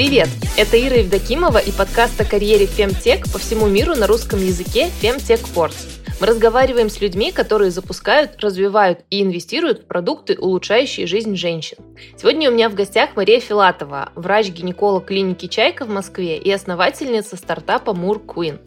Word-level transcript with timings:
Привет! 0.00 0.30
Это 0.56 0.82
Ира 0.82 0.96
Евдокимова 0.96 1.58
и 1.58 1.70
подкаст 1.72 2.18
о 2.22 2.24
карьере 2.24 2.64
Femtech 2.64 3.30
по 3.30 3.38
всему 3.38 3.66
миру 3.68 3.94
на 3.94 4.06
русском 4.06 4.40
языке 4.40 4.88
Femtech 5.02 5.46
Force. 5.54 5.99
Мы 6.20 6.26
разговариваем 6.26 6.90
с 6.90 7.00
людьми, 7.00 7.32
которые 7.32 7.70
запускают, 7.70 8.38
развивают 8.40 9.00
и 9.08 9.22
инвестируют 9.22 9.80
в 9.80 9.84
продукты, 9.86 10.36
улучшающие 10.38 11.06
жизнь 11.06 11.34
женщин. 11.34 11.78
Сегодня 12.18 12.50
у 12.50 12.52
меня 12.52 12.68
в 12.68 12.74
гостях 12.74 13.16
Мария 13.16 13.40
Филатова, 13.40 14.12
врач-гинеколог 14.14 15.06
клиники 15.06 15.46
«Чайка» 15.46 15.86
в 15.86 15.88
Москве 15.88 16.36
и 16.36 16.52
основательница 16.52 17.36
стартапа 17.36 17.94
Мур 17.94 18.18
Queen. 18.18 18.58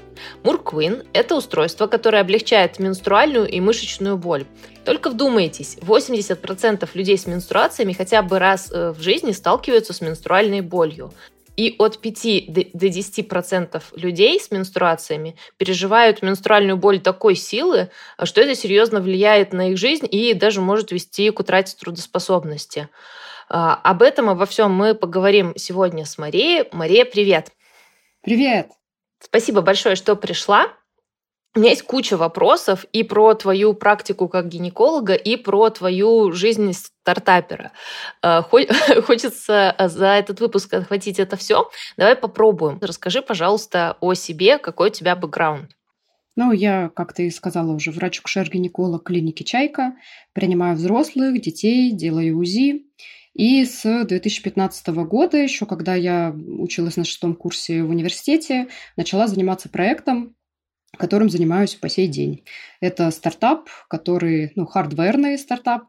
Мур 0.42 0.64
Queen– 0.66 1.06
это 1.14 1.36
устройство, 1.36 1.86
которое 1.86 2.22
облегчает 2.22 2.80
менструальную 2.80 3.48
и 3.48 3.60
мышечную 3.60 4.18
боль. 4.18 4.46
Только 4.84 5.12
вдумайтесь, 5.12 5.78
80% 5.82 6.90
людей 6.96 7.20
с 7.20 7.28
менструациями 7.28 7.94
хотя 7.94 8.24
бы 8.24 8.40
раз 8.40 8.72
э, 8.72 8.92
в 8.98 9.02
жизни 9.02 9.32
сталкиваются 9.32 9.94
с 9.94 10.02
менструальной 10.02 10.62
болью. 10.62 11.14
И 11.56 11.76
от 11.78 12.00
5 12.00 12.52
до 12.74 12.88
10% 12.88 13.84
людей 13.96 14.40
с 14.40 14.50
менструациями 14.50 15.36
переживают 15.58 16.22
менструальную 16.22 16.78
боль 16.78 17.00
такой 17.00 17.36
силы, 17.36 17.90
что 18.24 18.42
это 18.42 18.56
серьезно 18.56 19.02
влияет 19.02 19.54
на 19.54 19.70
их 19.70 19.78
жизнь 19.78 20.08
и 20.10 20.34
даже 20.34 20.62
может 20.62 20.92
вести 20.92 21.30
к 21.30 21.40
утрате 21.40 21.76
трудоспособности. 21.80 22.90
А, 23.50 23.76
об 23.76 24.02
этом, 24.02 24.30
обо 24.30 24.46
всем 24.46 24.72
мы 24.72 24.96
поговорим 24.96 25.54
сегодня 25.56 26.06
с 26.06 26.18
Марией. 26.18 26.68
Мария, 26.72 27.06
привет! 27.06 27.52
Привет! 28.22 28.70
Спасибо 29.20 29.62
большое, 29.62 29.96
что 29.96 30.16
пришла. 30.16 30.68
У 31.56 31.60
меня 31.60 31.70
есть 31.70 31.84
куча 31.84 32.18
вопросов 32.18 32.86
и 32.94 33.04
про 33.04 33.36
твою 33.36 33.76
практику 33.76 34.28
как 34.28 34.48
гинеколога, 34.48 35.14
и 35.14 35.36
про 35.36 35.70
твою 35.70 36.32
жизнь 36.32 36.74
стартапера. 36.74 37.72
Э, 38.24 38.42
хочется 39.06 39.76
за 39.80 40.08
этот 40.08 40.40
выпуск 40.40 40.74
охватить 40.74 41.20
это 41.20 41.38
все. 41.38 41.70
Давай 41.96 42.16
попробуем. 42.16 42.80
Расскажи, 42.82 43.22
пожалуйста, 43.22 43.98
о 44.02 44.16
себе, 44.16 44.58
какой 44.58 44.90
у 44.90 44.92
тебя 44.92 45.16
бэкграунд. 45.16 45.70
Ну, 46.36 46.52
я, 46.52 46.90
как 46.96 47.14
ты 47.14 47.30
сказала 47.30 47.72
уже, 47.72 47.92
врач-акушер-гинеколог 47.92 49.04
клиники 49.04 49.44
«Чайка». 49.44 49.94
Принимаю 50.34 50.76
взрослых, 50.76 51.40
детей, 51.40 51.92
делаю 51.92 52.40
УЗИ. 52.40 52.88
И 53.36 53.64
с 53.64 54.06
2015 54.06 54.88
года, 55.06 55.38
еще 55.38 55.68
когда 55.68 55.94
я 55.94 56.36
училась 56.36 56.98
на 56.98 57.04
шестом 57.04 57.36
курсе 57.36 57.84
в 57.84 57.92
университете, 57.92 58.68
начала 58.96 59.28
заниматься 59.28 59.70
проектом, 59.70 60.36
которым 60.98 61.30
занимаюсь 61.30 61.76
по 61.76 61.90
сей 61.90 62.08
день. 62.08 62.44
Это 62.82 63.10
стартап, 63.12 63.70
который, 63.90 64.52
ну, 64.56 64.66
хардверный 64.66 65.38
стартап. 65.38 65.84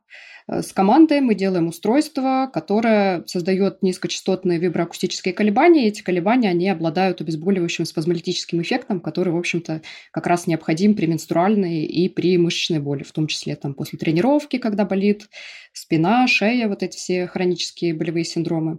Э, 0.48 0.62
с 0.62 0.72
командой 0.72 1.20
мы 1.20 1.34
делаем 1.34 1.69
устройство, 1.69 2.50
которое 2.52 3.24
создает 3.27 3.83
низкочастотные 3.83 4.58
виброакустические 4.58 5.34
колебания. 5.34 5.88
Эти 5.88 6.02
колебания, 6.02 6.50
они 6.50 6.69
обладают 6.69 7.20
обезболивающим 7.20 7.84
спазмолитическим 7.84 8.62
эффектом, 8.62 9.00
который, 9.00 9.33
в 9.33 9.36
общем-то, 9.36 9.83
как 10.11 10.27
раз 10.27 10.46
необходим 10.46 10.94
при 10.94 11.06
менструальной 11.06 11.84
и 11.84 12.08
при 12.08 12.39
мышечной 12.39 12.78
боли, 12.78 13.02
в 13.02 13.12
том 13.12 13.27
числе 13.27 13.56
там, 13.56 13.74
после 13.74 13.98
тренировки, 13.98 14.58
когда 14.58 14.84
болит 14.84 15.28
спина, 15.72 16.27
шея, 16.27 16.68
вот 16.68 16.83
эти 16.83 16.96
все 16.96 17.27
хронические 17.27 17.94
болевые 17.94 18.24
синдромы. 18.24 18.78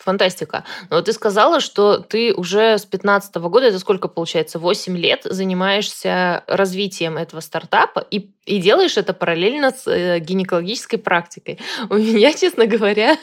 Фантастика. 0.00 0.64
Но 0.88 1.02
ты 1.02 1.12
сказала, 1.12 1.60
что 1.60 1.98
ты 1.98 2.32
уже 2.32 2.78
с 2.78 2.86
15 2.86 3.34
года, 3.36 3.66
это 3.66 3.78
сколько 3.78 4.08
получается, 4.08 4.58
8 4.58 4.96
лет 4.96 5.20
занимаешься 5.24 6.42
развитием 6.46 7.18
этого 7.18 7.40
стартапа 7.40 8.00
и, 8.10 8.30
и 8.46 8.58
делаешь 8.58 8.96
это 8.96 9.12
параллельно 9.12 9.70
с 9.70 9.86
э, 9.86 10.18
гинекологической 10.20 10.98
практикой. 10.98 11.58
У 11.90 11.96
меня, 11.96 12.32
честно 12.32 12.66
говоря, 12.66 13.18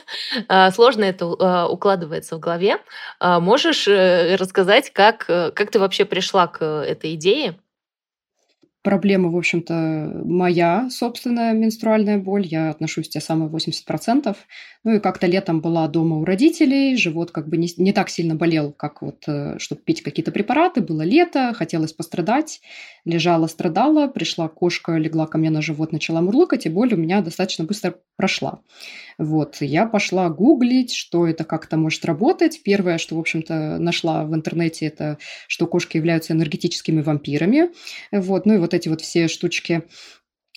э, 0.48 0.72
сложно 0.72 1.04
это 1.04 1.26
э, 1.26 1.66
укладывается 1.68 2.36
в 2.36 2.40
голове. 2.40 2.78
Э, 3.20 3.40
можешь 3.40 3.88
э, 3.88 4.36
рассказать, 4.36 4.92
как, 4.94 5.26
э, 5.30 5.52
как 5.52 5.72
ты 5.72 5.80
вообще 5.80 6.06
пришла 6.06 6.46
к 6.46 6.64
этой 6.64 7.16
идее? 7.16 7.58
Проблема, 8.88 9.30
в 9.30 9.36
общем-то, 9.36 10.22
моя 10.24 10.90
собственная 10.90 11.52
менструальная 11.52 12.18
боль. 12.18 12.46
Я 12.46 12.70
отношусь 12.70 13.10
к 13.10 13.12
те 13.12 13.20
самые 13.20 13.50
80%. 13.50 14.34
Ну 14.86 14.94
и 14.94 15.00
как-то 15.00 15.28
летом 15.28 15.60
была 15.60 15.86
дома 15.90 16.16
у 16.16 16.24
родителей, 16.24 16.96
живот 16.96 17.32
как 17.32 17.50
бы 17.50 17.58
не, 17.58 17.68
не 17.76 17.92
так 17.92 18.08
сильно 18.08 18.36
болел, 18.36 18.72
как 18.72 19.02
вот, 19.02 19.26
э, 19.28 19.60
чтобы 19.60 19.82
пить 19.82 20.02
какие-то 20.02 20.32
препараты. 20.32 20.80
Было 20.80 21.02
лето, 21.02 21.54
хотелось 21.54 21.92
пострадать. 21.92 22.62
Лежала, 23.04 23.48
страдала, 23.48 24.08
пришла 24.08 24.48
кошка, 24.48 24.96
легла 24.96 25.28
ко 25.28 25.38
мне 25.38 25.50
на 25.50 25.62
живот, 25.62 25.92
начала 25.92 26.22
мурлыкать, 26.22 26.66
и 26.66 26.70
боль 26.70 26.94
у 26.94 26.98
меня 26.98 27.20
достаточно 27.20 27.66
быстро 27.66 27.96
прошла. 28.16 28.62
Вот, 29.18 29.58
я 29.62 29.86
пошла 29.88 30.30
гуглить, 30.30 30.94
что 30.94 31.28
это 31.28 31.44
как-то 31.44 31.76
может 31.76 32.06
работать. 32.06 32.62
Первое, 32.64 32.98
что, 32.98 33.16
в 33.16 33.20
общем-то, 33.20 33.80
нашла 33.80 34.24
в 34.24 34.34
интернете, 34.34 34.86
это 34.86 35.18
что 35.48 35.68
кошки 35.68 35.98
являются 35.98 36.34
энергетическими 36.34 37.02
вампирами. 37.02 37.72
Вот, 38.12 38.46
ну 38.46 38.54
и 38.54 38.58
вот 38.58 38.74
эти 38.78 38.90
вот 38.90 39.02
все 39.02 39.28
штучки 39.28 39.84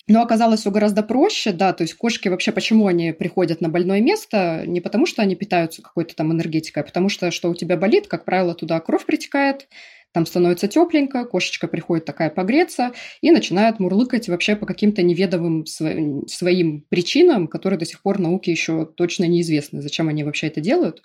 но 0.07 0.21
оказалось 0.21 0.61
все 0.61 0.71
гораздо 0.71 1.03
проще, 1.03 1.51
да, 1.51 1.73
то 1.73 1.83
есть 1.83 1.93
кошки 1.93 2.27
вообще, 2.27 2.51
почему 2.51 2.87
они 2.87 3.13
приходят 3.13 3.61
на 3.61 3.69
больное 3.69 4.01
место? 4.01 4.63
Не 4.65 4.81
потому, 4.81 5.05
что 5.05 5.21
они 5.21 5.35
питаются 5.35 5.81
какой-то 5.81 6.15
там 6.15 6.31
энергетикой, 6.31 6.83
а 6.83 6.85
потому 6.85 7.07
что, 7.09 7.31
что 7.31 7.49
у 7.49 7.55
тебя 7.55 7.77
болит, 7.77 8.07
как 8.07 8.25
правило, 8.25 8.53
туда 8.53 8.79
кровь 8.79 9.05
притекает, 9.05 9.67
там 10.11 10.25
становится 10.25 10.67
тепленько, 10.67 11.23
кошечка 11.23 11.67
приходит 11.67 12.05
такая 12.05 12.29
погреться 12.29 12.91
и 13.21 13.31
начинает 13.31 13.79
мурлыкать 13.79 14.27
вообще 14.27 14.55
по 14.57 14.65
каким-то 14.65 15.01
неведомым 15.03 15.65
своим, 15.65 16.81
причинам, 16.89 17.47
которые 17.47 17.79
до 17.79 17.85
сих 17.85 18.01
пор 18.01 18.19
науке 18.19 18.51
еще 18.51 18.85
точно 18.85 19.25
неизвестны, 19.25 19.81
зачем 19.81 20.09
они 20.09 20.23
вообще 20.25 20.47
это 20.47 20.59
делают. 20.59 21.01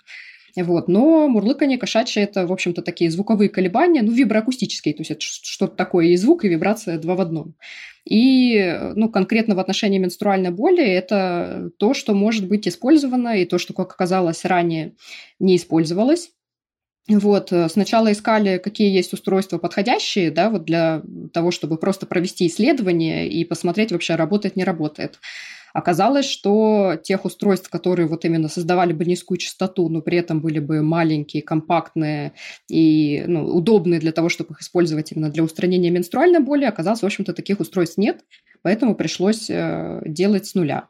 Вот. 0.63 0.87
Но 0.87 1.27
мурлыканье 1.27 1.77
кошачье– 1.77 2.23
это, 2.23 2.47
в 2.47 2.51
общем-то, 2.51 2.81
такие 2.81 3.11
звуковые 3.11 3.49
колебания, 3.49 4.01
ну, 4.01 4.11
виброакустические, 4.11 4.95
то 4.95 5.01
есть 5.01 5.11
это 5.11 5.21
что-то 5.21 5.75
такое, 5.75 6.07
и 6.07 6.15
звук, 6.15 6.45
и 6.45 6.49
вибрация 6.49 6.97
два 6.97 7.15
в 7.15 7.21
одном. 7.21 7.53
И 8.05 8.75
ну, 8.95 9.09
конкретно 9.09 9.53
в 9.53 9.59
отношении 9.59 9.99
менструальной 9.99 10.51
боли 10.51 10.83
это 10.83 11.69
то, 11.77 11.93
что 11.93 12.13
может 12.13 12.47
быть 12.47 12.67
использовано, 12.67 13.39
и 13.39 13.45
то, 13.45 13.57
что, 13.57 13.73
как 13.73 13.91
оказалось, 13.91 14.45
ранее 14.45 14.95
не 15.39 15.57
использовалось. 15.57 16.31
Вот, 17.09 17.53
сначала 17.69 18.11
искали, 18.11 18.57
какие 18.57 18.93
есть 18.93 19.13
устройства 19.13 19.59
подходящие, 19.59 20.29
да, 20.29 20.49
вот 20.49 20.65
для 20.65 21.03
того, 21.31 21.51
чтобы 21.51 21.77
просто 21.77 22.05
провести 22.05 22.47
исследование 22.47 23.29
и 23.29 23.45
посмотреть 23.45 23.93
вообще, 23.93 24.15
работает, 24.15 24.57
не 24.57 24.65
работает. 24.65 25.19
Оказалось, 25.77 26.25
что 26.25 26.95
тех 27.03 27.23
устройств, 27.23 27.69
которые 27.69 28.07
вот 28.07 28.25
именно 28.25 28.47
создавали 28.47 28.93
бы 28.93 29.05
низкую 29.05 29.37
частоту, 29.37 29.89
но 29.89 30.01
при 30.01 30.17
этом 30.17 30.41
были 30.41 30.57
бы 30.57 30.81
маленькие, 30.81 31.43
компактные 31.43 32.33
и 32.67 33.23
ну, 33.27 33.45
удобные 33.45 33.99
для 33.99 34.11
того, 34.11 34.27
чтобы 34.27 34.55
их 34.55 34.61
использовать 34.61 35.11
именно 35.11 35.29
для 35.29 35.43
устранения 35.43 35.91
менструальной 35.91 36.39
боли, 36.39 36.65
оказалось, 36.65 37.01
в 37.01 37.05
общем-то, 37.05 37.31
таких 37.31 37.59
устройств 37.59 37.99
нет, 37.99 38.25
поэтому 38.63 38.95
пришлось 38.95 39.51
э, 39.51 40.01
делать 40.03 40.47
с 40.47 40.55
нуля. 40.55 40.87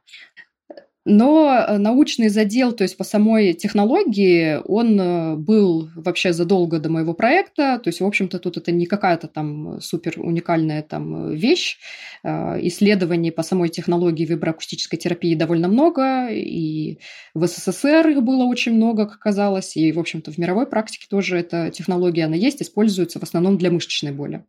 Но 1.10 1.56
э, 1.56 1.78
научный 1.78 2.28
задел, 2.28 2.74
то 2.74 2.84
есть 2.84 2.98
по 2.98 3.06
самой 3.06 3.54
технологии, 3.54 4.60
он 4.66 5.00
э, 5.00 5.36
был 5.38 5.90
вообще 5.96 6.34
задолго 6.34 6.80
до 6.80 6.90
моего 6.90 7.14
проекта. 7.14 7.80
То 7.82 7.88
есть, 7.88 8.02
в 8.02 8.06
общем-то, 8.06 8.40
тут 8.40 8.58
это 8.58 8.74
не 8.74 8.86
какая-то 8.86 9.30
там 9.30 9.80
супер 9.80 10.16
уникальная 10.18 10.82
там 10.82 11.32
вещь. 11.32 11.78
Э, 12.24 12.60
исследований 12.62 13.32
по 13.32 13.42
самой 13.42 13.70
технологии 13.70 14.26
виброакустической 14.26 15.00
терапии 15.00 15.34
довольно 15.34 15.70
много, 15.70 16.28
и 16.28 17.00
в 17.34 17.48
СССР 17.48 18.10
их 18.10 18.22
было 18.22 18.44
очень 18.44 18.74
много, 18.74 19.06
как 19.06 19.16
оказалось, 19.16 19.78
и, 19.78 19.94
в 19.94 20.00
общем-то, 20.00 20.34
в 20.34 20.38
мировой 20.38 20.68
практике 20.68 21.08
тоже 21.10 21.38
эта 21.40 21.72
технология, 21.72 22.26
она 22.26 22.36
есть, 22.36 22.62
используется 22.62 23.20
в 23.20 23.24
основном 23.24 23.58
для 23.58 23.72
мышечной 23.72 24.12
боли. 24.12 24.44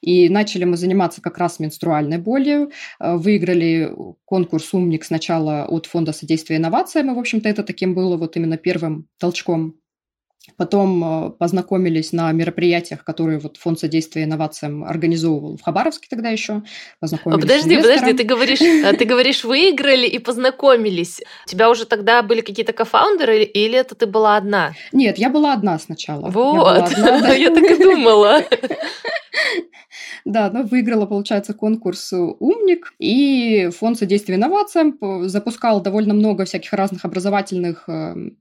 И 0.00 0.28
начали 0.28 0.64
мы 0.64 0.76
заниматься 0.76 1.20
как 1.20 1.38
раз 1.38 1.58
менструальной 1.58 2.18
болью. 2.18 2.70
Э, 3.00 3.16
выиграли 3.16 3.92
конкурс 4.24 4.72
«Умник» 4.74 5.04
сначала 5.04 5.66
от 5.66 5.86
Фонда 5.86 6.12
содействия 6.12 6.56
инновациям. 6.56 7.10
И, 7.10 7.14
в 7.14 7.18
общем-то, 7.18 7.48
это 7.48 7.62
таким 7.62 7.94
было 7.94 8.16
вот 8.16 8.36
именно 8.36 8.56
первым 8.56 9.08
толчком 9.18 9.76
Потом 10.56 11.26
э, 11.26 11.30
познакомились 11.30 12.12
на 12.12 12.30
мероприятиях, 12.32 13.04
которые 13.04 13.38
вот 13.38 13.56
Фонд 13.56 13.80
содействия 13.80 14.24
инновациям 14.24 14.84
организовывал 14.84 15.56
в 15.56 15.62
Хабаровске 15.62 16.06
тогда 16.08 16.30
еще. 16.30 16.62
Познакомились 17.00 17.42
подожди, 17.42 17.76
подожди, 17.76 18.12
ты 18.12 18.22
говоришь, 18.22 18.60
э, 18.60 18.92
ты 18.94 19.04
говоришь, 19.04 19.44
выиграли 19.44 20.06
и 20.06 20.18
познакомились. 20.18 21.20
У 21.46 21.50
тебя 21.50 21.68
уже 21.68 21.84
тогда 21.84 22.22
были 22.22 22.40
какие-то 22.40 22.72
кофаундеры 22.72 23.42
или 23.42 23.78
это 23.78 23.94
ты 23.94 24.06
была 24.06 24.36
одна? 24.36 24.74
Нет, 24.92 25.18
я 25.18 25.30
была 25.30 25.52
одна 25.52 25.78
сначала. 25.78 26.30
Вот, 26.30 26.90
я 26.96 27.50
так 27.50 27.64
и 27.64 27.82
думала. 27.82 28.42
Да, 30.24 30.50
но 30.50 30.64
выиграла, 30.64 31.06
получается, 31.06 31.54
конкурс 31.54 32.12
«Умник», 32.12 32.94
и 32.98 33.70
Фонд 33.78 33.98
содействия 33.98 34.34
инновациям 34.34 34.98
запускал 35.28 35.80
довольно 35.80 36.14
много 36.14 36.44
всяких 36.44 36.72
разных 36.72 37.04
образовательных 37.04 37.88
эм, 37.88 38.36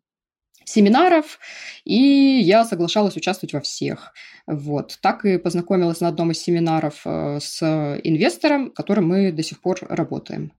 семинаров, 0.66 1.40
и 1.84 1.96
я 2.44 2.66
соглашалась 2.66 3.16
участвовать 3.16 3.54
во 3.54 3.62
всех. 3.62 4.14
Вот. 4.48 4.98
Так 5.02 5.26
и 5.26 5.38
познакомилась 5.38 6.02
на 6.02 6.08
одном 6.08 6.32
из 6.32 6.40
семинаров 6.40 7.02
э, 7.06 7.40
с 7.42 7.62
инвестором, 8.04 8.72
которым 8.72 9.08
мы 9.08 9.32
до 9.32 9.44
сих 9.44 9.62
пор 9.62 9.80
работаем. 9.82 10.52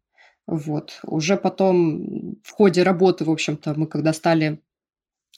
Вот. 0.46 1.00
Уже 1.04 1.36
потом 1.36 2.36
в 2.42 2.50
ходе 2.52 2.82
работы, 2.82 3.24
в 3.24 3.30
общем-то, 3.30 3.74
мы 3.76 3.86
когда 3.86 4.12
стали 4.12 4.60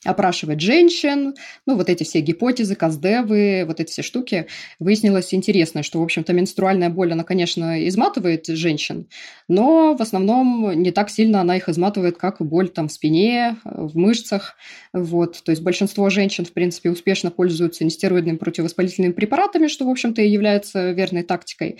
опрашивать 0.05 0.61
женщин, 0.61 1.35
ну, 1.65 1.75
вот 1.75 1.89
эти 1.89 2.03
все 2.03 2.21
гипотезы, 2.21 2.75
каздевы, 2.75 3.65
вот 3.67 3.79
эти 3.79 3.91
все 3.91 4.01
штуки. 4.01 4.47
Выяснилось 4.79 5.33
интересно, 5.33 5.83
что, 5.83 5.99
в 5.99 6.03
общем-то, 6.03 6.31
менструальная 6.31 6.89
боль, 6.89 7.11
она, 7.11 7.23
конечно, 7.23 7.85
изматывает 7.87 8.47
женщин, 8.47 9.07
но 9.47 9.95
в 9.97 10.01
основном 10.01 10.81
не 10.81 10.91
так 10.91 11.09
сильно 11.09 11.41
она 11.41 11.57
их 11.57 11.67
изматывает, 11.67 12.17
как 12.17 12.37
боль 12.39 12.69
там 12.69 12.87
в 12.87 12.91
спине, 12.91 13.57
в 13.65 13.97
мышцах, 13.97 14.55
вот. 14.93 15.41
То 15.43 15.51
есть 15.51 15.61
большинство 15.61 16.09
женщин, 16.09 16.45
в 16.45 16.53
принципе, 16.53 16.89
успешно 16.89 17.31
пользуются 17.31 17.83
нестероидными 17.83 18.37
противовоспалительными 18.37 19.11
препаратами, 19.11 19.67
что, 19.67 19.85
в 19.85 19.89
общем-то, 19.89 20.21
и 20.21 20.29
является 20.29 20.91
верной 20.91 21.23
тактикой. 21.23 21.77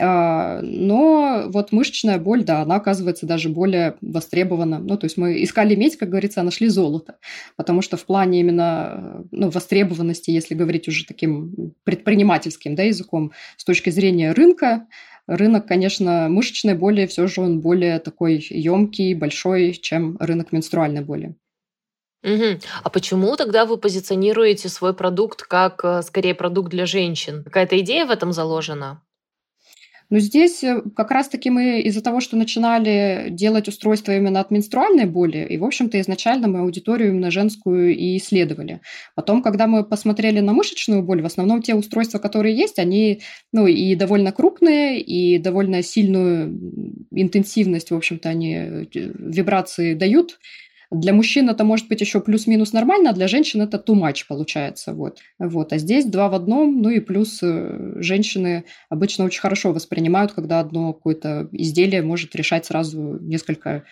А, 0.00 0.60
но 0.62 1.44
вот 1.48 1.70
мышечная 1.70 2.18
боль, 2.18 2.44
да, 2.44 2.62
она 2.62 2.76
оказывается 2.76 3.26
даже 3.26 3.48
более 3.48 3.96
востребована. 4.00 4.78
Ну, 4.78 4.96
то 4.96 5.04
есть 5.04 5.16
мы 5.16 5.42
искали 5.42 5.74
медь, 5.76 5.96
как 5.96 6.08
говорится, 6.08 6.40
а 6.40 6.44
нашли 6.44 6.68
золото. 6.68 7.16
Потому 7.56 7.80
что 7.80 7.96
в 7.96 8.04
плане 8.04 8.40
именно 8.40 9.24
ну, 9.30 9.50
востребованности, 9.50 10.30
если 10.30 10.54
говорить 10.54 10.88
уже 10.88 11.06
таким 11.06 11.74
предпринимательским 11.84 12.74
да, 12.74 12.82
языком, 12.82 13.32
с 13.56 13.64
точки 13.64 13.90
зрения 13.90 14.32
рынка, 14.32 14.86
рынок, 15.28 15.66
конечно, 15.66 16.28
мышечной 16.28 16.74
боли 16.74 17.06
все 17.06 17.26
же 17.28 17.40
он 17.40 17.60
более 17.60 18.00
такой 18.00 18.44
емкий, 18.50 19.14
большой, 19.14 19.72
чем 19.72 20.16
рынок 20.18 20.50
менструальной 20.50 21.02
боли. 21.02 21.36
Угу. 22.24 22.60
А 22.82 22.90
почему 22.90 23.36
тогда 23.36 23.66
вы 23.66 23.76
позиционируете 23.76 24.70
свой 24.70 24.94
продукт 24.94 25.42
как 25.42 25.84
э, 25.84 26.02
скорее 26.02 26.34
продукт 26.34 26.70
для 26.70 26.86
женщин? 26.86 27.44
Какая-то 27.44 27.78
идея 27.80 28.06
в 28.06 28.10
этом 28.10 28.32
заложена? 28.32 29.02
Но 30.10 30.18
здесь 30.18 30.62
э, 30.62 30.82
как 30.94 31.10
раз-таки 31.10 31.50
мы 31.50 31.80
из-за 31.80 32.02
того, 32.02 32.20
что 32.20 32.36
начинали 32.36 33.28
делать 33.30 33.68
устройство 33.68 34.16
именно 34.16 34.40
от 34.40 34.50
менструальной 34.50 35.06
боли, 35.06 35.46
и, 35.48 35.58
в 35.58 35.64
общем-то, 35.64 36.00
изначально 36.00 36.48
мы 36.48 36.60
аудиторию 36.60 37.10
именно 37.10 37.30
женскую 37.30 37.96
и 37.96 38.16
исследовали. 38.16 38.80
Потом, 39.14 39.42
когда 39.42 39.66
мы 39.66 39.84
посмотрели 39.84 40.40
на 40.40 40.52
мышечную 40.52 41.02
боль, 41.02 41.22
в 41.22 41.26
основном 41.26 41.62
те 41.62 41.74
устройства, 41.74 42.18
которые 42.18 42.56
есть, 42.56 42.78
они 42.78 43.20
ну, 43.52 43.66
и 43.66 43.94
довольно 43.94 44.32
крупные, 44.32 45.00
и 45.00 45.38
довольно 45.38 45.82
сильную 45.82 46.52
интенсивность, 47.10 47.90
в 47.90 47.96
общем-то, 47.96 48.28
они 48.28 48.54
э, 48.54 48.84
вибрации 48.92 49.94
дают. 49.94 50.38
Для 50.94 51.12
мужчин 51.12 51.50
это 51.50 51.64
может 51.64 51.88
быть 51.88 52.00
еще 52.00 52.20
плюс-минус 52.20 52.72
нормально, 52.72 53.10
а 53.10 53.12
для 53.12 53.26
женщин 53.26 53.60
это 53.60 53.78
too 53.78 53.96
much 53.96 54.26
получается. 54.28 54.92
Вот. 54.92 55.18
Вот. 55.40 55.72
А 55.72 55.78
здесь 55.78 56.04
два 56.04 56.28
в 56.28 56.34
одном, 56.34 56.80
ну 56.80 56.88
и 56.88 57.00
плюс 57.00 57.40
э, 57.42 57.94
женщины 57.96 58.64
обычно 58.88 59.24
очень 59.24 59.40
хорошо 59.40 59.72
воспринимают, 59.72 60.32
когда 60.32 60.60
одно 60.60 60.92
какое-то 60.92 61.48
изделие 61.50 62.02
может 62.02 62.36
решать 62.36 62.66
сразу 62.66 63.18
несколько 63.20 63.84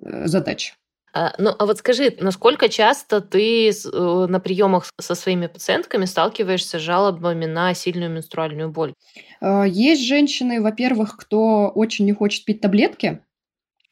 э, 0.00 0.26
задач. 0.26 0.74
А, 1.12 1.34
ну, 1.36 1.50
а 1.58 1.66
вот 1.66 1.76
скажи, 1.78 2.16
насколько 2.20 2.70
часто 2.70 3.20
ты 3.20 3.68
э, 3.68 4.26
на 4.26 4.40
приемах 4.40 4.86
со 4.98 5.14
своими 5.14 5.46
пациентками 5.46 6.06
сталкиваешься 6.06 6.78
с 6.78 6.82
жалобами 6.82 7.44
на 7.44 7.74
сильную 7.74 8.10
менструальную 8.10 8.70
боль? 8.70 8.94
Есть 9.42 10.06
женщины, 10.06 10.62
во-первых, 10.62 11.18
кто 11.18 11.68
очень 11.68 12.06
не 12.06 12.12
хочет 12.12 12.44
пить 12.46 12.60
таблетки, 12.60 13.20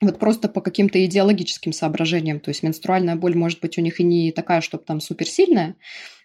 вот 0.01 0.19
просто 0.19 0.49
по 0.49 0.61
каким-то 0.61 1.05
идеологическим 1.05 1.73
соображениям. 1.73 2.41
То 2.41 2.51
есть 2.51 2.63
менструальная 2.63 3.17
боль 3.17 3.37
может 3.37 3.61
быть 3.61 3.79
у 3.79 3.81
них 3.81 4.01
и 4.01 4.05
не 4.05 4.33
такая, 4.33 4.61
чтобы 4.61 4.85
там 4.85 5.01
суперсильная, 5.01 5.77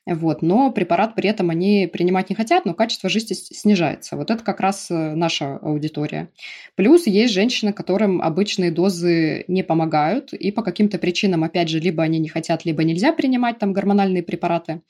вот, 0.06 0.42
но 0.42 0.70
препарат 0.70 1.16
при 1.16 1.30
этом 1.30 1.50
они 1.50 1.90
принимать 1.92 2.30
не 2.30 2.36
хотят, 2.36 2.66
но 2.66 2.74
качество 2.74 3.10
жизни 3.10 3.36
снижается. 3.36 4.18
Вот 4.18 4.32
это 4.32 4.44
как 4.44 4.60
раз 4.60 4.92
э, 4.92 5.16
наша 5.16 5.56
аудитория. 5.58 6.30
Плюс 6.76 7.08
есть 7.08 7.34
женщины, 7.34 7.72
которым 7.72 8.22
обычные 8.22 8.70
дозы 8.70 9.46
не 9.48 9.64
помогают, 9.64 10.34
и 10.34 10.52
по 10.52 10.62
каким-то 10.62 10.98
причинам, 10.98 11.46
опять 11.46 11.70
же, 11.70 11.80
либо 11.80 12.04
они 12.04 12.20
не 12.20 12.28
хотят, 12.28 12.66
либо 12.66 12.84
нельзя 12.84 13.14
принимать 13.14 13.60
там 13.60 13.72
гормональные 13.72 14.24
препараты. 14.24 14.82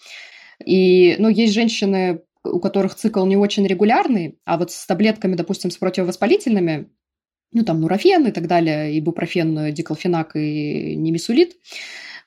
И, 0.66 1.16
ну, 1.20 1.30
есть 1.30 1.54
женщины, 1.54 2.22
у 2.44 2.60
которых 2.60 2.96
цикл 2.96 3.24
не 3.26 3.38
очень 3.38 3.68
регулярный, 3.68 4.40
а 4.46 4.58
вот 4.58 4.72
с 4.72 4.86
таблетками, 4.88 5.36
допустим, 5.36 5.70
с 5.70 5.78
противовоспалительными 5.78 6.88
ну, 7.54 7.64
там, 7.64 7.82
нурофен 7.82 8.28
и 8.28 8.32
так 8.32 8.48
далее, 8.48 8.98
ибупрофен, 8.98 9.74
диклофенак 9.74 10.36
и 10.36 10.96
немесулит, 10.96 11.58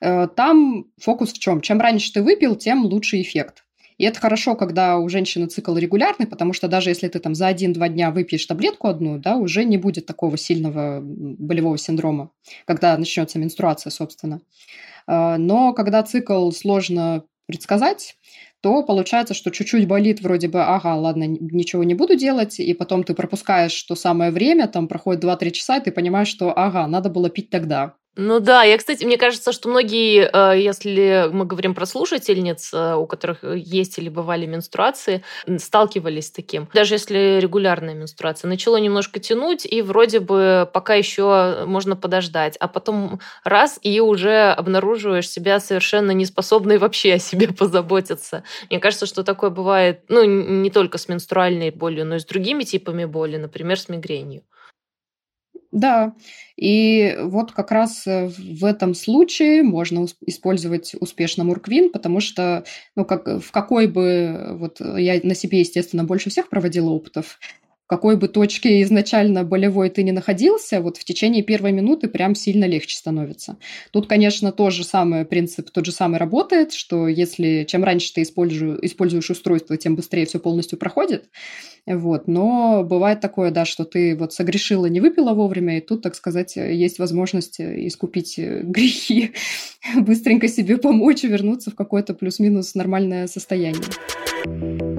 э, 0.01 0.27
там 0.35 0.85
фокус 0.97 1.33
в 1.33 1.39
чем? 1.39 1.61
Чем 1.61 1.79
раньше 1.79 2.13
ты 2.13 2.21
выпил, 2.21 2.55
тем 2.55 2.85
лучше 2.85 3.21
эффект. 3.21 3.63
И 3.97 4.03
это 4.05 4.19
хорошо, 4.19 4.55
когда 4.55 4.99
у 4.99 5.09
женщины 5.09 5.47
цикл 5.47 5.75
регулярный, 5.75 6.27
потому 6.27 6.53
что 6.53 6.67
даже 6.67 6.91
если 6.91 7.07
ты 7.07 7.19
там 7.19 7.33
за 7.33 7.47
один-два 7.47 7.89
дня 7.89 8.11
выпьешь 8.11 8.45
таблетку 8.45 8.87
одну, 8.87 9.17
да, 9.17 9.37
уже 9.37 9.63
не 9.63 9.77
будет 9.77 10.05
такого 10.05 10.37
сильного 10.37 10.99
болевого 11.01 11.77
синдрома, 11.79 12.29
когда 12.65 12.95
начнется 12.97 13.39
менструация, 13.39 13.89
собственно. 13.89 14.41
Э, 15.07 15.37
но 15.37 15.73
когда 15.73 16.03
цикл 16.03 16.51
сложно 16.51 17.23
предсказать, 17.47 18.17
то 18.61 18.83
получается, 18.83 19.33
что 19.33 19.51
чуть-чуть 19.51 19.87
болит 19.87 20.21
вроде 20.21 20.47
бы, 20.47 20.61
ага, 20.63 20.95
ладно, 20.95 21.25
ничего 21.27 21.83
не 21.83 21.93
буду 21.95 22.15
делать, 22.15 22.59
и 22.59 22.73
потом 22.73 23.03
ты 23.03 23.13
пропускаешь 23.13 23.81
то 23.83 23.95
самое 23.95 24.31
время, 24.31 24.67
там 24.67 24.87
проходит 24.87 25.21
2-3 25.21 25.51
часа, 25.51 25.77
и 25.77 25.83
ты 25.83 25.91
понимаешь, 25.91 26.27
что, 26.27 26.51
ага, 26.57 26.87
надо 26.87 27.09
было 27.09 27.29
пить 27.29 27.49
тогда. 27.49 27.95
Ну 28.19 28.39
да, 28.39 28.63
я, 28.63 28.79
кстати, 28.79 29.05
мне 29.05 29.15
кажется, 29.15 29.51
что 29.51 29.69
многие, 29.69 30.27
э, 30.33 30.59
если 30.59 31.29
мы 31.31 31.45
говорим 31.45 31.75
про 31.75 31.85
слушательниц, 31.85 32.73
э, 32.73 32.95
у 32.95 33.05
которых 33.05 33.43
есть 33.43 33.99
или 33.99 34.09
бывали 34.09 34.47
менструации, 34.47 35.23
сталкивались 35.59 36.27
с 36.27 36.31
таким. 36.31 36.67
Даже 36.73 36.95
если 36.95 37.37
регулярная 37.39 37.93
менструация, 37.93 38.49
начало 38.49 38.77
немножко 38.77 39.19
тянуть, 39.19 39.67
и 39.67 39.83
вроде 39.83 40.19
бы 40.19 40.67
пока 40.73 40.95
еще 40.95 41.63
можно 41.67 41.95
подождать, 41.95 42.57
а 42.57 42.67
потом 42.67 43.19
раз, 43.43 43.79
и 43.83 43.99
уже 43.99 44.49
обнаруживаешь 44.49 45.29
себя 45.29 45.59
совершенно 45.59 46.09
неспособной 46.09 46.79
вообще 46.79 47.13
о 47.13 47.19
себе 47.19 47.47
позаботиться. 47.53 48.43
Мне 48.71 48.79
кажется, 48.79 49.05
что 49.05 49.23
такое 49.23 49.51
бывает, 49.51 50.01
ну, 50.09 50.23
не 50.23 50.71
только 50.71 50.97
с 50.97 51.07
менструальной 51.07 51.69
болью, 51.69 52.03
но 52.03 52.15
и 52.15 52.19
с 52.19 52.25
другими 52.25 52.63
типами 52.63 53.05
боли, 53.05 53.37
например, 53.37 53.79
с 53.79 53.89
мигренью. 53.89 54.41
Да, 55.71 56.13
и 56.55 57.17
вот 57.19 57.51
как 57.51 57.71
раз 57.71 58.07
э, 58.07 58.27
в 58.27 58.63
этом 58.63 58.93
случае 58.93 59.63
можно 59.63 60.05
использовать 60.25 60.95
успешно 60.99 61.43
Мурквин, 61.43 61.91
потому 61.91 62.21
что, 62.21 62.63
ну, 62.95 63.03
как, 63.03 63.27
в 63.27 63.51
какой 63.51 63.87
бы, 63.87 64.55
вот 64.59 64.79
я 64.79 65.19
на 65.23 65.35
себе, 65.35 65.59
естественно, 65.59 66.05
больше 66.05 66.29
всех 66.29 66.49
проводила 66.49 66.89
опытов, 66.91 67.37
какой 67.87 68.17
бы 68.17 68.27
точке 68.27 68.81
изначально 68.81 69.43
болевой 69.43 69.89
ты 69.89 70.03
не 70.03 70.11
находился, 70.11 70.81
вот 70.81 70.97
в 70.97 71.05
течение 71.05 71.41
первой 71.41 71.71
минуты 71.71 72.09
прям 72.09 72.35
сильно 72.35 72.65
легче 72.65 72.97
становится. 72.97 73.57
Тут, 73.91 74.07
конечно, 74.07 74.51
тот 74.51 74.73
же 74.73 74.83
самый 74.83 75.25
принцип, 75.25 75.71
тот 75.71 75.85
же 75.85 75.93
самый 75.93 76.19
работает, 76.19 76.73
что 76.73 77.07
если 77.07 77.65
чем 77.67 77.83
раньше 77.85 78.13
ты 78.13 78.23
используешь, 78.23 78.79
используешь 78.81 79.29
устройство, 79.29 79.77
тем 79.77 79.95
быстрее 79.95 80.25
все 80.25 80.39
полностью 80.39 80.77
проходит. 80.77 81.29
Вот. 81.85 82.27
Но 82.27 82.83
бывает 82.83 83.21
такое, 83.21 83.49
да, 83.51 83.63
что 83.63 83.85
ты 83.85 84.15
вот 84.17 84.33
согрешила, 84.33 84.87
не 84.87 84.99
выпила 84.99 85.33
вовремя, 85.33 85.77
и 85.77 85.81
тут, 85.81 86.01
так 86.01 86.15
сказать, 86.15 86.57
есть 86.57 86.99
возможность 86.99 87.61
искупить 87.61 88.37
грехи, 88.37 89.31
быстренько 89.95 90.49
себе 90.49 90.75
помочь 90.77 91.23
вернуться 91.23 91.71
в 91.71 91.75
какое-то 91.75 92.13
плюс-минус 92.13 92.75
нормальное 92.75 93.27
состояние. 93.27 94.96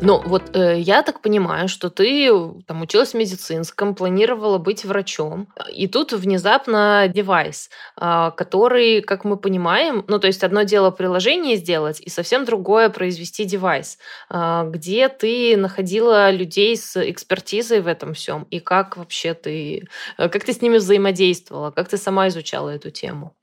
Но 0.00 0.22
вот 0.24 0.54
э, 0.54 0.78
я 0.78 1.02
так 1.02 1.20
понимаю, 1.20 1.68
что 1.68 1.90
ты 1.90 2.30
там 2.66 2.82
училась 2.82 3.12
в 3.12 3.14
медицинском, 3.14 3.96
планировала 3.96 4.58
быть 4.58 4.84
врачом, 4.84 5.48
и 5.72 5.88
тут 5.88 6.12
внезапно 6.12 7.10
девайс, 7.12 7.68
э, 8.00 8.30
который, 8.36 9.02
как 9.02 9.24
мы 9.24 9.36
понимаем, 9.36 10.04
ну 10.06 10.20
то 10.20 10.28
есть 10.28 10.44
одно 10.44 10.62
дело 10.62 10.92
приложение 10.92 11.56
сделать, 11.56 12.00
и 12.00 12.10
совсем 12.10 12.44
другое 12.44 12.90
произвести 12.90 13.44
девайс, 13.44 13.98
э, 14.30 14.70
где 14.70 15.08
ты 15.08 15.56
находила 15.56 16.30
людей 16.30 16.76
с 16.76 16.96
экспертизой 16.96 17.80
в 17.80 17.88
этом 17.88 18.14
всем, 18.14 18.44
и 18.50 18.60
как 18.60 18.96
вообще 18.96 19.34
ты, 19.34 19.88
э, 20.16 20.28
как 20.28 20.44
ты 20.44 20.52
с 20.52 20.62
ними 20.62 20.76
взаимодействовала, 20.78 21.72
как 21.72 21.88
ты 21.88 21.96
сама 21.96 22.28
изучала 22.28 22.70
эту 22.70 22.90
тему? 22.92 23.34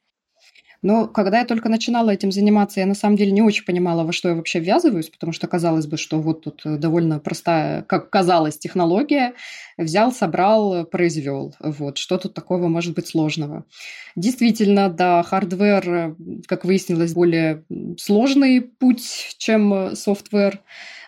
Но 0.86 1.08
когда 1.08 1.40
я 1.40 1.46
только 1.46 1.68
начинала 1.68 2.12
этим 2.12 2.32
заниматься, 2.32 2.80
я 2.80 2.86
на 2.86 2.94
самом 2.94 3.16
деле 3.16 3.32
не 3.32 3.42
очень 3.42 3.66
понимала, 3.66 4.04
во 4.04 4.14
что 4.14 4.30
я 4.30 4.36
вообще 4.36 4.60
ввязываюсь, 4.60 5.10
потому 5.10 5.34
что 5.34 5.48
казалось 5.48 5.88
бы, 5.88 5.98
что 5.98 6.20
вот 6.22 6.44
тут 6.44 6.62
э, 6.64 6.78
довольно 6.78 7.18
простая, 7.18 7.82
как 7.82 8.12
казалось, 8.12 8.60
технология. 8.60 9.34
Взял, 9.80 10.12
собрал, 10.12 10.86
произвел. 10.86 11.56
Вот. 11.60 11.98
Что 11.98 12.20
тут 12.20 12.36
такого 12.36 12.68
может 12.68 12.94
быть 12.94 13.08
сложного? 13.08 13.66
Действительно, 14.16 14.90
да, 14.90 15.24
hardware, 15.24 15.90
э, 15.90 16.16
как 16.46 16.66
выяснилось, 16.66 17.16
более 17.16 17.64
сложный 17.98 18.62
путь, 18.62 19.34
чем 19.40 19.96
software 19.96 20.60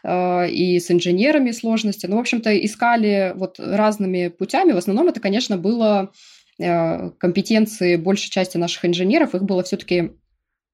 э, 0.04 0.50
и 0.50 0.80
с 0.80 0.90
инженерами 0.90 1.52
сложности. 1.52 2.08
Ну, 2.08 2.16
в 2.16 2.22
общем-то, 2.22 2.50
искали 2.66 3.34
вот 3.36 3.60
разными 3.60 4.30
путями. 4.30 4.72
В 4.72 4.78
основном 4.78 5.08
это, 5.10 5.20
конечно, 5.20 5.56
было 5.56 6.12
компетенции 6.58 7.96
большей 7.96 8.30
части 8.30 8.58
наших 8.58 8.86
инженеров, 8.86 9.36
их 9.36 9.44
было 9.44 9.64
все-таки 9.64 10.14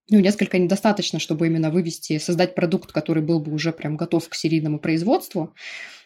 ну, 0.09 0.19
несколько 0.19 0.57
недостаточно, 0.57 1.19
чтобы 1.19 1.47
именно 1.47 1.69
вывести, 1.71 2.17
создать 2.17 2.55
продукт, 2.55 2.91
который 2.91 3.23
был 3.23 3.39
бы 3.39 3.53
уже 3.53 3.71
прям 3.71 3.95
готов 3.95 4.27
к 4.27 4.35
серийному 4.35 4.79
производству. 4.79 5.53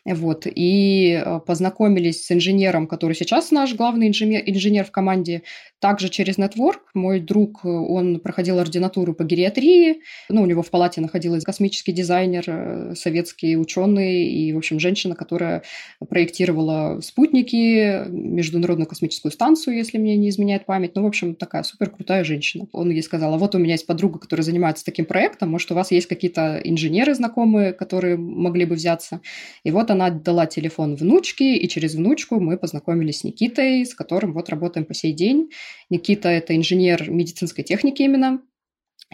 Вот, 0.06 0.46
и 0.46 1.22
э, 1.24 1.40
познакомились 1.46 2.26
с 2.26 2.32
инженером, 2.32 2.88
который 2.88 3.14
сейчас 3.14 3.52
наш 3.52 3.76
главный 3.76 4.08
инженер, 4.08 4.44
инженер 4.46 4.86
в 4.86 4.92
команде, 4.92 5.44
также 5.80 6.10
через 6.10 6.38
Network. 6.38 6.80
Мой 6.94 7.20
друг, 7.20 7.62
э, 7.64 7.68
он 7.68 8.20
проходил 8.20 8.60
ординатуру 8.60 9.14
по 9.14 9.24
гериатрии, 9.24 10.02
ну, 10.30 10.42
у 10.42 10.46
него 10.46 10.62
в 10.62 10.70
палате 10.70 11.02
находилась 11.02 11.44
космический 11.44 11.92
дизайнер, 11.92 12.44
э, 12.48 12.96
советский 12.96 13.58
ученый 13.58 14.28
и, 14.28 14.54
в 14.54 14.58
общем, 14.58 14.80
женщина, 14.80 15.16
которая 15.16 15.64
проектировала 16.10 17.02
спутники, 17.02 18.08
Международную 18.10 18.88
космическую 18.88 19.32
станцию, 19.32 19.76
если 19.78 19.98
мне 19.98 20.16
не 20.18 20.30
изменяет 20.30 20.66
память. 20.66 20.96
Ну, 20.96 21.04
в 21.04 21.08
общем, 21.08 21.36
такая 21.36 21.64
супер 21.64 21.90
крутая 21.90 22.24
женщина. 22.24 22.68
Он 22.72 22.90
ей 22.90 23.04
сказал, 23.04 23.34
а 23.34 23.38
вот 23.38 23.56
у 23.56 23.58
меня 23.58 23.74
есть 23.74 23.86
подруга, 23.86 24.20
которая 24.20 24.44
занимается 24.44 24.86
таким 24.86 25.06
проектом, 25.06 25.50
может, 25.50 25.72
у 25.72 25.76
вас 25.76 25.92
есть 25.92 26.08
какие-то 26.08 26.60
инженеры 26.64 27.14
знакомые, 27.14 27.74
которые 27.74 28.18
могли 28.18 28.66
бы 28.66 28.76
взяться. 28.76 29.22
И 29.64 29.72
вот 29.72 29.87
она 29.92 30.10
дала 30.10 30.46
телефон 30.46 30.96
внучке, 30.96 31.56
и 31.56 31.68
через 31.68 31.96
внучку 31.96 32.40
мы 32.40 32.58
познакомились 32.58 33.20
с 33.20 33.24
Никитой, 33.24 33.86
с 33.86 33.94
которым 33.94 34.34
вот 34.34 34.50
работаем 34.50 34.86
по 34.86 34.94
сей 34.94 35.14
день. 35.14 35.50
Никита– 35.90 36.30
это 36.30 36.56
инженер 36.56 37.10
медицинской 37.10 37.64
техники 37.64 38.02
именно, 38.02 38.42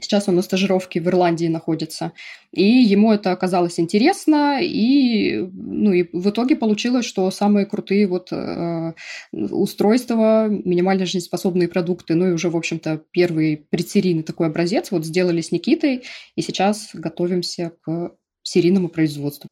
Сейчас 0.02 0.28
он 0.28 0.36
на 0.36 0.42
стажировке 0.42 1.00
в 1.00 1.08
Ирландии 1.08 1.46
находится. 1.46 2.14
И 2.52 2.64
ему 2.64 3.12
это 3.12 3.32
оказалось 3.32 3.80
интересно, 3.80 4.60
и, 4.60 5.38
ну, 5.54 5.94
и 5.94 6.10
в 6.12 6.32
итоге 6.32 6.56
получилось, 6.56 7.06
что 7.06 7.30
самые 7.30 7.68
крутые 7.68 8.08
вот 8.08 8.30
э, 8.32 8.94
устройства, 9.32 10.48
минимально 10.50 11.06
жизнеспособные 11.06 11.68
продукты, 11.68 12.16
ну 12.16 12.30
и 12.30 12.32
уже, 12.32 12.50
в 12.50 12.58
общем-то, 12.58 13.04
первый 13.12 13.68
предсерийный 13.70 14.24
такой 14.24 14.48
образец 14.48 14.90
вот 14.90 15.06
сделали 15.06 15.42
с 15.42 15.52
Никитой, 15.52 16.04
и 16.36 16.42
сейчас 16.42 16.90
готовимся 16.94 17.74
к 17.84 18.16
серийному 18.42 18.90
производству. 18.90 19.48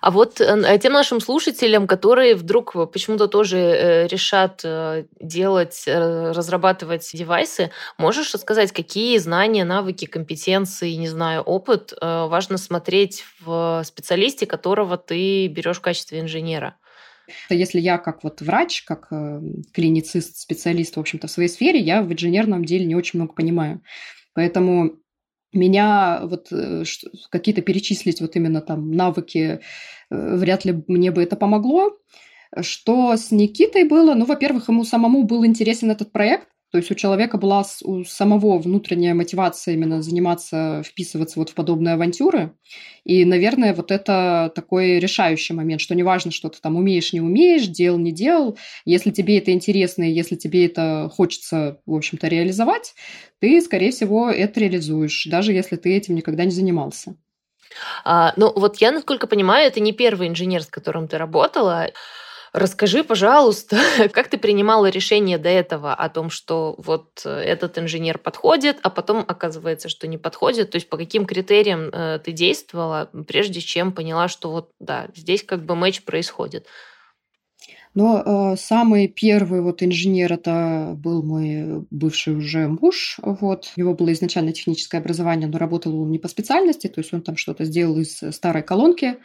А 0.00 0.10
вот 0.10 0.40
э, 0.40 0.78
тем 0.78 0.92
нашим 0.92 1.20
слушателям, 1.20 1.86
которые 1.86 2.34
вдруг 2.34 2.74
почему-то 2.92 3.28
тоже 3.28 3.58
э, 3.58 4.06
решат 4.06 4.60
э, 4.64 5.04
делать, 5.20 5.84
разрабатывать 5.86 7.10
девайсы, 7.12 7.70
можешь 7.98 8.32
рассказать, 8.34 8.72
какие 8.72 9.18
знания, 9.18 9.64
навыки, 9.64 10.06
компетенции, 10.06 10.92
не 10.92 11.08
знаю, 11.08 11.42
опыт 11.42 11.92
важно 12.00 12.56
смотреть 12.58 13.24
в 13.40 13.82
специалисте, 13.84 14.46
которого 14.46 14.96
ты 14.96 15.46
берешь 15.48 15.78
в 15.78 15.80
качестве 15.80 16.20
инженера? 16.20 16.76
Если 17.48 17.80
я 17.80 17.98
как 17.98 18.24
вот 18.24 18.40
врач, 18.40 18.82
как 18.82 19.08
клиницист, 19.72 20.38
специалист, 20.38 20.96
в 20.96 21.00
общем-то, 21.00 21.28
в 21.28 21.30
своей 21.30 21.48
сфере, 21.48 21.78
я 21.78 22.02
в 22.02 22.12
инженерном 22.12 22.64
деле 22.64 22.84
не 22.86 22.96
очень 22.96 23.18
много 23.18 23.34
понимаю. 23.34 23.82
Поэтому 24.34 25.00
меня 25.52 26.20
вот 26.22 26.48
э, 26.52 26.84
какие-то 27.30 27.62
перечислить 27.62 28.20
вот 28.20 28.36
именно 28.36 28.60
там 28.60 28.92
навыки, 28.92 29.60
э, 30.10 30.36
вряд 30.36 30.64
ли 30.64 30.82
мне 30.86 31.10
бы 31.10 31.22
это 31.22 31.36
помогло. 31.36 31.96
Что 32.60 33.16
с 33.16 33.30
Никитой 33.30 33.84
было? 33.84 34.14
Ну, 34.14 34.24
во-первых, 34.24 34.68
ему 34.68 34.84
самому 34.84 35.22
был 35.22 35.46
интересен 35.46 35.90
этот 35.90 36.12
проект, 36.12 36.48
то 36.70 36.78
есть 36.78 36.90
у 36.90 36.94
человека 36.94 37.36
была 37.36 37.64
у 37.82 38.04
самого 38.04 38.58
внутренняя 38.58 39.14
мотивация 39.14 39.74
именно 39.74 40.02
заниматься, 40.02 40.82
вписываться 40.84 41.38
вот 41.38 41.50
в 41.50 41.54
подобные 41.54 41.94
авантюры. 41.94 42.52
И, 43.04 43.24
наверное, 43.24 43.74
вот 43.74 43.90
это 43.90 44.52
такой 44.54 45.00
решающий 45.00 45.52
момент, 45.52 45.80
что 45.80 45.94
неважно, 45.94 46.30
что 46.30 46.48
ты 46.48 46.60
там 46.60 46.76
умеешь, 46.76 47.12
не 47.12 47.20
умеешь, 47.20 47.66
делал, 47.66 47.98
не 47.98 48.12
делал, 48.12 48.56
если 48.84 49.10
тебе 49.10 49.38
это 49.38 49.50
интересно, 49.52 50.04
и 50.04 50.12
если 50.12 50.36
тебе 50.36 50.66
это 50.66 51.10
хочется, 51.12 51.80
в 51.86 51.94
общем-то, 51.94 52.28
реализовать, 52.28 52.94
ты, 53.40 53.60
скорее 53.60 53.90
всего, 53.90 54.30
это 54.30 54.60
реализуешь, 54.60 55.26
даже 55.26 55.52
если 55.52 55.76
ты 55.76 55.96
этим 55.96 56.14
никогда 56.14 56.44
не 56.44 56.52
занимался. 56.52 57.16
А, 58.04 58.32
ну, 58.36 58.52
вот 58.54 58.78
я, 58.78 58.92
насколько 58.92 59.26
понимаю, 59.26 59.66
это 59.66 59.80
не 59.80 59.92
первый 59.92 60.28
инженер, 60.28 60.62
с 60.62 60.66
которым 60.66 61.08
ты 61.08 61.18
работала. 61.18 61.90
Расскажи, 62.52 63.04
пожалуйста, 63.04 63.78
как 64.12 64.28
ты 64.28 64.36
принимала 64.36 64.86
решение 64.86 65.38
до 65.38 65.48
этого 65.48 65.94
о 65.94 66.08
том, 66.08 66.30
что 66.30 66.74
вот 66.78 67.22
э, 67.24 67.30
этот 67.30 67.78
инженер 67.78 68.18
подходит, 68.18 68.78
а 68.82 68.90
потом 68.90 69.24
оказывается, 69.26 69.88
что 69.88 70.08
не 70.08 70.18
подходит? 70.18 70.70
То 70.70 70.76
есть 70.76 70.88
по 70.88 70.96
каким 70.96 71.26
критериям 71.26 71.90
э, 71.92 72.18
ты 72.18 72.32
действовала, 72.32 73.08
прежде 73.28 73.60
чем 73.60 73.92
поняла, 73.92 74.26
что 74.26 74.50
вот 74.50 74.70
да, 74.80 75.08
здесь 75.14 75.44
как 75.44 75.64
бы 75.64 75.76
матч 75.76 76.02
происходит? 76.02 76.66
Но 77.94 78.52
э, 78.52 78.56
самый 78.56 79.08
первый 79.08 79.62
вот 79.62 79.82
инженер 79.82 80.32
это 80.32 80.94
был 80.96 81.22
мой 81.22 81.84
бывший 81.90 82.36
уже 82.36 82.68
муж. 82.68 83.18
Вот. 83.22 83.72
У 83.76 83.80
него 83.80 83.94
было 83.94 84.12
изначально 84.12 84.52
техническое 84.52 84.98
образование, 84.98 85.48
но 85.48 85.58
работал 85.58 86.00
он 86.00 86.10
не 86.10 86.18
по 86.18 86.28
специальности, 86.28 86.88
то 86.88 87.00
есть 87.00 87.12
он 87.12 87.22
там 87.22 87.36
что-то 87.36 87.64
сделал 87.64 87.98
из 87.98 88.22
старой 88.32 88.62
колонки 88.62 89.18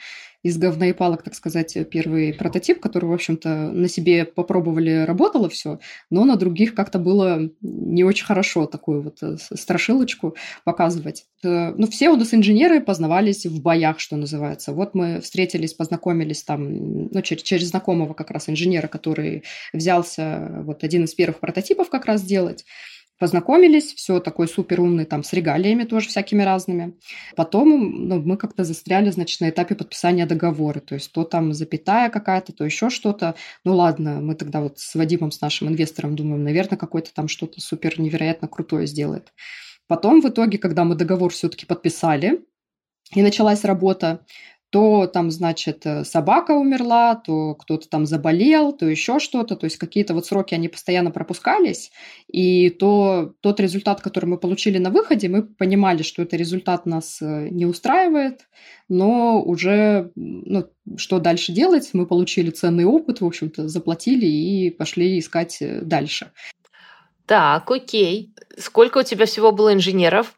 из 0.45 0.59
говна 0.59 0.89
и 0.89 0.93
палок, 0.93 1.23
так 1.23 1.33
сказать, 1.33 1.75
первый 1.89 2.31
прототип, 2.31 2.79
который, 2.79 3.05
в 3.05 3.13
общем-то, 3.13 3.71
на 3.71 3.87
себе 3.87 4.25
попробовали, 4.25 5.03
работало 5.03 5.49
все, 5.49 5.79
но 6.11 6.23
на 6.23 6.35
других 6.35 6.75
как-то 6.75 6.99
было 6.99 7.49
не 7.61 8.03
очень 8.03 8.27
хорошо 8.27 8.67
такую 8.67 9.01
вот 9.01 9.23
э, 9.23 9.37
страшилочку 9.39 10.35
показывать. 10.63 11.25
Э, 11.43 11.73
ну, 11.75 11.87
все 11.87 12.11
у 12.11 12.15
нас 12.15 12.31
инженеры 12.35 12.79
познавались 12.79 13.47
в 13.47 13.59
боях, 13.59 13.99
что 13.99 14.17
называется. 14.17 14.71
Вот 14.71 14.93
мы 14.93 15.19
встретились, 15.19 15.73
познакомились 15.73 16.43
там, 16.43 17.07
ну, 17.07 17.21
через, 17.23 17.41
через 17.41 17.69
знакомого 17.69 18.13
как 18.13 18.29
раз 18.29 18.47
инженера, 18.47 18.85
который 18.87 19.45
взялся 19.73 20.61
вот 20.61 20.83
один 20.83 21.05
из 21.05 21.15
первых 21.15 21.39
прототипов 21.39 21.89
как 21.89 22.05
раз 22.05 22.21
делать. 22.21 22.65
Познакомились, 23.17 23.93
все 23.93 24.19
такой 24.19 24.47
супер 24.49 24.81
умный, 24.81 25.05
там, 25.05 25.23
с 25.23 25.31
регалиями 25.31 25.83
тоже 25.83 26.09
всякими 26.09 26.43
разными. 26.43 26.97
Потом 27.37 28.07
ну, 28.09 28.21
мы 28.21 28.35
как-то 28.35 28.65
застряли, 28.65 29.09
значит, 29.09 29.39
на 29.39 29.49
этапе 29.49 29.75
подписания 29.75 30.25
договора. 30.25 30.81
То 30.81 30.95
есть 30.95 31.13
то 31.13 31.23
там 31.23 31.53
запятая 31.53 32.09
какая-то, 32.09 32.51
то 32.51 32.65
еще 32.65 32.89
что-то. 32.89 33.35
Ну 33.63 33.75
ладно, 33.75 34.19
мы 34.19 34.35
тогда 34.35 34.59
вот 34.59 34.79
с 34.79 34.95
Вадимом, 34.95 35.31
с 35.31 35.39
нашим 35.39 35.69
инвестором 35.69 36.17
думаем, 36.17 36.43
наверное, 36.43 36.77
какой-то 36.77 37.13
там 37.13 37.29
что-то 37.29 37.61
супер 37.61 37.99
невероятно 38.01 38.49
крутое 38.49 38.85
сделает. 38.85 39.31
Потом 39.87 40.21
в 40.21 40.27
итоге, 40.27 40.57
когда 40.57 40.83
мы 40.83 40.95
договор 40.95 41.31
все-таки 41.31 41.65
подписали, 41.65 42.43
и 43.13 43.21
началась 43.21 43.63
работа, 43.63 44.25
то 44.75 45.07
там, 45.07 45.31
значит, 45.31 45.85
э, 45.85 46.03
собака 46.03 46.51
умерла, 46.51 47.15
то 47.15 47.55
кто-то 47.55 47.87
там 47.87 48.05
заболел, 48.05 48.73
то 48.73 48.85
еще 48.85 49.19
что-то. 49.19 49.55
То 49.55 49.67
есть 49.67 49.77
какие-то 49.77 50.13
вот 50.13 50.25
сроки, 50.25 50.53
они 50.53 50.67
постоянно 50.67 51.11
пропускались. 51.11 51.93
И 52.27 52.69
то, 52.71 53.33
тот 53.39 53.61
результат, 53.61 54.01
который 54.01 54.25
мы 54.25 54.37
получили 54.37 54.77
на 54.77 54.89
выходе, 54.89 55.29
мы 55.29 55.43
понимали, 55.43 56.03
что 56.03 56.23
этот 56.23 56.33
результат 56.33 56.85
нас 56.85 57.21
э, 57.21 57.47
не 57.51 57.65
устраивает, 57.65 58.49
но 58.89 59.41
уже, 59.41 60.11
ну, 60.15 60.67
что 60.97 61.19
дальше 61.19 61.53
делать? 61.53 61.91
Мы 61.93 62.05
получили 62.05 62.49
ценный 62.49 62.83
опыт, 62.83 63.21
в 63.21 63.25
общем-то, 63.25 63.69
заплатили 63.69 64.25
и 64.25 64.71
пошли 64.71 65.17
искать 65.17 65.61
э, 65.61 65.83
дальше. 65.83 66.33
Так, 67.25 67.71
окей. 67.71 68.33
Сколько 68.57 68.97
у 68.97 69.03
тебя 69.03 69.25
всего 69.25 69.53
было 69.53 69.73
инженеров? 69.73 70.35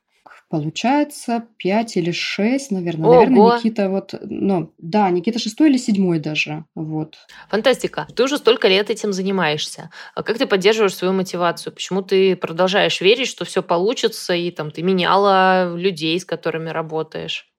Получается, 0.49 1.43
5 1.57 1.97
или 1.97 2.11
6, 2.11 2.71
наверное. 2.71 3.05
Ого. 3.05 3.15
Наверное, 3.15 3.57
Никита 3.57 3.89
вот... 3.89 4.13
Ну, 4.21 4.73
да, 4.77 5.09
Никита 5.09 5.39
шестой 5.39 5.69
или 5.69 5.77
седьмой 5.77 6.19
даже. 6.19 6.63
Вот. 6.73 7.17
Фантастика. 7.49 8.07
Ты 8.15 8.23
уже 8.23 8.37
столько 8.37 8.69
лет 8.69 8.89
этим 8.89 9.11
занимаешься. 9.11 9.89
А 10.15 10.23
как 10.23 10.37
ты 10.37 10.47
поддерживаешь 10.47 10.95
свою 10.95 11.13
мотивацию? 11.13 11.73
Почему 11.73 12.01
ты 12.01 12.37
продолжаешь 12.37 13.01
верить, 13.01 13.27
что 13.27 13.43
все 13.43 13.61
получится, 13.61 14.33
и 14.33 14.49
там 14.51 14.71
ты 14.71 14.83
меняла 14.83 15.75
людей, 15.75 16.17
с 16.17 16.23
которыми 16.23 16.69
работаешь? 16.69 17.51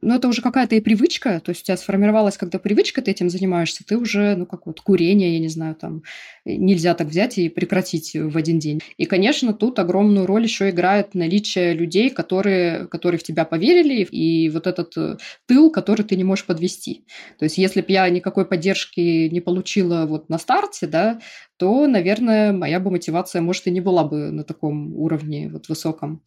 Ну, 0.00 0.14
это 0.14 0.28
уже 0.28 0.42
какая-то 0.42 0.74
и 0.76 0.80
привычка, 0.80 1.40
то 1.40 1.50
есть 1.50 1.62
у 1.62 1.64
тебя 1.64 1.76
сформировалась 1.76 2.36
когда 2.36 2.58
привычка, 2.58 3.02
ты 3.02 3.10
этим 3.10 3.30
занимаешься, 3.30 3.84
ты 3.86 3.96
уже, 3.96 4.36
ну, 4.36 4.46
как 4.46 4.66
вот 4.66 4.80
курение, 4.80 5.34
я 5.34 5.38
не 5.38 5.48
знаю, 5.48 5.74
там, 5.74 6.02
нельзя 6.44 6.94
так 6.94 7.08
взять 7.08 7.38
и 7.38 7.48
прекратить 7.48 8.14
в 8.14 8.36
один 8.36 8.58
день. 8.58 8.80
И, 8.96 9.06
конечно, 9.06 9.52
тут 9.52 9.78
огромную 9.78 10.26
роль 10.26 10.44
еще 10.44 10.70
играет 10.70 11.14
наличие 11.14 11.74
людей, 11.74 12.10
которые, 12.10 12.86
которые 12.88 13.18
в 13.18 13.22
тебя 13.22 13.44
поверили, 13.44 14.04
и 14.04 14.50
вот 14.50 14.66
этот 14.66 14.96
э, 14.96 15.16
тыл, 15.46 15.70
который 15.70 16.02
ты 16.02 16.16
не 16.16 16.24
можешь 16.24 16.46
подвести. 16.46 17.04
То 17.38 17.44
есть 17.44 17.58
если 17.58 17.80
бы 17.80 17.86
я 17.88 18.08
никакой 18.08 18.46
поддержки 18.46 19.28
не 19.28 19.40
получила 19.40 20.06
вот 20.06 20.28
на 20.28 20.38
старте, 20.38 20.86
да, 20.86 21.20
то, 21.56 21.86
наверное, 21.86 22.52
моя 22.52 22.80
бы 22.80 22.90
мотивация, 22.90 23.42
может, 23.42 23.66
и 23.66 23.70
не 23.70 23.80
была 23.80 24.04
бы 24.04 24.30
на 24.30 24.44
таком 24.44 24.94
уровне 24.96 25.48
вот 25.50 25.68
высоком. 25.68 26.22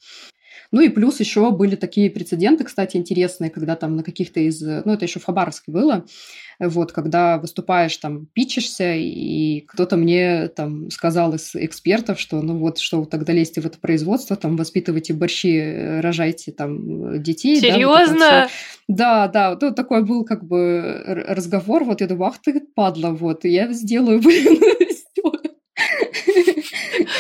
Ну 0.72 0.82
и 0.82 0.90
плюс 0.90 1.20
еще 1.20 1.52
были 1.52 1.76
такие 1.76 2.10
прецеденты, 2.10 2.64
кстати, 2.64 2.98
интересные, 2.98 3.50
когда 3.50 3.76
там 3.76 3.96
на 3.96 4.04
каких-то 4.04 4.40
из... 4.40 4.62
Ну, 4.62 4.94
это 4.94 5.06
еще 5.06 5.20
в 5.20 5.26
Хабаровске 5.26 5.72
было. 5.72 6.06
Вот, 6.60 6.92
когда 6.92 7.38
выступаешь, 7.38 7.96
там, 7.98 8.26
пичешься, 8.34 8.96
и 8.96 9.62
кто-то 9.62 9.96
мне 9.96 10.48
там 10.48 10.90
сказал 10.90 11.36
из 11.36 11.56
экспертов, 11.56 12.20
что 12.20 12.42
ну 12.42 12.58
вот, 12.58 12.80
что 12.80 13.02
вы 13.02 13.06
тогда 13.06 13.32
лезьте 13.32 13.62
в 13.62 13.68
это 13.68 13.78
производство, 13.78 14.36
там, 14.36 14.58
воспитывайте 14.58 15.14
борщи, 15.14 15.56
э, 15.56 16.00
рожайте 16.00 16.52
там 16.52 17.22
детей. 17.22 17.60
Серьезно? 17.60 18.18
Да, 18.18 18.42
вот 18.88 18.98
да, 18.98 19.28
да, 19.28 19.50
вот 19.52 19.76
такой 19.76 20.04
был 20.04 20.26
как 20.26 20.46
бы 20.46 21.04
разговор, 21.28 21.84
вот 21.84 22.02
я 22.02 22.08
думаю, 22.08 22.30
ах 22.30 22.42
ты 22.42 22.60
падла, 22.60 23.10
вот, 23.12 23.46
я 23.46 23.72
сделаю, 23.72 24.20
блин, 24.20 24.58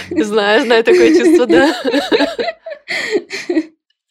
Знаю, 0.23 0.65
знаю 0.65 0.83
такое 0.83 1.15
чувство, 1.15 1.45
да. 1.45 1.73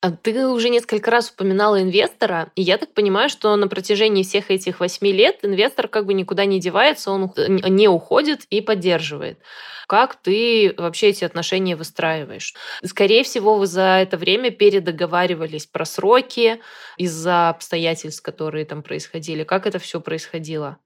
А 0.03 0.11
ты 0.13 0.47
уже 0.47 0.69
несколько 0.69 1.11
раз 1.11 1.31
упоминала 1.31 1.83
инвестора, 1.83 2.53
и 2.55 2.63
я 2.63 2.79
так 2.79 2.93
понимаю, 2.95 3.29
что 3.29 3.57
на 3.57 3.67
протяжении 3.67 4.23
всех 4.23 4.51
этих 4.51 4.79
восьми 4.79 5.11
лет 5.11 5.39
инвестор 5.43 5.89
как 5.89 6.07
бы 6.07 6.15
никуда 6.15 6.45
не 6.45 6.61
девается, 6.61 7.11
он 7.11 7.33
не 7.37 7.89
уходит 7.89 8.45
и 8.51 8.61
поддерживает. 8.61 9.41
Как 9.89 10.15
ты 10.17 10.75
вообще 10.77 11.09
эти 11.09 11.25
отношения 11.25 11.77
выстраиваешь? 11.77 12.55
Скорее 12.85 13.25
всего, 13.25 13.57
вы 13.57 13.67
за 13.67 13.99
это 14.03 14.17
время 14.17 14.51
передоговаривались 14.51 15.67
про 15.67 15.85
сроки 15.85 16.61
из-за 16.99 17.49
обстоятельств, 17.49 18.23
которые 18.23 18.65
там 18.65 18.83
происходили. 18.83 19.45
Как 19.45 19.67
это 19.67 19.79
все 19.79 20.01
происходило? 20.01 20.79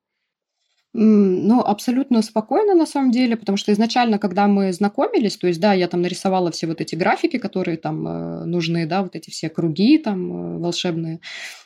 Ну, 0.93 1.61
абсолютно 1.61 2.21
спокойно 2.21 2.75
на 2.75 2.85
самом 2.85 3.13
деле, 3.13 3.37
потому 3.37 3.57
что 3.57 3.73
изначально, 3.73 4.19
когда 4.19 4.49
мы 4.49 4.73
знакомились, 4.73 5.37
то 5.37 5.47
есть, 5.47 5.61
да, 5.61 5.73
я 5.73 5.87
там 5.87 6.03
нарисовала 6.03 6.51
все 6.51 6.67
вот 6.67 6.81
эти 6.81 6.97
графики, 6.97 7.39
которые 7.39 7.77
там 7.77 8.09
э, 8.09 8.45
нужны, 8.45 8.87
да, 8.87 9.03
вот 9.03 9.15
эти 9.15 9.31
все 9.31 9.49
круги 9.51 9.99
там 9.99 10.57
э, 10.57 10.59
волшебные. 10.59 11.21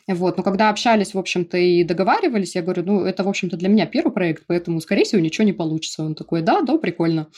Вот. 0.06 0.36
Но 0.36 0.42
когда 0.42 0.68
общались, 0.68 1.14
в 1.14 1.18
общем-то, 1.18 1.56
и 1.56 1.82
договаривались, 1.84 2.54
я 2.54 2.62
говорю, 2.62 2.82
ну, 2.84 3.04
это, 3.04 3.24
в 3.24 3.28
общем-то, 3.28 3.56
для 3.56 3.70
меня 3.70 3.86
первый 3.86 4.12
проект, 4.12 4.44
поэтому, 4.46 4.80
скорее 4.82 5.04
всего, 5.04 5.22
ничего 5.22 5.46
не 5.46 5.54
получится. 5.54 6.04
Он 6.04 6.14
такой, 6.14 6.42
да, 6.42 6.60
да, 6.60 6.76
прикольно. 6.76 7.28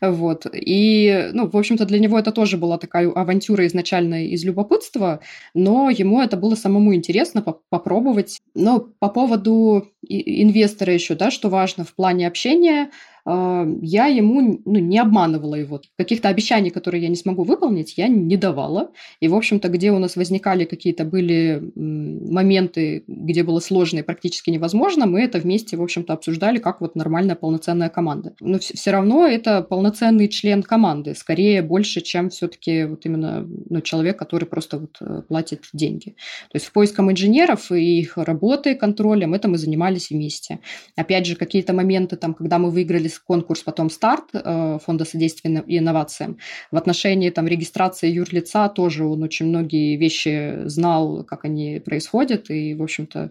Вот. 0.00 0.46
И, 0.52 1.30
ну, 1.32 1.48
в 1.48 1.56
общем-то, 1.56 1.86
для 1.86 2.00
него 2.00 2.18
это 2.18 2.32
тоже 2.32 2.56
была 2.56 2.78
такая 2.78 3.08
авантюра 3.12 3.66
изначально 3.68 4.26
из 4.26 4.44
любопытства, 4.44 5.20
но 5.54 5.90
ему 5.90 6.20
это 6.20 6.36
было 6.36 6.56
самому 6.56 6.94
интересно 6.94 7.42
попробовать. 7.70 8.38
Но 8.54 8.80
по 8.80 9.08
поводу 9.08 9.86
инвестора 10.08 10.92
еще, 10.92 11.14
да, 11.14 11.30
что 11.30 11.48
важно 11.48 11.84
в 11.84 11.94
плане 11.94 12.26
общения– 12.26 12.90
я 13.26 14.06
ему 14.06 14.60
ну, 14.64 14.78
не 14.78 14.98
обманывала 14.98 15.56
его. 15.56 15.80
Каких-то 15.98 16.28
обещаний, 16.28 16.70
которые 16.70 17.02
я 17.02 17.08
не 17.08 17.16
смогу 17.16 17.42
выполнить, 17.42 17.98
я 17.98 18.06
не 18.06 18.36
давала. 18.36 18.92
И, 19.20 19.26
в 19.26 19.34
общем-то, 19.34 19.68
где 19.68 19.90
у 19.90 19.98
нас 19.98 20.14
возникали 20.14 20.64
какие-то 20.64 21.04
были 21.04 21.60
моменты, 21.74 23.02
где 23.08 23.42
было 23.42 23.58
сложно 23.58 23.98
и 23.98 24.02
практически 24.02 24.50
невозможно, 24.50 25.06
мы 25.06 25.22
это 25.22 25.38
вместе, 25.38 25.76
в 25.76 25.82
общем-то, 25.82 26.12
обсуждали 26.12 26.58
как 26.58 26.80
вот 26.80 26.94
нормальная 26.94 27.34
полноценная 27.34 27.88
команда. 27.88 28.34
Но 28.40 28.58
все 28.60 28.90
равно 28.92 29.26
это 29.26 29.60
полноценный 29.62 30.28
член 30.28 30.62
команды, 30.62 31.14
скорее 31.14 31.62
больше, 31.62 32.02
чем 32.02 32.30
все-таки 32.30 32.84
вот 32.84 33.06
именно 33.06 33.44
ну, 33.68 33.80
человек, 33.80 34.16
который 34.18 34.44
просто 34.44 34.78
вот 34.78 34.96
э, 35.00 35.22
платит 35.26 35.64
деньги. 35.72 36.10
То 36.50 36.56
есть 36.56 36.66
в 36.66 36.72
поиском 36.72 37.10
инженеров 37.10 37.72
и 37.72 37.98
их 37.98 38.16
работы, 38.16 38.74
контролем, 38.76 39.34
это 39.34 39.48
мы 39.48 39.58
занимались 39.58 40.10
вместе. 40.10 40.60
Опять 40.94 41.26
же, 41.26 41.34
какие-то 41.34 41.72
моменты 41.72 42.16
там, 42.16 42.34
когда 42.34 42.58
мы 42.58 42.70
выиграли 42.70 43.08
конкурс, 43.18 43.62
потом 43.62 43.90
старт 43.90 44.24
э, 44.32 44.78
Фонда 44.84 45.04
содействия 45.04 45.64
инновациям. 45.66 46.38
В 46.70 46.76
отношении 46.76 47.30
там, 47.30 47.46
регистрации 47.46 48.10
юрлица 48.10 48.68
тоже 48.68 49.04
он 49.04 49.22
очень 49.22 49.46
многие 49.46 49.96
вещи 49.96 50.66
знал, 50.66 51.24
как 51.24 51.44
они 51.44 51.80
происходят, 51.84 52.50
и, 52.50 52.74
в 52.74 52.82
общем-то, 52.82 53.30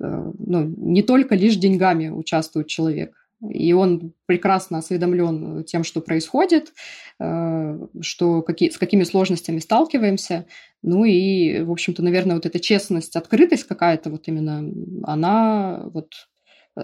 э, 0.00 0.32
ну, 0.38 0.74
не 0.76 1.02
только 1.02 1.34
лишь 1.34 1.56
деньгами 1.56 2.08
участвует 2.08 2.68
человек. 2.68 3.14
И 3.42 3.72
он 3.74 4.14
прекрасно 4.24 4.78
осведомлен 4.78 5.64
тем, 5.64 5.84
что 5.84 6.00
происходит, 6.00 6.72
э, 7.20 7.78
что 8.00 8.42
какие, 8.42 8.70
с 8.70 8.78
какими 8.78 9.04
сложностями 9.04 9.58
сталкиваемся. 9.58 10.46
Ну 10.82 11.04
и, 11.04 11.60
в 11.60 11.70
общем-то, 11.70 12.02
наверное, 12.02 12.36
вот 12.36 12.46
эта 12.46 12.58
честность, 12.60 13.14
открытость 13.14 13.64
какая-то 13.64 14.10
вот 14.10 14.26
именно, 14.28 14.64
она 15.04 15.82
вот 15.92 16.12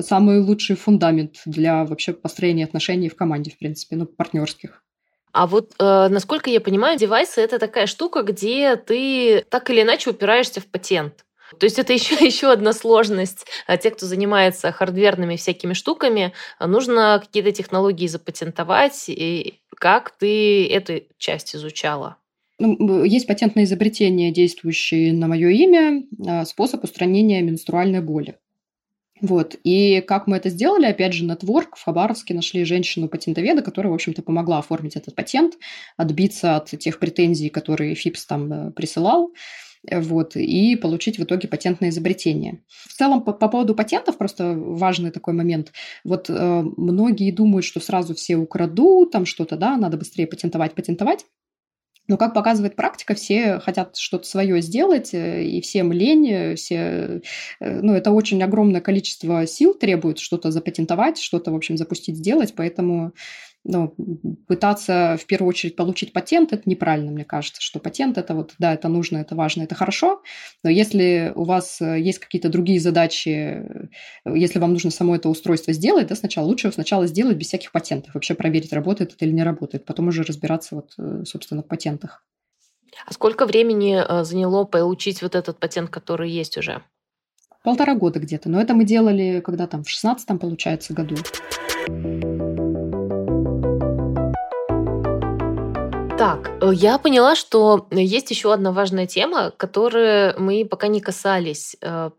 самый 0.01 0.41
лучший 0.41 0.77
фундамент 0.77 1.43
для 1.47 1.85
вообще 1.85 2.13
построения 2.13 2.65
отношений 2.65 3.09
в 3.09 3.17
команде, 3.17 3.51
в 3.51 3.59
принципе, 3.59 3.97
ну, 3.97 4.07
партнерских. 4.07 4.83
А 5.33 5.47
вот, 5.47 5.73
э, 5.79 6.09
насколько 6.09 6.51
я 6.51 6.61
понимаю, 6.61 6.99
девайсы 6.99 7.41
это 7.41 7.59
такая 7.59 7.87
штука, 7.87 8.23
где 8.23 8.77
ты 8.77 9.45
так 9.49 9.71
или 9.71 9.83
иначе 9.83 10.11
упираешься 10.11 10.61
в 10.61 10.67
патент. 10.67 11.25
То 11.59 11.65
есть 11.65 11.79
это 11.79 11.93
еще, 11.95 12.15
еще 12.15 12.53
одна 12.53 12.73
сложность. 12.73 13.47
А 13.67 13.77
те, 13.77 13.91
кто 13.91 14.07
занимается 14.07 14.73
хардверными 14.73 15.37
всякими 15.37 15.73
штуками, 15.73 16.33
нужно 16.61 17.21
какие-то 17.25 17.53
технологии 17.53 18.07
запатентовать. 18.07 19.05
И 19.09 19.61
как 19.77 20.17
ты 20.19 20.67
эту 20.69 21.03
часть 21.19 21.57
изучала? 21.57 22.17
Ну, 22.59 23.03
есть 23.03 23.27
патентное 23.27 23.65
изобретение, 23.65 24.31
действующее 24.31 25.13
на 25.13 25.27
мое 25.27 25.49
имя, 25.49 26.05
а, 26.25 26.45
способ 26.45 26.85
устранения 26.85 27.43
менструальной 27.43 28.01
боли. 28.01 28.37
Вот. 29.23 29.57
И 29.63 30.01
как 30.01 30.27
мы 30.27 30.37
это 30.37 30.51
сделали, 30.51 30.85
опять 30.85 31.15
же, 31.15 31.25
Network 31.25 31.77
в 31.77 31.85
Хабаровске 31.85 32.35
нашли 32.35 32.65
женщину-патентоведа, 32.65 33.63
которая, 33.63 33.93
в 33.93 33.95
общем-то, 33.95 34.21
помогла 34.23 34.59
оформить 34.59 34.97
этот 34.97 35.15
патент, 35.15 35.55
отбиться 35.97 36.57
от 36.57 36.67
тех 36.71 36.99
претензий, 36.99 37.49
которые 37.49 37.95
ФИПС 37.95 38.27
там 38.27 38.53
э, 38.53 38.71
присылал 38.73 39.33
вот, 39.91 40.37
и 40.37 40.77
получить 40.77 41.19
в 41.19 41.25
итоге 41.25 41.49
патентное 41.49 41.91
изобретение. 41.91 42.63
В 42.69 42.93
целом, 42.93 43.23
по, 43.23 43.33
по 43.33 43.49
поводу 43.49 43.75
патентов, 43.75 44.19
просто 44.19 44.55
важный 44.57 45.11
такой 45.11 45.35
момент. 45.35 45.73
Вот 46.05 46.29
э, 46.29 46.63
многие 46.77 47.33
думают, 47.33 47.65
что 47.65 47.81
сразу 47.81 48.15
все 48.15 48.37
украдут, 48.37 49.13
там 49.13 49.27
что-то, 49.27 49.57
да, 49.57 49.77
надо 49.77 49.97
быстрее 49.97 50.27
патентовать, 50.27 50.75
патентовать. 50.75 51.27
Но, 52.09 52.17
как 52.17 52.35
показывает 52.35 52.75
практика, 52.75 53.15
все 53.15 53.61
хотят 53.61 53.97
что-то 53.97 54.27
свое 54.27 54.61
сделать, 54.61 55.15
э, 55.15 55.45
и 55.45 55.61
всем 55.61 55.93
лень, 55.93 56.29
э, 56.31 56.55
все, 56.57 57.23
э, 57.61 57.81
ну, 57.81 57.95
это 57.95 58.11
очень 58.11 58.43
огромное 58.43 58.81
количество 58.81 59.47
сил 59.47 59.75
требует 59.75 60.19
что-то 60.19 60.51
запатентовать, 60.51 61.19
что-то, 61.19 61.53
в 61.53 61.55
общем, 61.55 61.77
запустить, 61.77 62.17
сделать, 62.17 62.55
поэтому 62.57 63.13
ну, 63.65 63.95
пытаться 64.49 65.17
в 65.21 65.27
первую 65.27 65.49
очередь 65.49 65.77
получить 65.77 66.13
патент, 66.13 66.53
это 66.53 66.63
неправильно, 66.67 67.13
мне 67.13 67.25
кажется, 67.25 67.61
что 67.63 67.79
патент 67.79 68.19
это 68.19 68.35
вот, 68.35 68.55
да, 68.59 68.75
это 68.75 68.89
нужно, 68.89 69.19
это 69.19 69.37
важно, 69.37 69.63
это 69.63 69.75
хорошо, 69.75 70.23
но 70.65 70.71
если 70.71 71.33
у 71.35 71.45
вас 71.45 71.81
э, 71.81 72.01
есть 72.01 72.19
какие-то 72.19 72.49
другие 72.49 72.81
задачи, 72.81 73.29
э, 73.29 73.89
если 74.27 74.59
вам 74.59 74.73
нужно 74.73 74.91
само 74.91 75.15
это 75.15 75.29
устройство 75.29 75.73
сделать, 75.73 76.09
да, 76.09 76.17
сначала 76.17 76.47
лучше 76.47 76.73
сначала 76.73 77.07
сделать 77.07 77.37
без 77.37 77.47
всяких 77.47 77.71
патентов, 77.71 78.15
вообще 78.15 78.35
проверить, 78.35 78.73
работает 78.73 79.13
это 79.15 79.25
или 79.25 79.33
не 79.33 79.45
работает, 79.45 79.85
потом 79.85 80.09
уже 80.09 80.25
разбираться 80.25 80.75
вот, 80.75 80.95
э, 80.99 81.25
собственно, 81.25 81.63
в 81.63 81.69
патентах. 81.69 82.25
А 83.07 83.13
сколько 83.13 83.47
времени 83.47 84.01
заняло 84.23 84.65
получить 84.65 85.23
вот 85.23 85.35
этот 85.35 85.59
патент, 85.59 85.89
который 85.91 86.31
есть 86.31 86.59
уже? 86.59 86.83
Полтора 87.65 87.95
года 87.95 88.19
где-то, 88.19 88.49
но 88.49 88.61
это 88.61 88.75
мы 88.75 88.85
делали, 88.85 89.41
когда 89.41 89.67
там 89.67 89.83
в 89.83 89.89
16 89.89 90.39
получается, 90.39 90.93
году. 90.93 91.17
Так, 96.23 96.53
э, 96.61 96.71
я 96.73 96.99
поняла, 96.99 97.35
что 97.35 97.89
есть 97.91 98.31
еще 98.31 98.53
одна 98.53 98.71
важная 98.71 99.09
тема, 99.09 99.51
которую 99.51 100.41
мы 100.41 100.65
пока 100.65 100.87
не 100.87 101.01
касались. 101.01 101.77
Э, 101.83 102.11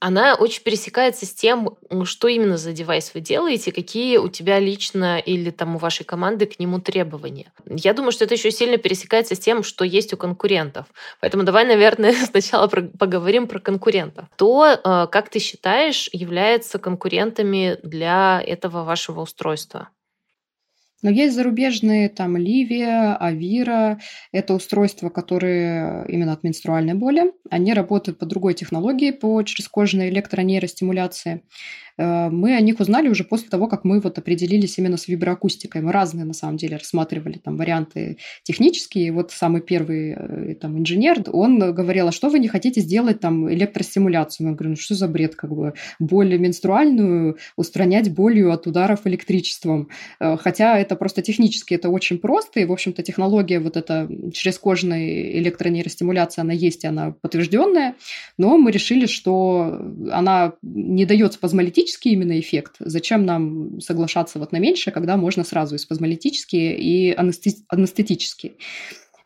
она 0.00 0.34
очень 0.34 0.62
пересекается 0.62 1.24
с 1.24 1.32
тем, 1.32 1.78
что 2.04 2.28
именно 2.28 2.58
за 2.58 2.72
девайс 2.72 3.12
вы 3.14 3.20
делаете, 3.22 3.72
какие 3.72 4.18
у 4.18 4.28
тебя 4.28 4.58
лично 4.58 5.18
или 5.18 5.48
там 5.48 5.76
у 5.76 5.78
вашей 5.78 6.04
команды 6.04 6.44
к 6.44 6.58
нему 6.58 6.78
требования. 6.78 7.54
Я 7.64 7.94
думаю, 7.94 8.12
что 8.12 8.26
это 8.26 8.34
еще 8.34 8.50
сильно 8.50 8.76
пересекается 8.76 9.34
с 9.34 9.38
тем, 9.38 9.62
что 9.62 9.86
есть 9.86 10.12
у 10.12 10.18
конкурентов. 10.18 10.84
Поэтому 11.20 11.42
давай, 11.42 11.64
наверное, 11.64 12.12
сначала 12.30 12.66
про, 12.66 12.82
поговорим 12.82 13.48
про 13.48 13.60
конкурентов. 13.60 14.26
Кто, 14.34 14.66
э, 14.66 15.06
как 15.10 15.30
ты 15.30 15.38
считаешь, 15.38 16.10
является 16.12 16.78
конкурентами 16.78 17.78
для 17.82 18.42
этого 18.46 18.84
вашего 18.84 19.22
устройства? 19.22 19.88
Но 21.02 21.10
есть 21.10 21.34
зарубежные, 21.34 22.08
там, 22.08 22.36
Ливия, 22.36 23.16
Авира. 23.16 23.98
Это 24.30 24.54
устройства, 24.54 25.08
которые 25.08 26.06
именно 26.08 26.32
от 26.32 26.44
менструальной 26.44 26.94
боли. 26.94 27.32
Они 27.50 27.74
работают 27.74 28.18
по 28.18 28.26
другой 28.26 28.54
технологии, 28.54 29.10
по 29.10 29.42
черезкожной 29.42 30.08
электронейростимуляции. 30.10 31.42
Э, 32.02 32.30
мы 32.30 32.56
о 32.56 32.60
них 32.60 32.80
узнали 32.80 33.08
уже 33.08 33.24
после 33.24 33.48
того, 33.48 33.68
как 33.68 33.84
мы 33.84 34.00
вот 34.00 34.18
определились 34.18 34.78
именно 34.78 34.96
с 34.96 35.08
виброакустикой. 35.08 35.82
Мы 35.82 35.92
разные, 35.92 36.24
на 36.24 36.32
самом 36.32 36.56
деле, 36.56 36.76
рассматривали 36.76 37.38
там 37.38 37.56
варианты 37.56 38.18
технические. 38.42 39.12
Вот 39.12 39.30
самый 39.30 39.60
первый 39.60 40.14
э, 40.16 40.54
там 40.56 40.78
инженер, 40.78 41.22
он 41.32 41.58
говорил, 41.58 42.08
а 42.08 42.12
что 42.12 42.28
вы 42.28 42.38
не 42.38 42.48
хотите 42.48 42.80
сделать 42.80 43.20
там 43.20 43.52
электростимуляцию? 43.52 44.48
Мы 44.48 44.54
говорим, 44.54 44.72
ну 44.72 44.76
что 44.76 44.94
за 44.94 45.08
бред, 45.08 45.36
как 45.36 45.54
бы 45.54 45.74
боль 45.98 46.36
менструальную 46.38 47.36
устранять 47.56 48.12
болью 48.12 48.52
от 48.52 48.66
ударов 48.66 49.06
электричеством. 49.06 49.88
Э, 50.20 50.36
хотя 50.36 50.78
это 50.78 50.96
просто 50.96 51.22
технически, 51.22 51.74
это 51.74 51.88
очень 51.88 52.18
просто, 52.18 52.60
и, 52.60 52.64
в 52.64 52.72
общем-то, 52.72 53.02
технология 53.02 53.60
вот 53.60 53.76
эта 53.76 54.08
черезкожная 54.32 55.38
электронейростимуляция, 55.38 56.42
она 56.42 56.52
есть, 56.52 56.84
она 56.84 57.12
подтвержденная, 57.20 57.94
но 58.38 58.58
мы 58.58 58.72
решили, 58.72 59.06
что 59.06 59.80
она 60.10 60.54
не 60.62 61.06
дает 61.06 61.34
спазмолитически 61.34 61.91
спазмолитический 61.92 62.12
именно 62.12 62.38
эффект, 62.38 62.76
зачем 62.80 63.24
нам 63.24 63.80
соглашаться 63.80 64.38
вот 64.38 64.52
на 64.52 64.58
меньшее, 64.58 64.92
когда 64.92 65.16
можно 65.16 65.44
сразу 65.44 65.74
и 65.74 65.78
спазмолитические, 65.78 66.78
и 66.78 67.12
анестетические. 67.68 68.52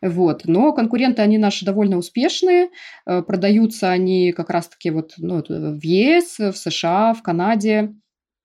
Вот. 0.01 0.43
Но 0.45 0.73
конкуренты, 0.73 1.23
они 1.23 1.37
наши 1.37 1.65
довольно 1.65 1.97
успешные. 1.97 2.69
Э, 3.07 3.23
продаются 3.23 3.89
они 3.89 4.31
как 4.31 4.51
раз-таки 4.51 4.91
вот, 4.91 5.13
ну, 5.17 5.43
в 5.47 5.83
ЕС, 5.83 6.37
в 6.37 6.53
США, 6.53 7.13
в 7.13 7.23
Канаде. 7.23 7.93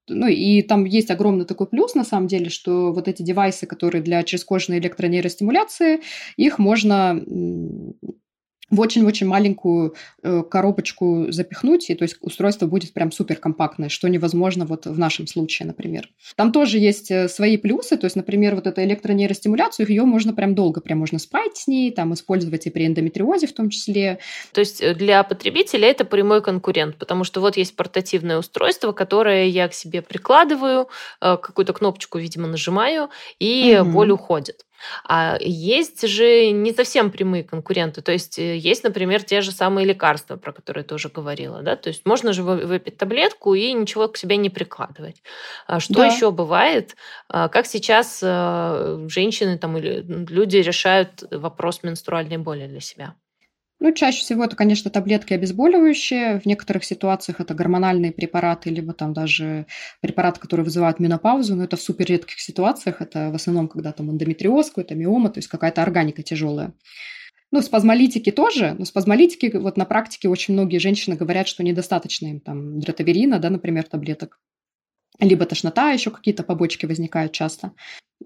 Ну 0.09 0.27
и 0.29 0.63
там 0.63 0.85
есть 0.87 1.11
огромный 1.11 1.45
такой 1.45 1.67
плюс, 1.67 1.95
на 1.95 2.05
самом 2.05 2.27
деле, 2.27 2.49
что 2.49 2.93
вот 2.93 3.07
эти 3.07 3.23
девайсы, 3.23 3.67
которые 3.67 4.03
для 4.03 4.23
черезкожной 4.23 4.79
электронейростимуляции, 4.79 6.01
их 6.37 6.59
можно 6.59 7.23
в 8.73 8.81
очень-очень 8.81 9.27
маленькую 9.27 9.95
э, 10.23 10.43
коробочку 10.51 11.27
запихнуть, 11.29 11.91
и 11.91 11.95
то 11.95 12.05
есть 12.05 12.17
устройство 12.23 12.67
будет 12.67 12.95
прям 12.95 13.13
супер 13.13 13.37
компактное, 13.37 13.91
что 13.91 14.09
невозможно 14.09 14.65
вот 14.65 14.87
в 14.87 14.99
нашем 14.99 15.27
случае, 15.27 15.67
например. 15.67 16.09
Там 16.37 16.53
тоже 16.53 16.79
есть 16.79 17.11
э, 17.11 17.29
свои 17.29 17.59
плюсы, 17.59 17.99
то 17.99 18.07
есть, 18.07 18.17
например, 18.17 18.55
вот 18.55 18.67
эта 18.67 18.83
электронейростимуляцию, 18.83 19.87
ее 19.89 20.05
можно 20.05 20.33
прям 20.33 20.55
долго, 20.55 20.81
прям 20.81 20.99
можно 21.01 21.19
спать 21.19 21.59
с 21.59 21.67
ней, 21.67 21.91
там 21.91 22.15
использовать 22.15 22.67
и 22.67 22.71
при 22.71 22.87
эндометриозе 22.87 23.47
в 23.47 23.53
том 23.53 23.69
числе. 23.69 24.19
То 24.53 24.61
есть 24.61 24.81
э, 24.81 24.95
для 24.95 25.23
потребителя 25.23 25.89
это 25.89 26.07
прямой 26.07 26.41
конкурент, 26.41 26.97
потому 26.97 27.25
что 27.25 27.43
вот 27.43 27.59
есть 27.59 27.77
портативное 27.77 28.39
устройство, 28.39 28.93
которое 28.93 29.49
я 29.49 29.69
к 29.69 29.75
себе 29.75 30.01
прикладываю, 30.01 30.89
какую-то 31.21 31.75
кнопочку, 31.75 32.19
видимо, 32.19 32.49
нажимаю, 32.49 33.11
и 33.39 33.79
угу. 33.79 33.91
боль 33.91 34.11
уходит. 34.13 34.65
А 35.05 35.37
есть 35.41 36.07
же 36.07 36.51
не 36.51 36.73
совсем 36.73 37.11
прямые 37.11 37.45
конкуренты. 37.45 38.03
То 38.03 38.13
есть 38.13 38.39
э, 38.39 38.57
есть, 38.57 38.85
например, 38.85 39.23
те 39.23 39.41
же 39.41 39.53
самые 39.53 39.87
лекарства, 39.87 40.37
про 40.37 40.53
которые 40.53 40.85
ты 40.85 40.95
уже 40.95 41.09
говорила. 41.09 41.63
Да? 41.63 41.77
То 41.77 41.89
есть 41.89 42.07
можно 42.07 42.33
же 42.33 42.43
выпить 42.43 42.97
таблетку 42.97 43.55
и 43.55 43.73
ничего 43.73 44.09
к 44.09 44.17
себе 44.17 44.37
не 44.37 44.51
прикладывать. 44.51 45.23
А 45.67 45.81
что 45.81 45.95
да. 45.95 46.07
еще 46.07 46.31
бывает? 46.31 46.97
А 47.29 47.49
как 47.49 47.67
сейчас 47.67 48.21
э, 48.23 49.07
женщины 49.09 49.59
там, 49.59 49.77
или 49.77 50.05
люди 50.07 50.59
решают 50.59 51.25
вопрос 51.31 51.83
менструальной 51.83 52.39
боли 52.39 52.67
для 52.67 52.81
себя? 52.81 53.15
Ну, 53.83 53.91
чаще 53.91 54.21
всего 54.21 54.45
это, 54.45 54.55
конечно, 54.55 54.93
таблетки 54.93 55.33
обезболивающие. 55.35 56.39
В 56.39 56.47
некоторых 56.47 56.85
ситуациях 56.85 57.41
это 57.41 57.53
гормональные 57.53 58.13
препараты, 58.13 58.71
либо 58.71 58.93
там 58.93 59.13
даже 59.13 59.67
препараты, 60.01 60.39
которые 60.39 60.63
вызывают 60.63 61.01
менопаузу, 61.01 61.57
но 61.57 61.65
это 61.65 61.77
в 61.77 61.83
супер 61.83 62.07
редких 62.07 62.39
ситуациях. 62.39 63.01
Это 63.01 63.33
в 63.33 63.35
основном, 63.35 63.67
когда 63.67 63.91
там 63.91 64.09
эндометриоз, 64.09 64.69
какой-то 64.69 64.95
миома, 64.95 65.31
то 65.31 65.39
есть 65.39 65.49
какая-то 65.49 65.83
органика 65.83 66.23
тяжелая. 66.23 66.75
Ну, 67.51 67.61
спазмолитики 67.61 68.31
тоже, 68.31 68.77
но 68.79 68.85
спазмолитики, 68.85 69.57
вот 69.57 69.77
на 69.77 69.85
практике 69.85 70.29
очень 70.29 70.55
многие 70.55 70.79
женщины 70.79 71.17
говорят, 71.17 71.49
что 71.49 71.65
недостаточно 71.65 72.29
им 72.29 72.39
там 72.39 72.79
дротаверина, 72.79 73.41
да, 73.41 73.51
например, 73.51 73.83
таблеток. 73.83 74.39
Либо 75.19 75.45
тошнота, 75.45 75.91
еще 75.91 76.13
какие-то 76.13 76.45
побочки 76.45 76.87
возникают 76.87 77.33
часто. 77.33 77.73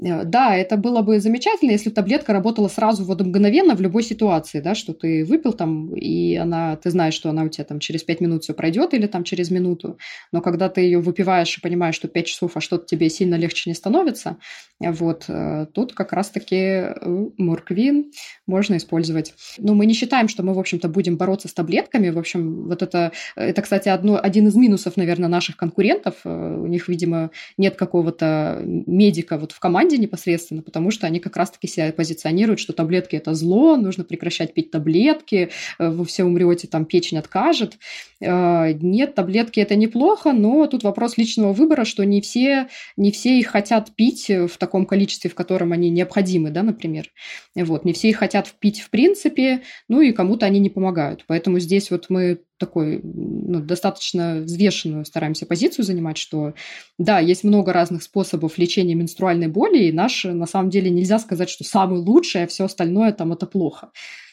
Э, 0.03 0.25
да, 0.25 0.57
это 0.57 0.77
было 0.77 1.03
бы 1.03 1.21
замечательно, 1.21 1.71
если 1.71 1.91
таблетка 1.91 2.33
работала 2.33 2.69
сразу 2.69 3.05
вот 3.05 3.21
мгновенно 3.21 3.75
в 3.75 3.81
любой 3.81 4.03
ситуации, 4.03 4.61
да, 4.61 4.75
что 4.75 4.93
ты 4.93 5.25
выпил 5.25 5.53
там, 5.53 5.95
и 5.95 6.37
она, 6.37 6.77
ты 6.77 6.91
знаешь, 6.91 7.15
что 7.15 7.31
она 7.31 7.45
у 7.45 7.49
тебя 7.49 7.65
там 7.65 7.81
через 7.81 8.03
5 8.03 8.21
минут 8.21 8.45
все 8.45 8.55
пройдет 8.55 8.95
или 8.95 9.07
там 9.07 9.25
через 9.25 9.51
минуту, 9.51 9.99
но 10.33 10.41
когда 10.41 10.69
ты 10.69 10.83
ее 10.83 11.01
выпиваешь 11.01 11.57
и 11.57 11.61
понимаешь, 11.61 11.95
что 11.95 12.09
5 12.09 12.27
часов, 12.27 12.57
а 12.57 12.61
что-то 12.61 12.87
тебе 12.87 13.09
сильно 13.09 13.37
легче 13.37 13.71
не 13.71 13.75
становится, 13.75 14.39
вот, 14.81 15.25
э, 15.29 15.67
тут 15.73 15.95
как 15.95 16.13
раз-таки 16.13 16.57
э, 16.57 17.27
морквин 17.39 18.13
можно 18.47 18.77
использовать. 18.77 19.35
Но 19.59 19.75
мы 19.75 19.87
не 19.87 19.95
считаем, 19.95 20.29
что 20.29 20.43
мы, 20.43 20.53
в 20.53 20.59
общем-то, 20.59 20.89
будем 20.89 21.17
бороться 21.17 21.49
с 21.49 21.55
таблетками, 21.55 22.11
в 22.11 22.19
общем, 22.19 22.67
вот 22.69 22.83
это, 22.83 23.13
это, 23.37 23.63
кстати, 23.63 23.89
одно, 23.89 24.21
один 24.23 24.49
из 24.49 24.55
минусов, 24.55 24.97
наверное, 24.97 25.29
наших 25.29 25.57
конкурентов, 25.57 26.15
у 26.25 26.67
них, 26.67 26.89
видимо, 26.89 27.31
нет 27.57 27.77
какого-то 27.77 28.61
медика 28.65 29.39
вот 29.39 29.53
в 29.53 29.61
команде, 29.61 29.86
команде 29.87 29.99
непосредственно, 29.99 30.62
потому 30.62 30.90
что 30.90 31.07
они 31.07 31.20
как 31.20 31.37
раз-таки 31.37 31.68
себя 31.68 31.92
позиционируют, 31.92 32.59
что 32.59 32.72
таблетки– 32.72 33.16
это 33.16 33.35
зло, 33.35 33.77
нужно 33.77 34.05
прекращать 34.05 34.53
пить 34.53 34.70
таблетки, 34.70 35.51
э, 35.79 35.88
вы 35.88 36.05
все 36.05 36.25
умрете, 36.25 36.66
там 36.66 36.85
печень 36.85 37.18
откажет. 37.18 37.79
Э, 38.20 38.72
нет, 38.72 39.14
таблетки– 39.14 39.61
это 39.62 39.77
неплохо, 39.77 40.33
но 40.33 40.66
тут 40.66 40.83
вопрос 40.83 41.16
личного 41.18 41.53
выбора, 41.53 41.85
что 41.85 42.05
не 42.05 42.20
все, 42.20 42.68
не 42.96 43.12
все 43.12 43.38
их 43.38 43.46
хотят 43.46 43.94
пить 43.94 44.29
в 44.29 44.59
таком 44.59 44.87
количестве, 44.87 45.31
в 45.31 45.35
котором 45.35 45.72
они 45.72 45.90
необходимы, 45.90 46.51
да, 46.51 46.62
например. 46.62 47.11
Вот, 47.55 47.85
не 47.85 47.92
все 47.92 48.09
их 48.09 48.16
хотят 48.16 48.53
пить 48.59 48.81
в 48.81 48.90
принципе, 48.90 49.62
ну 49.88 50.01
и 50.01 50.12
кому-то 50.12 50.46
они 50.46 50.59
не 50.59 50.70
помогают. 50.70 51.25
Поэтому 51.29 51.61
здесь 51.61 51.90
вот 51.90 52.07
мы 52.09 52.40
такой 52.59 53.01
ну, 53.03 53.61
достаточно 53.61 54.40
взвешенную 54.40 55.05
стараемся 55.05 55.47
позицию 55.47 55.85
занимать, 55.85 56.19
что 56.19 56.55
да, 56.99 57.19
есть 57.19 57.45
много 57.45 57.73
разных 57.73 58.03
способов 58.03 58.59
лечения 58.59 58.95
менструальной 58.95 59.49
боли, 59.49 59.85
и 59.85 59.92
наш 59.92 60.25
на 60.25 60.47
самом 60.47 60.71
деле 60.71 60.90
нельзя 60.90 61.19
сказать, 61.19 61.51
что 61.51 61.64
самый 61.64 62.01
лучший, 62.01 62.45
а 62.45 62.47
все 62.47 62.64
остальное 62.64 63.12
там 63.12 63.33
это 63.33 63.47
плохо. 63.47 63.90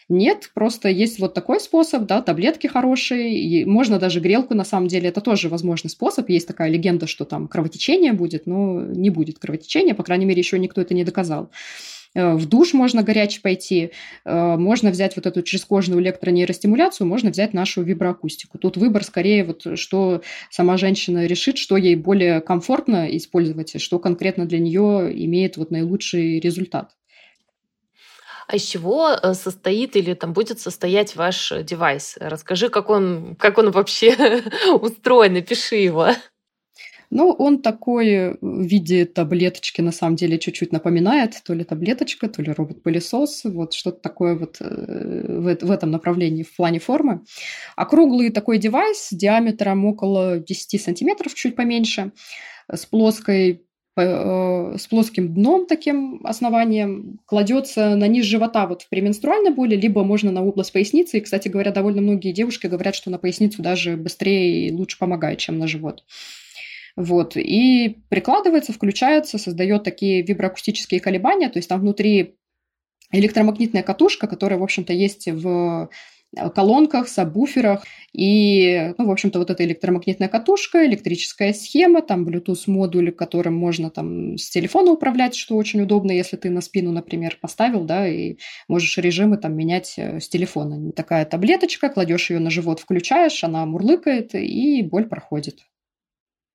Нет, 0.09 0.51
просто 0.53 0.89
есть 0.89 1.19
вот 1.19 1.33
такой 1.33 1.59
способ, 1.59 2.03
да, 2.03 2.21
таблетки 2.21 2.67
хорошие, 2.67 3.39
и 3.39 3.65
можно 3.65 3.99
даже 3.99 4.19
грелку, 4.19 4.53
на 4.53 4.65
самом 4.65 4.87
деле, 4.87 5.09
это 5.09 5.21
тоже 5.21 5.49
возможный 5.49 5.89
способ. 5.89 6.29
Есть 6.29 6.47
такая 6.47 6.69
легенда, 6.69 7.07
что 7.07 7.25
там 7.25 7.47
кровотечение 7.47 8.13
будет, 8.13 8.45
но 8.45 8.81
не 8.81 9.09
будет 9.09 9.39
кровотечения, 9.39 9.95
по 9.95 10.03
крайней 10.03 10.25
мере, 10.25 10.39
еще 10.39 10.59
никто 10.59 10.81
это 10.81 10.93
не 10.93 11.03
доказал. 11.03 11.51
Э, 12.15 12.35
в 12.35 12.45
душ 12.47 12.73
можно 12.73 13.03
горячий 13.03 13.41
пойти, 13.41 13.91
э, 14.25 14.55
можно 14.57 14.91
взять 14.91 15.15
вот 15.15 15.25
эту 15.25 15.41
чрезкожную 15.41 16.01
электронейростимуляцию, 16.01 17.07
можно 17.07 17.31
взять 17.31 17.53
нашу 17.53 17.81
виброакустику. 17.81 18.57
Тут 18.57 18.77
выбор 18.77 19.03
скорее 19.03 19.43
вот, 19.43 19.79
что 19.79 20.21
сама 20.49 20.77
женщина 20.77 21.25
решит, 21.25 21.57
что 21.57 21.77
ей 21.77 21.95
более 21.95 22.41
комфортно 22.41 23.15
использовать, 23.17 23.81
что 23.81 23.99
конкретно 23.99 24.45
для 24.45 24.59
нее 24.59 25.11
имеет 25.25 25.57
вот 25.57 25.71
наилучший 25.71 26.39
результат. 26.39 26.91
А 28.47 28.57
из 28.57 28.63
чего 28.63 29.11
э, 29.11 29.33
состоит 29.33 29.95
или 29.95 30.13
там 30.13 30.33
будет 30.33 30.59
состоять 30.59 31.15
ваш 31.15 31.53
девайс? 31.63 32.17
Расскажи, 32.19 32.69
как 32.69 32.89
он, 32.89 33.35
как 33.39 33.57
он 33.57 33.71
вообще 33.71 34.43
устроен, 34.81 35.33
напиши 35.33 35.77
его. 35.77 36.09
Ну, 37.15 37.29
он 37.29 37.61
такой 37.61 38.37
в 38.41 38.61
виде 38.63 39.05
таблеточки, 39.05 39.81
на 39.81 39.91
самом 39.91 40.15
деле, 40.15 40.39
чуть-чуть 40.39 40.71
напоминает. 40.71 41.39
То 41.45 41.53
ли 41.53 41.63
таблеточка, 41.63 42.27
то 42.27 42.41
ли 42.41 42.51
робот-пылесос. 42.51 43.43
Вот 43.45 43.73
что-то 43.73 43.99
такое 43.99 44.35
вот 44.35 44.57
э, 44.59 45.25
в, 45.27 45.63
в 45.63 45.69
этом 45.69 45.91
направлении 45.91 46.41
в 46.41 46.55
плане 46.55 46.79
формы. 46.79 47.21
Округлый 47.75 48.31
такой 48.31 48.57
девайс 48.57 49.09
диаметром 49.11 49.85
около 49.85 50.39
10 50.39 50.81
сантиметров, 50.81 51.35
чуть 51.35 51.55
поменьше, 51.55 52.13
с 52.67 52.83
плоской 52.87 53.61
э, 53.95 54.75
с 54.79 54.87
плоским 54.87 55.35
дном 55.35 55.67
таким 55.67 56.19
основанием, 56.23 57.19
кладется 57.27 57.95
на 57.95 58.07
низ 58.07 58.25
живота 58.25 58.65
вот 58.65 58.81
в 58.81 58.89
пременструальной 58.89 59.51
боли, 59.51 59.75
либо 59.75 60.03
можно 60.03 60.31
на 60.31 60.43
область 60.43 60.73
поясницы. 60.73 61.19
И, 61.19 61.21
кстати 61.21 61.47
говоря, 61.47 61.71
довольно 61.71 62.01
многие 62.01 62.31
девушки 62.31 62.65
говорят, 62.65 62.95
что 62.95 63.11
на 63.11 63.19
поясницу 63.19 63.61
даже 63.61 63.97
быстрее 63.97 64.69
и 64.69 64.71
лучше 64.71 64.97
помогает, 64.97 65.37
чем 65.37 65.59
на 65.59 65.67
живот. 65.67 66.03
Вот. 66.95 67.35
И 67.37 68.03
прикладывается, 68.09 68.71
включается, 68.71 69.37
создает 69.37 69.83
такие 69.83 70.21
виброакустические 70.21 70.99
колебания, 70.99 71.49
то 71.49 71.57
есть 71.57 71.69
там 71.69 71.81
внутри 71.81 72.35
электромагнитная 73.11 73.83
катушка, 73.83 74.27
которая, 74.27 74.59
в 74.59 74.63
общем-то, 74.63 74.93
есть 74.93 75.27
в 75.27 75.89
э, 76.35 76.49
колонках, 76.49 77.07
сабвуферах. 77.07 77.83
И, 78.11 78.93
ну, 78.97 79.07
в 79.07 79.11
общем-то, 79.11 79.39
вот 79.39 79.49
эта 79.49 79.63
электромагнитная 79.63 80.27
катушка, 80.29 80.85
электрическая 80.85 81.53
схема, 81.53 82.01
там 82.01 82.27
Bluetooth-модуль, 82.27 83.11
которым 83.11 83.55
можно 83.55 83.89
там 83.89 84.37
с 84.37 84.49
телефона 84.49 84.91
управлять, 84.91 85.35
что 85.35 85.55
очень 85.55 85.81
удобно, 85.81 86.11
если 86.11 86.37
ты 86.37 86.49
на 86.49 86.61
спину, 86.61 86.91
например, 86.91 87.37
поставил, 87.39 87.85
да, 87.85 88.07
и 88.07 88.37
можешь 88.67 88.97
режимы 88.97 89.37
там 89.37 89.55
менять 89.55 89.93
э, 89.97 90.19
с 90.19 90.27
телефона. 90.27 90.91
Такая 90.91 91.25
таблеточка, 91.25 91.89
кладешь 91.89 92.29
ее 92.29 92.39
на 92.39 92.49
живот, 92.49 92.79
включаешь, 92.79 93.43
она 93.43 93.65
мурлыкает, 93.65 94.35
и 94.35 94.83
боль 94.83 95.05
проходит. 95.05 95.61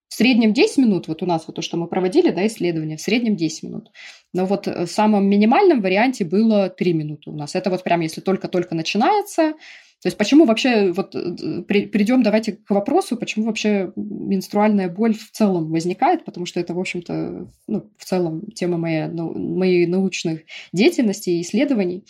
В 0.09 0.15
среднем 0.15 0.55
10 0.55 0.79
минут, 0.79 1.07
вот 1.07 1.23
у 1.23 1.27
нас 1.27 1.45
вот 1.47 1.57
то, 1.57 1.63
что 1.63 1.77
мы 1.77 1.87
проводили, 1.87 2.31
да, 2.31 2.47
исследование, 2.47 2.97
в 2.97 3.01
среднем 3.01 3.37
10 3.37 3.63
минут. 3.65 3.91
Но 4.33 4.47
вот 4.47 4.67
в 4.67 4.87
самом 4.87 5.29
минимальном 5.29 5.83
варианте 5.83 6.25
было 6.25 6.71
3 6.71 6.93
минуты 6.95 7.31
у 7.31 7.37
нас. 7.37 7.55
Это 7.55 7.71
вот 7.71 7.85
прям 7.85 8.01
если 8.01 8.21
только-только 8.23 8.75
начинается, 8.75 9.53
то 10.01 10.07
есть 10.07 10.17
почему 10.17 10.45
вообще, 10.45 10.93
вот 10.93 11.15
э, 11.17 11.63
при, 11.67 11.87
придем 11.87 12.23
давайте 12.23 12.53
к 12.53 12.71
вопросу, 12.71 13.17
почему 13.17 13.47
вообще 13.47 13.93
менструальная 13.97 14.89
боль 14.89 15.15
в 15.15 15.33
целом 15.33 15.71
возникает, 15.73 16.25
потому 16.25 16.47
что 16.47 16.61
это, 16.61 16.73
в 16.73 16.79
общем-то, 16.79 17.49
ну, 17.67 17.91
в 17.97 18.05
целом 18.05 18.47
тема 18.53 18.79
моей, 18.79 19.09
ну, 19.09 19.33
моей 19.35 19.87
научной 19.87 20.47
деятельности 20.73 21.31
и 21.31 21.43
исследований 21.43 22.05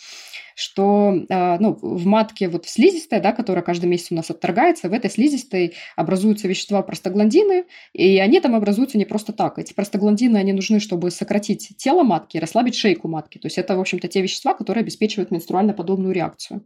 что 0.59 1.13
а, 1.29 1.57
ну, 1.57 1.77
в 1.81 2.05
матке 2.05 2.49
вот 2.49 2.65
в 2.65 2.69
слизистой, 2.69 3.21
да, 3.21 3.31
которая 3.31 3.63
каждый 3.63 3.85
месяц 3.85 4.11
у 4.11 4.15
нас 4.15 4.29
отторгается, 4.29 4.89
в 4.89 4.93
этой 4.93 5.09
слизистой 5.09 5.75
образуются 5.95 6.49
вещества 6.49 6.81
простагландины, 6.81 7.63
и 7.93 8.19
они 8.19 8.41
там 8.41 8.55
образуются 8.55 8.97
не 8.97 9.05
просто 9.05 9.31
так. 9.31 9.57
Эти 9.57 9.71
простагландины, 9.71 10.35
они 10.35 10.51
нужны, 10.51 10.81
чтобы 10.81 11.11
сократить 11.11 11.77
тело 11.77 12.03
матки 12.03 12.37
расслабить 12.37 12.75
шейку 12.75 13.07
матки. 13.07 13.37
То 13.37 13.45
есть 13.45 13.57
это, 13.57 13.77
в 13.77 13.79
общем-то, 13.79 14.09
те 14.09 14.21
вещества, 14.21 14.53
которые 14.53 14.81
обеспечивают 14.81 15.31
менструально-подобную 15.31 16.13
реакцию. 16.13 16.65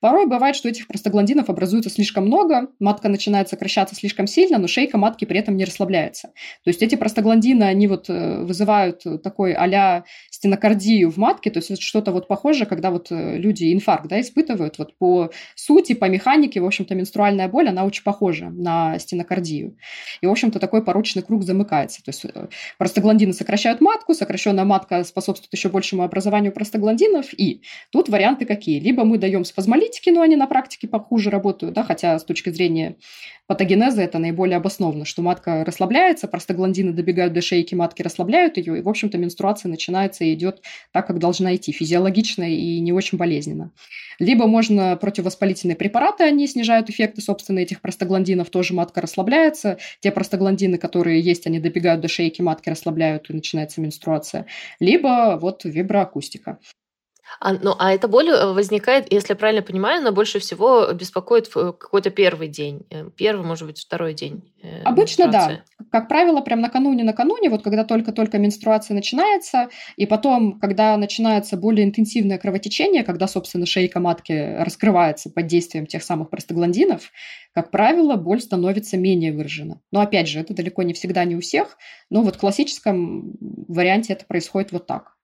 Порой 0.00 0.26
бывает, 0.26 0.54
что 0.60 0.68
этих 0.68 0.86
простагландинов 0.86 1.48
образуется 1.48 1.90
слишком 1.90 2.26
много, 2.26 2.68
матка 2.78 3.08
начинает 3.08 3.48
сокращаться 3.48 3.94
слишком 3.94 4.26
сильно, 4.26 4.58
но 4.58 4.68
шейка 4.68 4.98
матки 4.98 5.24
при 5.24 5.38
этом 5.38 5.56
не 5.56 5.64
расслабляется. 5.64 6.28
То 6.64 6.68
есть 6.68 6.82
эти 6.82 6.94
простагландины, 6.94 7.64
они 7.64 7.86
вот 7.86 8.10
э, 8.10 8.42
вызывают 8.44 9.02
такой 9.22 9.54
а 9.54 10.04
стенокардию 10.30 11.10
в 11.10 11.16
матке, 11.16 11.50
то 11.50 11.58
есть 11.58 11.80
что-то 11.80 12.12
вот 12.12 12.28
похожее, 12.28 12.66
когда 12.66 12.90
вот 12.90 13.08
э, 13.10 13.38
люди 13.38 13.72
инфаркт 13.72 14.08
да, 14.08 14.20
испытывают. 14.20 14.78
Вот 14.78 14.96
по 14.98 15.30
сути, 15.54 15.94
по 15.94 16.06
механике, 16.06 16.60
в 16.60 16.66
общем-то, 16.66 16.94
менструальная 16.94 17.48
боль, 17.48 17.68
она 17.68 17.84
очень 17.84 18.02
похожа 18.02 18.50
на 18.50 18.98
стенокардию. 18.98 19.76
И, 20.20 20.26
в 20.26 20.30
общем-то, 20.30 20.58
такой 20.58 20.84
порочный 20.84 21.22
круг 21.22 21.42
замыкается. 21.44 22.02
То 22.04 22.10
есть 22.10 22.24
э, 22.26 22.48
простагландины 22.76 23.32
сокращают 23.32 23.80
матку, 23.80 24.12
сокращенная 24.14 24.64
матка 24.64 25.04
способствует 25.04 25.52
еще 25.52 25.68
большему 25.70 26.02
образованию 26.02 26.52
простагландинов. 26.52 27.26
И 27.32 27.62
тут 27.90 28.08
варианты 28.08 28.44
какие? 28.44 28.80
Либо 28.80 29.04
мы 29.04 29.18
даем 29.18 29.44
спазмолитики, 29.44 30.10
но 30.10 30.20
они 30.20 30.36
на 30.36 30.46
практике 30.50 30.88
похуже 30.88 31.30
работают, 31.30 31.72
да, 31.74 31.82
хотя 31.84 32.18
с 32.18 32.24
точки 32.24 32.50
зрения 32.50 32.96
патогенеза 33.46 34.02
это 34.02 34.18
наиболее 34.18 34.58
обоснованно, 34.58 35.04
что 35.04 35.22
матка 35.22 35.64
расслабляется, 35.64 36.28
простагландины 36.28 36.92
добегают 36.92 37.32
до 37.32 37.40
шейки, 37.40 37.74
матки 37.74 38.02
расслабляют 38.02 38.58
ее, 38.58 38.78
и, 38.78 38.82
в 38.82 38.88
общем-то, 38.88 39.16
менструация 39.16 39.70
начинается 39.70 40.24
и 40.24 40.34
идет 40.34 40.60
так, 40.92 41.06
как 41.06 41.18
должна 41.18 41.54
идти, 41.54 41.72
физиологично 41.72 42.42
и 42.42 42.80
не 42.80 42.92
очень 42.92 43.16
болезненно. 43.16 43.72
Либо 44.18 44.46
можно 44.46 44.96
противовоспалительные 44.96 45.76
препараты, 45.76 46.24
они 46.24 46.46
снижают 46.46 46.90
эффекты, 46.90 47.22
собственно, 47.22 47.60
этих 47.60 47.80
простагландинов, 47.80 48.50
тоже 48.50 48.74
матка 48.74 49.00
расслабляется. 49.00 49.78
Те 50.00 50.10
простагландины, 50.10 50.76
которые 50.76 51.20
есть, 51.20 51.46
они 51.46 51.58
добегают 51.58 52.02
до 52.02 52.08
шейки, 52.08 52.42
матки 52.42 52.68
расслабляют, 52.68 53.30
и 53.30 53.32
начинается 53.32 53.80
менструация. 53.80 54.46
Либо 54.80 55.38
вот 55.40 55.64
виброакустика. 55.64 56.58
А, 57.38 57.52
ну, 57.52 57.74
а 57.78 57.92
эта 57.92 58.08
боль 58.08 58.28
э, 58.28 58.52
возникает, 58.52 59.12
если 59.12 59.32
я 59.32 59.36
правильно 59.36 59.62
понимаю, 59.62 60.00
она 60.00 60.10
больше 60.10 60.40
всего 60.40 60.92
беспокоит 60.92 61.46
в 61.54 61.72
какой-то 61.72 62.10
первый 62.10 62.48
день. 62.48 62.86
Э, 62.90 63.08
первый, 63.16 63.46
может 63.46 63.66
быть, 63.66 63.78
второй 63.78 64.14
день. 64.14 64.42
Э, 64.62 64.82
Обычно 64.82 65.28
да. 65.28 65.62
Как 65.90 66.08
правило, 66.08 66.40
прям 66.40 66.60
накануне-накануне, 66.60 67.50
вот 67.50 67.62
когда 67.62 67.84
только-только 67.84 68.38
менструация 68.38 68.94
начинается, 68.94 69.68
и 69.96 70.06
потом, 70.06 70.58
когда 70.58 70.96
начинается 70.96 71.56
более 71.56 71.86
интенсивное 71.86 72.38
кровотечение, 72.38 73.04
когда, 73.04 73.28
собственно, 73.28 73.66
шейка 73.66 74.00
матки 74.00 74.56
раскрывается 74.58 75.30
под 75.30 75.46
действием 75.46 75.86
тех 75.86 76.02
самых 76.02 76.30
простагландинов, 76.30 77.10
как 77.52 77.70
правило, 77.70 78.16
боль 78.16 78.40
становится 78.40 78.96
менее 78.96 79.32
выражена. 79.32 79.80
Но 79.90 80.00
опять 80.00 80.28
же, 80.28 80.40
это 80.40 80.54
далеко 80.54 80.82
не 80.82 80.94
всегда 80.94 81.24
не 81.24 81.36
у 81.36 81.40
всех, 81.40 81.76
но 82.10 82.22
вот 82.22 82.36
в 82.36 82.38
классическом 82.38 83.36
варианте 83.68 84.12
это 84.12 84.24
происходит 84.26 84.72
вот 84.72 84.86
так 84.86 85.14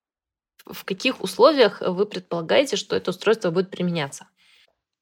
в 0.67 0.85
каких 0.85 1.23
условиях 1.23 1.81
вы 1.81 2.07
предполагаете, 2.07 2.77
что 2.77 2.97
это 2.97 3.11
устройство 3.11 3.51
будет 3.51 3.71
применяться? 3.71 4.27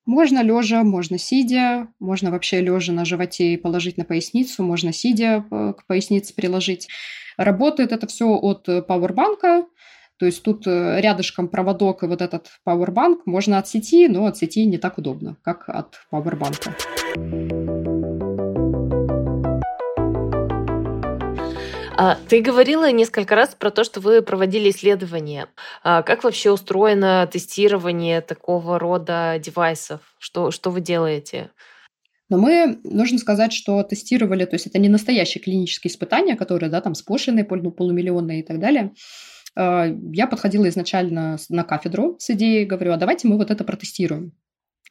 Можно 0.06 0.42
лежа, 0.42 0.82
можно 0.82 1.18
сидя, 1.18 1.88
можно 1.98 2.30
вообще 2.30 2.60
лежа 2.60 2.92
на 2.92 3.04
животе 3.06 3.54
и 3.54 3.56
положить 3.56 3.96
на 3.96 4.04
поясницу, 4.04 4.62
можно 4.62 4.92
сидя 4.92 5.46
э, 5.50 5.72
к 5.72 5.86
пояснице 5.86 6.34
приложить. 6.34 6.88
Работает 7.38 7.92
это 7.92 8.06
все 8.06 8.26
от 8.26 8.66
пауэрбанка, 8.86 9.64
то 10.18 10.26
есть 10.26 10.42
тут 10.42 10.66
э, 10.66 11.00
рядышком 11.00 11.48
проводок 11.48 12.02
и 12.02 12.06
вот 12.06 12.22
этот 12.22 12.48
пауэрбанк 12.64 13.26
можно 13.26 13.58
от 13.58 13.66
сети, 13.66 14.06
но 14.08 14.26
от 14.26 14.36
сети 14.36 14.64
не 14.66 14.78
так 14.78 14.98
удобно, 14.98 15.36
как 15.42 15.68
от 15.68 15.96
пауэрбанка. 16.10 16.76
Ты 22.28 22.40
говорила 22.40 22.90
несколько 22.90 23.34
раз 23.34 23.54
про 23.54 23.70
то, 23.70 23.84
что 23.84 24.00
вы 24.00 24.22
проводили 24.22 24.70
исследования. 24.70 25.48
А, 25.82 26.02
как 26.02 26.24
вообще 26.24 26.50
устроено 26.50 27.28
тестирование 27.30 28.20
такого 28.20 28.78
рода 28.78 29.38
девайсов? 29.38 30.00
Что, 30.18 30.50
что 30.50 30.70
вы 30.70 30.80
делаете? 30.80 31.50
Но 32.30 32.38
мы, 32.38 32.80
нужно 32.84 33.18
сказать, 33.18 33.52
что 33.52 33.82
тестировали, 33.82 34.44
то 34.44 34.54
есть 34.54 34.66
это 34.66 34.78
не 34.78 34.88
настоящие 34.88 35.42
клинические 35.42 35.90
испытания, 35.90 36.36
которые, 36.36 36.70
да, 36.70 36.80
там 36.80 36.94
сплошенные, 36.94 37.44
полумиллионные 37.44 38.40
и 38.40 38.42
так 38.42 38.58
далее. 38.58 38.92
А, 39.56 39.86
я 40.12 40.26
подходила 40.26 40.68
изначально 40.68 41.36
на 41.48 41.64
кафедру 41.64 42.16
с 42.18 42.30
идеей, 42.30 42.64
говорю, 42.64 42.92
а 42.92 42.96
давайте 42.96 43.28
мы 43.28 43.36
вот 43.36 43.50
это 43.50 43.64
протестируем. 43.64 44.32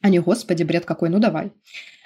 Они, 0.00 0.18
господи, 0.18 0.62
бред 0.62 0.84
какой, 0.84 1.08
ну 1.08 1.18
давай. 1.18 1.52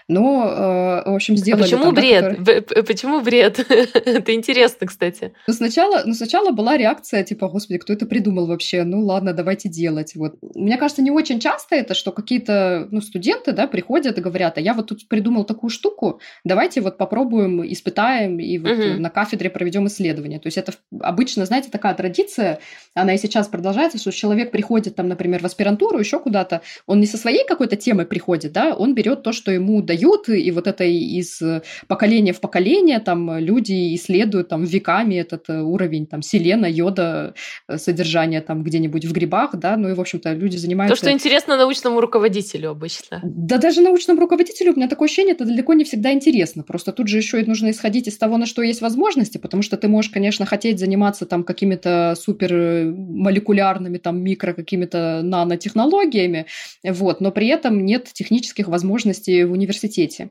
Но, 0.09 1.03
э, 1.05 1.11
в 1.11 1.15
общем, 1.15 1.37
сделали... 1.37 1.61
А 1.61 1.65
почему 1.65 1.85
там, 1.85 1.95
бред? 1.95 2.43
Да, 2.43 2.55
который... 2.55 2.83
Почему 2.83 3.21
бред? 3.21 3.59
это 3.69 4.35
интересно, 4.35 4.87
кстати. 4.87 5.33
Ну 5.47 5.53
сначала, 5.53 6.03
ну, 6.07 6.15
сначала 6.15 6.51
была 6.51 6.79
реакция, 6.79 7.23
типа, 7.25 7.49
господи, 7.49 7.79
кто 7.79 7.93
это 7.93 8.07
придумал 8.07 8.47
вообще? 8.47 8.85
Ну, 8.85 9.05
ладно, 9.05 9.35
давайте 9.35 9.69
делать. 9.69 10.15
Вот. 10.15 10.37
Мне 10.55 10.79
кажется, 10.79 11.03
не 11.03 11.11
очень 11.11 11.41
часто 11.41 11.77
это, 11.77 11.93
что 11.93 12.11
какие-то 12.13 12.89
ну, 12.91 13.03
студенты 13.03 13.53
да, 13.53 13.67
приходят 13.67 14.17
и 14.17 14.23
говорят, 14.23 14.57
а 14.57 14.63
я 14.63 14.73
вот 14.73 14.87
тут 14.87 15.07
придумал 15.09 15.45
такую 15.45 15.69
штуку, 15.69 16.21
давайте 16.43 16.81
вот 16.81 16.97
попробуем, 16.97 17.63
испытаем, 17.71 18.41
и 18.41 18.57
вот 18.57 18.73
угу. 18.73 19.01
на 19.01 19.11
кафедре 19.11 19.51
проведем 19.51 19.89
исследование. 19.89 20.41
То 20.41 20.47
есть 20.47 20.57
это 20.57 20.73
обычно, 21.01 21.45
знаете, 21.45 21.69
такая 21.71 21.93
традиция, 21.93 22.61
она 22.95 23.15
и 23.15 23.19
сейчас 23.19 23.47
продолжается, 23.47 23.99
что 23.99 24.11
человек 24.11 24.53
приходит 24.53 24.97
там, 24.97 25.07
например, 25.07 25.43
в 25.43 25.45
аспирантуру, 25.45 25.99
еще 25.99 26.19
куда-то, 26.19 26.63
он 26.87 26.99
не 26.99 27.07
со 27.07 27.19
своей 27.19 27.47
какой-то 27.47 27.77
темой 27.77 28.07
приходит, 28.07 28.53
да, 28.53 28.75
он 28.75 28.95
берет 28.95 29.23
то, 29.23 29.33
что 29.33 29.53
ему 29.53 29.83
дают 29.83 29.98
дают, 29.99 30.29
и 30.29 30.51
вот 30.51 30.67
это 30.67 30.85
из 30.85 31.43
поколения 31.87 32.33
в 32.33 32.41
поколение 32.41 32.99
там 33.01 33.39
люди 33.39 33.95
исследуют 33.95 34.49
там 34.49 34.65
веками 34.65 35.15
этот 35.17 35.49
э, 35.49 35.61
уровень 35.61 36.07
там 36.07 36.23
селена, 36.23 36.67
йода, 36.67 37.35
э, 37.69 37.79
содержания 37.79 38.41
там 38.41 38.63
где-нибудь 38.63 39.05
в 39.05 39.13
грибах, 39.13 39.51
да, 39.55 39.77
ну 39.77 39.89
и, 39.89 39.95
в 39.95 40.01
общем-то, 40.01 40.33
люди 40.35 40.57
занимаются... 40.57 40.95
То, 40.95 41.03
что 41.03 41.13
интересно 41.13 41.57
научному 41.57 42.01
руководителю 42.01 42.71
обычно. 42.71 43.21
Да 43.25 43.59
даже 43.59 43.81
научному 43.81 44.21
руководителю, 44.21 44.73
у 44.73 44.77
меня 44.77 44.89
такое 44.89 45.07
ощущение, 45.07 45.35
это 45.35 45.45
далеко 45.45 45.75
не 45.75 45.85
всегда 45.85 46.13
интересно, 46.13 46.63
просто 46.63 46.93
тут 46.93 47.09
же 47.09 47.17
еще 47.19 47.41
и 47.41 47.47
нужно 47.47 47.71
исходить 47.71 48.09
из 48.09 48.17
того, 48.19 48.37
на 48.39 48.47
что 48.47 48.63
есть 48.63 48.81
возможности, 48.81 49.39
потому 49.39 49.63
что 49.63 49.77
ты 49.77 49.89
можешь, 49.89 50.11
конечно, 50.11 50.47
хотеть 50.47 50.79
заниматься 50.79 51.27
там 51.27 51.45
какими-то 51.45 52.15
супер 52.19 52.93
молекулярными, 52.95 53.99
там, 53.99 54.23
микро 54.23 54.53
какими-то 54.53 55.21
нанотехнологиями, 55.23 56.47
вот, 56.85 57.21
но 57.21 57.31
при 57.33 57.49
этом 57.49 57.85
нет 57.85 58.09
технических 58.13 58.69
возможностей 58.69 59.45
в 59.45 59.53
университете 59.53 59.88
университете. 59.89 60.31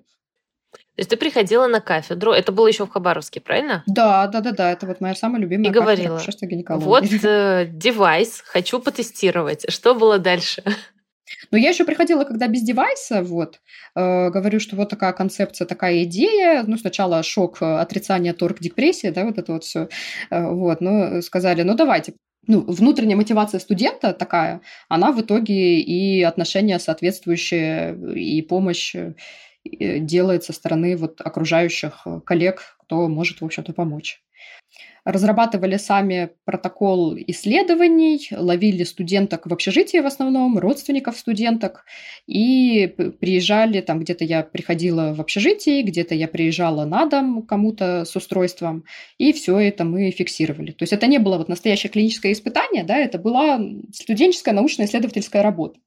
То 0.71 1.01
есть 1.01 1.09
ты 1.11 1.17
приходила 1.17 1.67
на 1.67 1.79
кафедру, 1.79 2.31
это 2.31 2.51
было 2.51 2.67
еще 2.67 2.85
в 2.85 2.89
Хабаровске, 2.89 3.39
правильно? 3.39 3.83
Да, 3.85 4.25
да, 4.27 4.41
да, 4.41 4.51
да, 4.51 4.71
это 4.71 4.87
вот 4.87 4.99
моя 4.99 5.13
самая 5.13 5.39
любимая 5.39 5.69
И 5.69 5.73
говорила, 5.73 6.19
вот 6.67 7.03
э, 7.23 7.67
девайс, 7.71 8.43
хочу 8.45 8.79
потестировать. 8.79 9.71
Что 9.71 9.93
было 9.93 10.17
дальше? 10.17 10.63
Но 11.51 11.57
я 11.57 11.69
еще 11.69 11.85
приходила, 11.85 12.23
когда 12.23 12.47
без 12.47 12.63
девайса, 12.63 13.21
вот, 13.21 13.59
э, 13.95 14.29
говорю, 14.29 14.59
что 14.59 14.75
вот 14.75 14.89
такая 14.89 15.13
концепция, 15.13 15.67
такая 15.67 16.03
идея. 16.03 16.63
Ну, 16.65 16.77
сначала 16.77 17.21
шок, 17.21 17.61
э, 17.61 17.79
отрицание, 17.79 18.33
торг, 18.33 18.59
депрессия, 18.59 19.11
да, 19.11 19.23
вот 19.23 19.37
это 19.37 19.53
вот 19.53 19.63
все. 19.63 19.89
Э, 20.31 20.49
вот, 20.49 20.81
но 20.81 21.21
сказали, 21.21 21.61
ну, 21.61 21.75
давайте. 21.75 22.13
Ну, 22.47 22.61
внутренняя 22.61 23.17
мотивация 23.17 23.59
студента 23.59 24.13
такая, 24.13 24.61
она 24.87 25.11
в 25.11 25.21
итоге 25.21 25.81
и 25.81 26.23
отношения 26.23 26.79
соответствующие, 26.79 27.93
и 28.15 28.41
помощь 28.41 28.95
Э, 28.95 29.13
делает 29.99 30.43
со 30.43 30.53
стороны 30.53 30.95
вот 30.95 31.21
окружающих 31.21 32.01
э, 32.05 32.21
коллег, 32.25 32.77
кто 32.79 33.07
может, 33.07 33.41
в 33.41 33.45
общем-то, 33.45 33.73
помочь. 33.73 34.21
Разрабатывали 35.05 35.77
сами 35.77 36.31
протокол 36.43 37.15
исследований, 37.15 38.27
ловили 38.29 38.83
студенток 38.83 39.47
в 39.47 39.53
общежитии 39.53 39.99
в 39.99 40.05
основном, 40.05 40.59
родственников 40.59 41.17
студенток, 41.17 41.85
и 42.27 42.87
приезжали, 42.87 43.79
там 43.79 44.01
где-то 44.01 44.25
я 44.25 44.43
приходила 44.43 45.13
в 45.13 45.21
общежитие, 45.21 45.83
где-то 45.83 46.13
я 46.13 46.27
приезжала 46.27 46.83
на 46.83 47.05
дом 47.05 47.43
кому-то 47.43 48.03
с 48.03 48.15
устройством, 48.17 48.83
и 49.17 49.31
все 49.31 49.57
это 49.59 49.85
мы 49.85 50.11
фиксировали. 50.11 50.71
То 50.71 50.83
есть 50.83 50.91
это 50.91 51.07
не 51.07 51.19
было 51.19 51.37
вот 51.37 51.47
настоящее 51.47 51.89
клиническое 51.89 52.33
испытание, 52.33 52.83
да, 52.83 52.97
это 52.97 53.17
была 53.17 53.61
студенческая 53.93 54.51
научно-исследовательская 54.51 55.41
работа. 55.41 55.79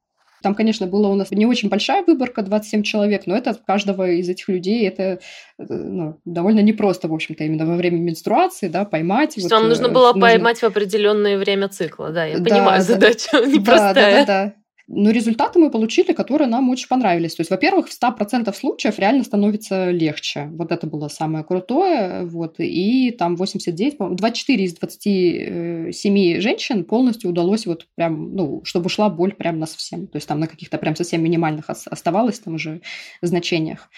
Там, 0.42 0.54
конечно, 0.54 0.86
была 0.86 1.08
у 1.08 1.14
нас 1.14 1.30
не 1.30 1.46
очень 1.46 1.68
большая 1.68 2.04
выборка, 2.04 2.42
27 2.42 2.82
человек, 2.82 3.26
но 3.26 3.36
это 3.36 3.54
каждого 3.66 4.08
из 4.08 4.28
этих 4.28 4.48
людей 4.48 4.86
это 4.86 5.20
э, 5.58 5.64
ну, 5.68 6.20
довольно 6.24 6.60
непросто, 6.60 7.08
в 7.08 7.14
общем-то, 7.14 7.44
именно 7.44 7.66
во 7.66 7.76
время 7.76 7.98
менструации, 7.98 8.68
да, 8.68 8.84
поймать. 8.84 9.34
То 9.34 9.40
есть 9.40 9.50
вот, 9.50 9.58
вам 9.58 9.68
нужно 9.68 9.86
э, 9.86 9.90
было 9.90 10.08
нужно... 10.08 10.20
поймать 10.20 10.58
в 10.60 10.64
определенное 10.64 11.38
время 11.38 11.68
цикла, 11.68 12.10
да, 12.10 12.24
я 12.24 12.38
да, 12.38 12.44
понимаю 12.44 12.78
да, 12.78 12.84
задачу, 12.84 13.28
непростая. 13.46 13.90
Да, 13.90 13.94
да, 13.94 14.24
да, 14.24 14.26
да. 14.26 14.59
Но 14.92 15.10
результаты 15.10 15.60
мы 15.60 15.70
получили, 15.70 16.12
которые 16.12 16.48
нам 16.48 16.68
очень 16.68 16.88
понравились. 16.88 17.36
То 17.36 17.42
есть, 17.42 17.50
во-первых, 17.50 17.88
в 17.88 17.92
100% 17.92 18.52
случаев 18.52 18.98
реально 18.98 19.22
становится 19.22 19.92
легче. 19.92 20.48
Вот 20.52 20.72
это 20.72 20.88
было 20.88 21.06
самое 21.06 21.44
крутое. 21.44 22.24
Вот. 22.24 22.56
И 22.58 23.12
там 23.12 23.36
89, 23.36 24.16
24 24.16 24.64
из 24.64 24.74
27 24.74 26.40
женщин 26.40 26.84
полностью 26.84 27.30
удалось 27.30 27.66
вот 27.66 27.86
прям, 27.94 28.34
ну, 28.34 28.62
чтобы 28.64 28.86
ушла 28.86 29.08
боль 29.10 29.32
прям 29.32 29.60
на 29.60 29.66
совсем. 29.66 30.08
То 30.08 30.16
есть 30.16 30.26
там 30.26 30.40
на 30.40 30.48
каких-то 30.48 30.76
прям 30.76 30.96
совсем 30.96 31.22
минимальных 31.22 31.70
оставалось 31.70 32.40
там 32.40 32.54
уже 32.54 32.80
значениях. 33.22 33.88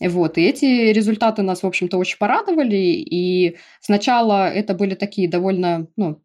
Вот, 0.00 0.36
и 0.38 0.42
эти 0.42 0.92
результаты 0.92 1.42
нас, 1.42 1.62
в 1.62 1.66
общем-то, 1.66 1.96
очень 1.96 2.18
порадовали. 2.18 2.76
И 2.76 3.56
сначала 3.80 4.48
это 4.48 4.74
были 4.74 4.94
такие 4.96 5.28
довольно, 5.28 5.86
ну, 5.96 6.18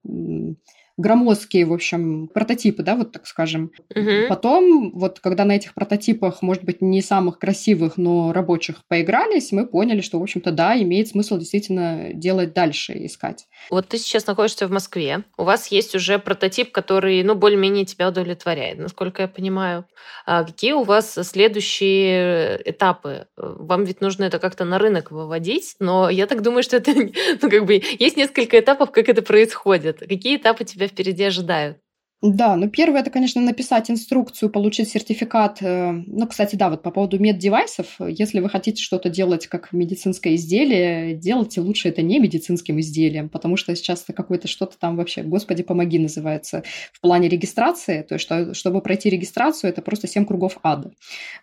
громоздкие, 0.98 1.66
в 1.66 1.74
общем, 1.74 2.28
прототипы, 2.28 2.84
да, 2.84 2.96
вот 2.96 3.12
так 3.12 3.28
скажем. 3.28 3.72
Угу. 3.94 4.28
Потом, 4.30 4.92
вот 4.92 5.20
когда 5.20 5.44
на 5.46 5.54
этих 5.54 5.74
прототипах, 5.74 6.42
может 6.42 6.64
быть, 6.64 6.82
не 6.82 7.02
самых 7.02 7.38
красивых, 7.40 7.98
но 7.98 8.32
рабочих 8.32 8.78
поигрались, 8.88 9.52
мы 9.52 9.68
поняли, 9.68 10.02
что, 10.02 10.20
в 10.20 10.24
общем-то, 10.24 10.52
да, 10.52 10.80
имеет 10.82 11.10
смысл 11.10 11.38
действительно 11.38 12.14
делать 12.14 12.54
дальше, 12.54 12.94
искать. 13.06 13.46
Вот 13.70 13.88
ты 13.88 13.98
сейчас 13.98 14.26
находишься 14.28 14.68
в 14.68 14.72
Москве, 14.72 15.24
у 15.38 15.44
вас 15.44 15.68
есть 15.68 15.96
уже 15.96 16.18
прототип, 16.18 16.72
который, 16.72 17.24
ну, 17.24 17.36
более-менее 17.36 17.86
тебя 17.86 18.10
удовлетворяет, 18.10 18.80
насколько 18.80 19.24
я 19.24 19.28
понимаю. 19.28 19.86
А 20.26 20.44
какие 20.44 20.74
у 20.74 20.84
вас 20.84 21.14
следующие 21.14 22.62
этапы? 22.64 23.28
Вам 23.36 23.84
ведь 23.84 24.02
нужно 24.02 24.24
это 24.24 24.40
как-то 24.40 24.66
на 24.66 24.80
рынок 24.80 25.12
выводить, 25.12 25.76
но 25.80 26.10
я 26.10 26.26
так 26.26 26.42
думаю, 26.42 26.64
что 26.64 26.78
это, 26.78 26.94
ну, 27.42 27.50
как 27.50 27.66
бы, 27.66 27.82
есть 28.00 28.18
несколько 28.18 28.60
этапов, 28.60 28.92
как 28.92 29.10
это 29.10 29.22
происходит. 29.22 30.00
Какие 30.00 30.38
этапы 30.38 30.64
тебя 30.64 30.85
тебя 30.86 30.93
впереди 30.93 31.24
ожидают? 31.24 31.80
Да, 32.28 32.56
ну 32.56 32.68
первое 32.68 33.02
это, 33.02 33.12
конечно, 33.12 33.40
написать 33.40 33.92
инструкцию, 33.92 34.50
получить 34.50 34.90
сертификат. 34.90 35.62
Э, 35.62 35.92
ну, 35.92 36.26
кстати, 36.26 36.56
да, 36.56 36.72
вот 36.72 36.82
по 36.82 36.90
поводу 36.90 37.20
меддевайсов, 37.20 37.98
если 38.00 38.40
вы 38.40 38.50
хотите 38.50 38.82
что-то 38.82 39.10
делать 39.10 39.46
как 39.46 39.72
медицинское 39.72 40.34
изделие, 40.34 41.14
делайте 41.14 41.62
лучше 41.62 41.90
это 41.90 42.02
не 42.02 42.18
медицинским 42.18 42.80
изделием, 42.80 43.30
потому 43.30 43.58
что 43.58 43.76
сейчас 43.76 44.04
это 44.04 44.14
какое-то 44.14 44.48
что-то 44.48 44.76
там 44.80 44.98
вообще, 44.98 45.22
господи, 45.22 45.62
помоги, 45.62 46.00
называется, 46.00 46.64
в 46.94 47.00
плане 47.00 47.30
регистрации. 47.30 48.02
То 48.02 48.16
есть, 48.16 48.26
что, 48.26 48.56
чтобы 48.56 48.82
пройти 48.82 49.12
регистрацию, 49.12 49.70
это 49.70 49.84
просто 49.84 50.08
7 50.08 50.26
кругов 50.26 50.58
ада. 50.64 50.92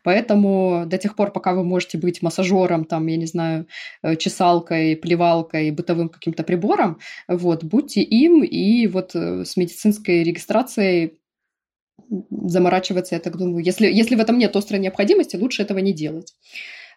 Поэтому 0.02 0.82
до 0.86 0.98
тех 0.98 1.14
пор, 1.14 1.30
пока 1.30 1.54
вы 1.54 1.62
можете 1.62 1.96
быть 1.96 2.22
массажером, 2.22 2.86
там, 2.86 3.06
я 3.06 3.16
не 3.16 3.26
знаю, 3.26 3.68
э, 4.02 4.16
чесалкой, 4.16 4.96
плевалкой, 4.96 5.70
бытовым 5.70 6.08
каким-то 6.08 6.42
прибором, 6.42 6.98
вот, 7.28 7.62
будьте 7.62 8.02
им, 8.02 8.42
и 8.42 8.88
вот 8.88 9.12
э, 9.14 9.44
с 9.44 9.56
медицинской 9.56 10.24
регистрацией 10.24 10.71
ситуацией 10.72 11.18
заморачиваться, 12.30 13.14
я 13.14 13.20
так 13.20 13.36
думаю. 13.36 13.64
Если, 13.64 13.86
если 13.86 14.16
в 14.16 14.20
этом 14.20 14.38
нет 14.38 14.54
острой 14.56 14.80
необходимости, 14.80 15.36
лучше 15.36 15.62
этого 15.62 15.78
не 15.78 15.92
делать. 15.92 16.34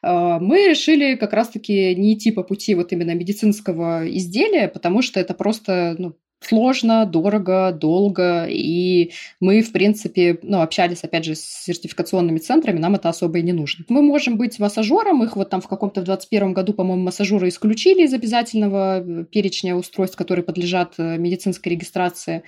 А, 0.01 0.39
мы 0.39 0.69
решили 0.69 1.15
как 1.15 1.33
раз-таки 1.33 1.95
не 1.95 2.13
идти 2.15 2.31
по 2.31 2.43
пути 2.43 2.75
вот 2.75 2.91
именно 2.91 3.15
медицинского 3.15 4.07
изделия, 4.09 4.67
потому 4.67 5.01
что 5.01 5.19
это 5.19 5.33
просто 5.33 5.95
ну, 5.97 6.15
сложно, 6.41 7.05
дорого, 7.05 7.71
долго, 7.71 8.45
и 8.47 9.11
мы, 9.39 9.61
в 9.61 9.71
принципе, 9.71 10.39
ну, 10.43 10.61
общались, 10.61 11.03
опять 11.03 11.25
же, 11.25 11.35
с 11.35 11.41
сертификационными 11.41 12.39
центрами, 12.39 12.79
нам 12.79 12.95
это 12.95 13.09
особо 13.09 13.39
и 13.39 13.41
не 13.41 13.53
нужно. 13.53 13.85
Мы 13.89 14.01
можем 14.01 14.37
быть 14.37 14.59
массажером, 14.59 15.23
их 15.23 15.35
вот 15.35 15.49
там 15.49 15.61
в 15.61 15.67
каком-то 15.67 16.01
в 16.01 16.03
21 16.03 16.53
году, 16.53 16.73
по-моему, 16.73 17.03
массажеры 17.03 17.47
исключили 17.47 18.03
из 18.03 18.13
обязательного 18.13 18.99
э, 18.99 19.25
перечня 19.25 19.75
устройств, 19.75 20.17
которые 20.17 20.43
подлежат 20.43 20.95
э, 20.97 21.17
медицинской 21.17 21.71
регистрации, 21.71 22.43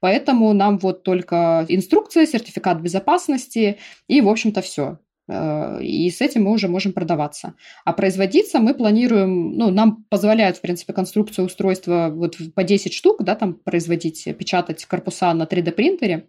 поэтому 0.00 0.52
нам 0.52 0.78
вот 0.78 1.02
только 1.02 1.64
инструкция, 1.68 2.26
сертификат 2.26 2.80
безопасности 2.80 3.78
и, 4.06 4.20
в 4.20 4.28
общем-то, 4.28 4.60
все. 4.60 4.98
Э, 5.28 5.82
и 5.82 6.10
с 6.10 6.20
этим 6.20 6.44
мы 6.44 6.52
уже 6.52 6.68
можем 6.68 6.92
продаваться. 6.92 7.54
А 7.84 7.92
производиться 7.92 8.58
мы 8.58 8.74
планируем, 8.74 9.52
ну, 9.52 9.70
нам 9.70 10.04
позволяют, 10.08 10.56
в 10.56 10.60
принципе, 10.60 10.92
конструкция 10.92 11.44
устройства 11.44 12.10
вот 12.12 12.36
по 12.54 12.64
10 12.64 12.92
штук, 12.92 13.22
да, 13.22 13.34
там 13.34 13.54
производить, 13.54 14.24
печатать 14.38 14.84
корпуса 14.86 15.32
на 15.34 15.44
3D-принтере. 15.44 16.28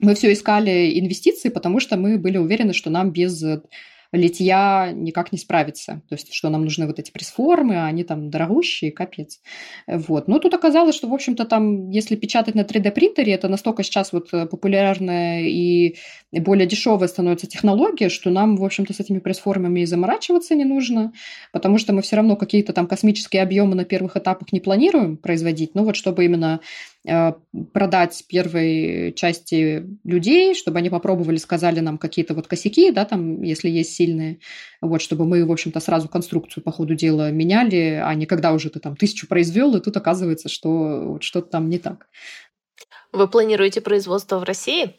Мы 0.00 0.14
все 0.14 0.32
искали 0.32 0.98
инвестиции, 0.98 1.50
потому 1.50 1.80
что 1.80 1.96
мы 1.96 2.18
были 2.18 2.38
уверены, 2.38 2.72
что 2.72 2.90
нам 2.90 3.12
без 3.12 3.42
литья 4.14 4.92
никак 4.92 5.32
не 5.32 5.38
справится. 5.38 6.02
То 6.08 6.14
есть, 6.14 6.32
что 6.32 6.48
нам 6.48 6.64
нужны 6.64 6.86
вот 6.86 6.98
эти 6.98 7.10
пресс-формы, 7.10 7.76
а 7.76 7.86
они 7.86 8.04
там 8.04 8.30
дорогущие, 8.30 8.92
капец. 8.92 9.40
Вот. 9.86 10.28
Но 10.28 10.38
тут 10.38 10.54
оказалось, 10.54 10.94
что, 10.94 11.08
в 11.08 11.14
общем-то, 11.14 11.44
там, 11.44 11.90
если 11.90 12.16
печатать 12.16 12.54
на 12.54 12.62
3D-принтере, 12.62 13.32
это 13.32 13.48
настолько 13.48 13.82
сейчас 13.82 14.12
вот 14.12 14.30
популярная 14.30 15.42
и 15.42 15.96
более 16.32 16.66
дешевая 16.66 17.08
становится 17.08 17.46
технология, 17.46 18.08
что 18.08 18.30
нам, 18.30 18.56
в 18.56 18.64
общем-то, 18.64 18.92
с 18.92 19.00
этими 19.00 19.18
пресс-формами 19.18 19.80
и 19.80 19.86
заморачиваться 19.86 20.54
не 20.54 20.64
нужно, 20.64 21.12
потому 21.52 21.78
что 21.78 21.92
мы 21.92 22.02
все 22.02 22.16
равно 22.16 22.36
какие-то 22.36 22.72
там 22.72 22.86
космические 22.86 23.42
объемы 23.42 23.74
на 23.74 23.84
первых 23.84 24.16
этапах 24.16 24.52
не 24.52 24.60
планируем 24.60 25.16
производить. 25.16 25.74
Ну 25.74 25.84
вот 25.84 25.96
чтобы 25.96 26.24
именно 26.24 26.54
Э, 26.54 26.93
продать 27.04 28.24
первой 28.28 29.12
части 29.12 29.86
людей, 30.04 30.54
чтобы 30.54 30.78
они 30.78 30.88
попробовали, 30.88 31.36
сказали 31.36 31.80
нам 31.80 31.98
какие-то 31.98 32.32
вот 32.32 32.46
косяки, 32.46 32.90
да, 32.92 33.04
там, 33.04 33.42
если 33.42 33.68
есть 33.68 33.94
сильные, 33.94 34.38
вот, 34.80 35.02
чтобы 35.02 35.26
мы, 35.26 35.44
в 35.44 35.52
общем-то, 35.52 35.80
сразу 35.80 36.08
конструкцию 36.08 36.64
по 36.64 36.72
ходу 36.72 36.94
дела 36.94 37.30
меняли, 37.30 38.00
а 38.02 38.14
не 38.14 38.24
когда 38.24 38.52
уже 38.52 38.70
ты 38.70 38.80
там 38.80 38.96
тысячу 38.96 39.26
произвел, 39.26 39.76
и 39.76 39.80
тут 39.80 39.96
оказывается, 39.96 40.48
что 40.48 41.12
вот 41.12 41.22
что-то 41.22 41.50
там 41.50 41.68
не 41.68 41.78
так. 41.78 42.08
Вы 43.12 43.28
планируете 43.28 43.82
производство 43.82 44.38
в 44.38 44.44
России? 44.44 44.94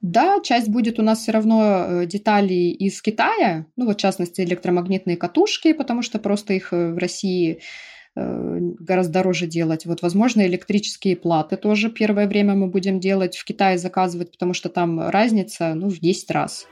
Да, 0.00 0.40
часть 0.42 0.68
будет 0.68 0.98
у 0.98 1.02
нас 1.02 1.20
все 1.20 1.32
равно 1.32 1.84
э, 1.86 2.06
деталей 2.06 2.70
из 2.70 3.00
Китая, 3.02 3.66
ну 3.76 3.86
вот 3.86 3.98
в 3.98 4.00
частности 4.00 4.40
электромагнитные 4.40 5.16
катушки, 5.16 5.74
потому 5.74 6.02
что 6.02 6.18
просто 6.18 6.54
их 6.54 6.72
э, 6.72 6.92
в 6.92 6.98
России 6.98 7.52
Э, 7.52 7.91
гораздо 8.14 9.12
дороже 9.12 9.46
делать. 9.46 9.86
Вот, 9.86 10.02
возможно, 10.02 10.46
электрические 10.46 11.16
платы 11.16 11.56
тоже 11.56 11.90
первое 11.90 12.26
время 12.26 12.54
мы 12.54 12.66
будем 12.66 13.00
делать 13.00 13.36
в 13.36 13.44
Китае 13.44 13.78
заказывать, 13.78 14.30
потому 14.32 14.54
что 14.54 14.68
там 14.68 15.08
разница 15.08 15.74
ну, 15.74 15.88
в 15.88 15.98
10 15.98 16.30
раз. 16.30 16.66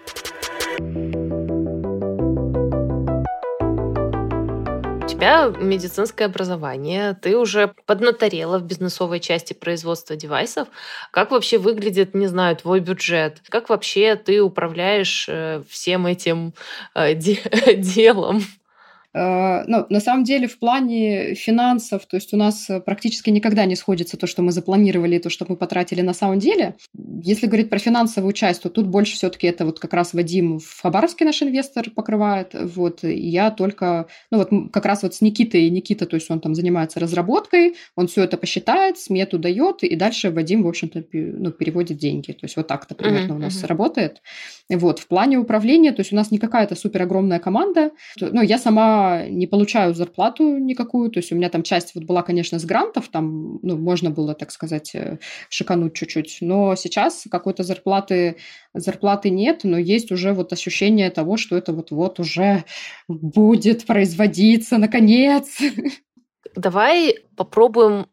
У 5.03 5.09
тебя 5.09 5.53
медицинское 5.61 6.25
образование, 6.25 7.15
ты 7.15 7.37
уже 7.37 7.75
поднаторела 7.85 8.59
в 8.59 8.65
бизнесовой 8.65 9.21
части 9.21 9.53
производства 9.53 10.17
девайсов. 10.17 10.69
Как 11.11 11.31
вообще 11.31 11.59
выглядит, 11.59 12.15
не 12.15 12.27
знаю, 12.27 12.57
твой 12.57 12.81
бюджет? 12.81 13.43
Как 13.49 13.69
вообще 13.69 14.17
ты 14.17 14.41
управляешь 14.43 15.27
э, 15.29 15.63
всем 15.69 16.07
этим 16.07 16.55
э, 16.95 17.15
делом? 17.77 18.43
Э, 19.13 19.65
ну, 19.67 19.87
на 19.89 20.01
самом 20.01 20.25
деле, 20.25 20.47
в 20.47 20.59
плане 20.59 21.35
финансов, 21.35 22.07
то 22.07 22.17
есть 22.17 22.33
у 22.33 22.37
нас 22.37 22.71
э, 22.71 22.81
практически 22.81 23.31
никогда 23.31 23.65
не 23.65 23.77
сходится 23.77 24.17
то, 24.17 24.27
что 24.27 24.43
мы 24.43 24.53
запланировали, 24.53 25.19
то, 25.19 25.31
что 25.31 25.47
мы 25.49 25.57
потратили 25.57 26.01
на 26.01 26.13
самом 26.13 26.39
деле. 26.39 26.77
Если 26.95 27.47
говорить 27.47 27.71
про 27.71 27.79
финансовую 27.79 28.33
часть, 28.33 28.63
то 28.63 28.69
тут 28.69 28.87
больше 28.87 29.15
все-таки 29.15 29.47
это 29.47 29.65
вот 29.65 29.81
как 29.81 29.93
раз 29.95 30.15
Вадим 30.15 30.59
в 30.59 30.81
Хабаровске 30.83 31.25
наш 31.25 31.43
инвестор 31.43 31.91
покрывает. 31.91 32.55
Вот, 32.55 33.03
я 33.03 33.51
только, 33.51 34.07
ну 34.31 34.39
вот 34.39 34.51
как 34.73 34.87
раз 34.87 35.03
вот 35.03 35.15
с 35.15 35.21
Никитой, 35.21 35.69
Никита, 35.71 36.07
то 36.07 36.15
есть 36.15 36.31
он 36.31 36.41
там 36.41 36.55
занимается 36.55 37.01
разработкой, 37.01 37.75
он 37.97 38.07
все 38.07 38.23
это 38.23 38.37
посчитает, 38.37 38.99
смету 38.99 39.39
дает, 39.39 39.83
и 39.83 39.97
дальше 39.97 40.31
Вадим, 40.31 40.63
в 40.63 40.69
общем-то, 40.69 41.05
ну, 41.13 41.51
переводит 41.51 41.99
деньги. 41.99 42.33
То 42.33 42.45
есть 42.45 42.57
вот 42.57 42.69
так-то 42.69 42.95
примерно 42.95 43.33
uh-huh, 43.33 43.37
у 43.37 43.41
нас 43.41 43.63
uh-huh. 43.63 43.67
работает. 43.67 44.23
Вот, 44.69 45.01
в 45.01 45.09
плане 45.09 45.39
управления, 45.39 45.93
то 45.93 46.01
есть 46.01 46.13
у 46.13 46.17
нас 46.17 46.31
не 46.31 46.39
какая-то 46.39 46.77
супер 46.77 47.03
огромная 47.03 47.41
команда. 47.41 47.91
Ну, 48.21 48.41
я 48.43 48.59
сама 48.59 49.00
не 49.29 49.47
получаю 49.47 49.95
зарплату 49.95 50.59
никакую, 50.59 51.11
то 51.11 51.19
есть 51.19 51.33
у 51.33 51.37
меня 51.37 51.49
там 51.49 51.63
часть 51.63 51.95
вот 51.95 52.05
была, 52.05 52.23
конечно, 52.23 52.59
с 52.59 52.65
грантов, 52.65 53.09
там, 53.09 53.59
ну, 53.63 53.77
можно 53.77 54.11
было, 54.11 54.35
так 54.35 54.51
сказать, 54.51 54.95
э, 54.95 55.19
шикануть 55.49 55.95
чуть-чуть, 55.95 56.39
но 56.41 56.75
сейчас 56.77 57.27
какой-то 57.31 57.63
зарплаты, 57.63 58.37
зарплаты 58.75 59.31
нет, 59.31 59.61
но 59.65 59.79
есть 59.79 60.13
уже 60.13 60.33
вот 60.33 60.53
ощущение 60.53 61.11
того, 61.11 61.37
что 61.37 61.57
это 61.57 61.73
вот-вот 61.73 62.21
уже 62.21 62.65
будет 63.09 63.87
производиться, 63.87 64.79
наконец. 64.79 65.59
Давай 66.57 67.15
попробуем 67.37 68.07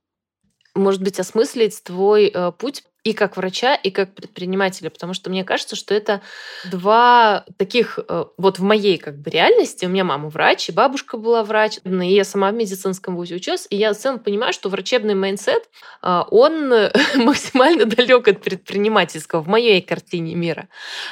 может 0.78 1.02
быть, 1.02 1.20
осмыслить 1.20 1.84
твой 1.84 2.28
э, 2.28 2.52
путь 2.52 2.84
и 3.08 3.14
как 3.14 3.38
врача, 3.38 3.74
и 3.74 3.90
как 3.90 4.14
предпринимателя, 4.14 4.90
потому 4.90 5.14
что 5.14 5.30
мне 5.30 5.46
кажется, 5.46 5.78
что 5.78 5.96
это 5.96 6.22
два 6.66 7.46
таких, 7.56 8.00
э, 8.06 8.26
вот 8.36 8.60
в 8.60 8.64
моей 8.64 8.98
как 8.98 9.18
бы 9.18 9.30
реальности, 9.30 9.86
у 9.86 9.90
меня 9.90 10.04
мама 10.04 10.28
врач, 10.28 10.68
и 10.68 10.74
бабушка 10.74 11.16
была 11.16 11.46
врач, 11.46 11.80
и 11.86 12.14
я 12.14 12.26
сама 12.26 12.52
в 12.52 12.56
медицинском 12.56 13.16
вузе 13.16 13.36
училась, 13.36 13.66
и 13.70 13.78
я 13.78 13.94
в 13.94 13.98
целом 13.98 14.20
понимаю, 14.20 14.52
что 14.52 14.68
врачебный 14.68 15.16
mindset, 15.16 15.70
э, 16.04 16.22
он 16.32 16.70
максимально 17.16 17.86
далек 17.86 18.28
от 18.28 18.42
предпринимательского 18.42 19.40
в 19.40 19.48
моей 19.48 19.82
картине 19.82 20.36
мира. 20.36 20.68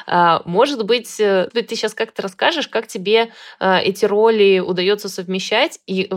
А, 0.05 0.41
может 0.43 0.84
быть, 0.86 1.17
э, 1.21 1.49
ты 1.53 1.65
сейчас 1.77 1.93
как-то 1.93 2.23
расскажешь, 2.23 2.67
как 2.67 2.88
тебе 2.88 3.31
эти 3.60 4.03
роли 4.03 4.60
удается 4.60 5.08
совмещать, 5.08 5.79
и 5.88 6.10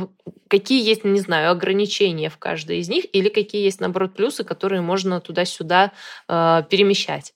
какие 0.49 0.85
есть, 0.85 1.05
не 1.05 1.21
знаю, 1.21 1.51
ограничения 1.51 2.31
в 2.31 2.39
каждой 2.39 2.79
из 2.79 2.89
них, 2.89 3.05
или 3.13 3.29
какие 3.29 3.63
есть, 3.63 3.81
наоборот, 3.81 4.15
плюсы, 4.15 4.45
которые 4.45 4.81
можно 4.81 5.21
туда-сюда 5.21 5.68
туда 5.69 5.93
э, 6.29 6.63
перемещать? 6.69 7.35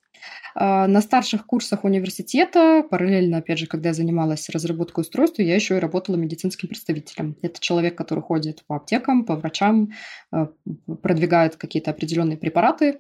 А, 0.55 0.87
на 0.87 1.01
старших 1.01 1.47
курсах 1.47 1.85
университета, 1.85 2.85
параллельно, 2.89 3.39
опять 3.39 3.59
же, 3.59 3.67
когда 3.67 3.91
я 3.91 3.95
занималась 3.95 4.49
разработкой 4.49 5.03
устройства, 5.03 5.43
я 5.43 5.55
еще 5.55 5.77
и 5.77 5.81
работала 5.81 6.17
медицинским 6.17 6.69
представителем. 6.69 7.37
Это 7.43 7.61
человек, 7.61 7.97
который 7.97 8.21
ходит 8.21 8.65
по 8.67 8.77
аптекам, 8.77 9.25
по 9.25 9.37
врачам, 9.37 9.91
э, 10.33 10.47
продвигает 11.03 11.57
какие-то 11.57 11.91
определенные 11.91 12.37
препараты, 12.37 12.99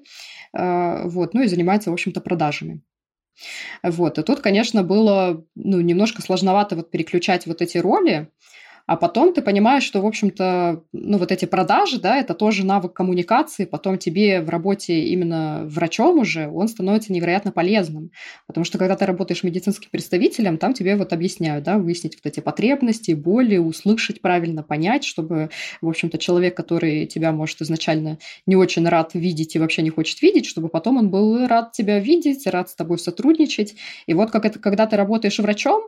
э, 0.57 1.09
вот, 1.09 1.35
ну 1.35 1.42
и 1.42 1.48
занимается, 1.48 1.90
в 1.90 1.94
общем-то, 1.94 2.21
продажами. 2.21 2.81
Вот, 3.83 4.19
и 4.19 4.23
тут, 4.23 4.40
конечно, 4.40 4.83
было 4.83 5.44
ну, 5.54 5.81
немножко 5.81 6.21
сложновато 6.21 6.77
вот 6.77 6.90
переключать 6.90 7.46
вот 7.46 7.63
эти 7.63 7.79
роли, 7.79 8.29
А 8.93 8.97
потом 8.97 9.33
ты 9.33 9.40
понимаешь, 9.40 9.85
что, 9.85 10.03
в 10.03 10.07
общем-то, 10.07 10.83
ну, 10.93 11.17
вот 11.17 11.33
эти 11.33 11.47
продажи, 11.47 11.99
да, 11.99 12.19
это 12.19 12.35
тоже 12.35 12.67
навык 12.67 12.93
коммуникации, 12.93 13.65
потом 13.65 13.97
тебе 13.97 14.43
в 14.43 14.51
работе 14.51 15.07
именно 15.07 15.63
врачом 15.65 16.19
уже, 16.19 16.47
он 16.47 16.69
становится 16.69 17.11
невероятно 17.11 17.53
полезным. 17.53 18.11
Потому 18.47 18.67
что, 18.67 18.77
когда 18.77 18.95
ты 18.95 19.07
работаешь 19.07 19.45
медицинским 19.45 19.88
представителем, 19.90 20.59
там 20.59 20.75
тебе 20.75 20.95
вот 20.97 21.15
объясняют, 21.15 21.65
да, 21.65 21.79
выяснить 21.79 22.17
вот 22.23 22.31
эти 22.31 22.40
потребности, 22.40 23.13
боли, 23.13 23.57
услышать 23.57 24.21
правильно, 24.21 24.63
понять, 24.63 25.05
чтобы, 25.05 25.49
в 25.81 25.88
общем-то, 25.88 26.19
человек, 26.19 26.55
который 26.55 27.07
тебя, 27.07 27.33
может, 27.33 27.63
изначально 27.63 28.19
не 28.45 28.57
очень 28.57 28.87
рад 28.87 29.15
видеть 29.15 29.57
и 29.57 29.59
вообще 29.59 29.81
не 29.81 29.88
хочет 29.88 30.21
видеть, 30.21 30.45
чтобы 30.45 30.69
потом 30.69 30.99
он 30.99 31.09
был 31.09 31.47
рад 31.47 31.73
тебя 31.73 31.99
видеть, 31.99 32.47
рад 32.47 32.69
с 32.69 32.75
тобой 32.75 32.99
сотрудничать. 32.99 33.75
И 34.07 34.13
вот 34.13 34.31
как 34.31 34.45
это, 34.45 34.59
когда 34.59 34.87
ты 34.87 34.97
работаешь 34.99 35.38
врачом, 35.38 35.83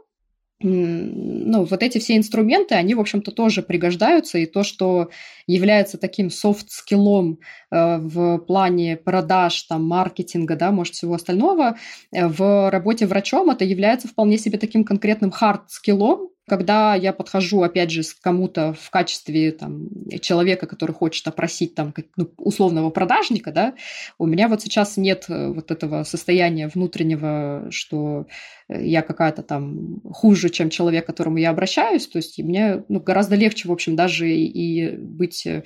ну, 0.61 1.65
вот 1.65 1.83
эти 1.83 1.99
все 1.99 2.17
инструменты, 2.17 2.75
они, 2.75 2.95
в 2.95 3.01
общем-то, 3.01 3.33
тоже 3.33 3.63
пригождаются, 3.63 4.39
и 4.39 4.47
то, 4.47 4.63
что 4.63 5.11
является 5.47 5.99
таким 5.99 6.31
софт-скиллом 6.31 7.41
э, 7.71 7.99
в 7.99 8.39
плане 8.39 8.97
продаж, 8.97 9.63
там, 9.65 9.85
маркетинга, 9.85 10.57
да, 10.57 10.71
может, 10.71 10.95
всего 10.95 11.15
остального, 11.15 11.77
э, 12.13 12.27
в 12.27 12.71
работе 12.71 13.07
врачом 13.07 13.51
это 13.51 13.65
является 13.65 14.09
вполне 14.09 14.39
себе 14.39 14.59
таким 14.59 14.85
конкретным 14.85 15.31
хард-скиллом, 15.31 16.29
когда 16.47 16.95
я 16.95 17.13
подхожу, 17.13 17.63
опять 17.63 17.91
же, 17.91 18.03
к 18.03 18.21
кому-то 18.21 18.75
в 18.75 18.91
качестве 18.91 19.53
там, 19.53 19.89
человека, 20.21 20.67
который 20.67 20.93
хочет 20.93 21.27
опросить 21.27 21.75
там, 21.75 21.95
ну, 22.17 22.31
условного 22.37 22.91
продажника, 22.91 23.51
да, 23.51 23.75
у 24.19 24.27
меня 24.27 24.49
вот 24.49 24.63
сейчас 24.63 24.97
нет 24.97 25.25
э, 25.29 25.49
вот 25.49 25.71
этого 25.71 26.05
состояния 26.05 26.69
внутреннего, 26.69 27.67
что 27.71 28.27
я 28.69 29.03
какая-то 29.03 29.43
там 29.43 30.01
хуже, 30.13 30.51
чем 30.51 30.71
человек, 30.71 31.05
к 31.05 31.07
которому 31.07 31.39
я 31.39 31.51
обращаюсь. 31.51 32.07
То 32.07 32.19
есть 32.19 32.39
мне 32.39 32.85
ну, 32.89 33.01
гораздо 33.01 33.37
легче, 33.37 33.69
в 33.69 33.73
общем, 33.73 33.97
даже 33.97 34.31
и 34.31 34.97
быть 34.97 35.47
э, 35.47 35.65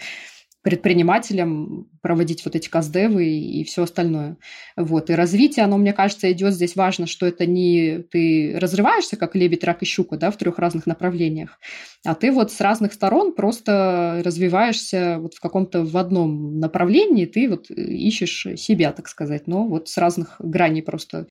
предпринимателям 0.68 1.88
проводить 2.02 2.44
вот 2.44 2.54
эти 2.54 2.68
каздевы 2.68 3.24
и, 3.24 3.60
и 3.60 3.64
все 3.64 3.84
остальное. 3.84 4.36
Вот. 4.76 5.08
И 5.08 5.14
развитие, 5.14 5.64
оно, 5.64 5.78
мне 5.78 5.94
кажется, 5.94 6.30
идет 6.30 6.52
здесь 6.52 6.76
важно, 6.76 7.06
что 7.06 7.24
это 7.24 7.46
не 7.46 8.00
ты 8.10 8.54
разрываешься, 8.60 9.16
как 9.16 9.34
лебедь, 9.34 9.64
рак 9.64 9.82
и 9.82 9.86
щука, 9.86 10.18
да, 10.18 10.30
в 10.30 10.36
трех 10.36 10.58
разных 10.58 10.84
направлениях, 10.84 11.58
а 12.04 12.14
ты 12.14 12.30
вот 12.30 12.52
с 12.52 12.60
разных 12.60 12.92
сторон 12.92 13.34
просто 13.34 14.20
развиваешься 14.22 15.16
вот 15.18 15.32
в 15.32 15.40
каком-то 15.40 15.84
в 15.84 15.96
одном 15.96 16.60
направлении, 16.60 17.24
ты 17.24 17.48
вот 17.48 17.70
ищешь 17.70 18.46
себя, 18.56 18.92
так 18.92 19.08
сказать, 19.08 19.46
но 19.46 19.66
вот 19.66 19.88
с 19.88 19.96
разных 19.96 20.36
граней 20.38 20.82
просто 20.82 21.28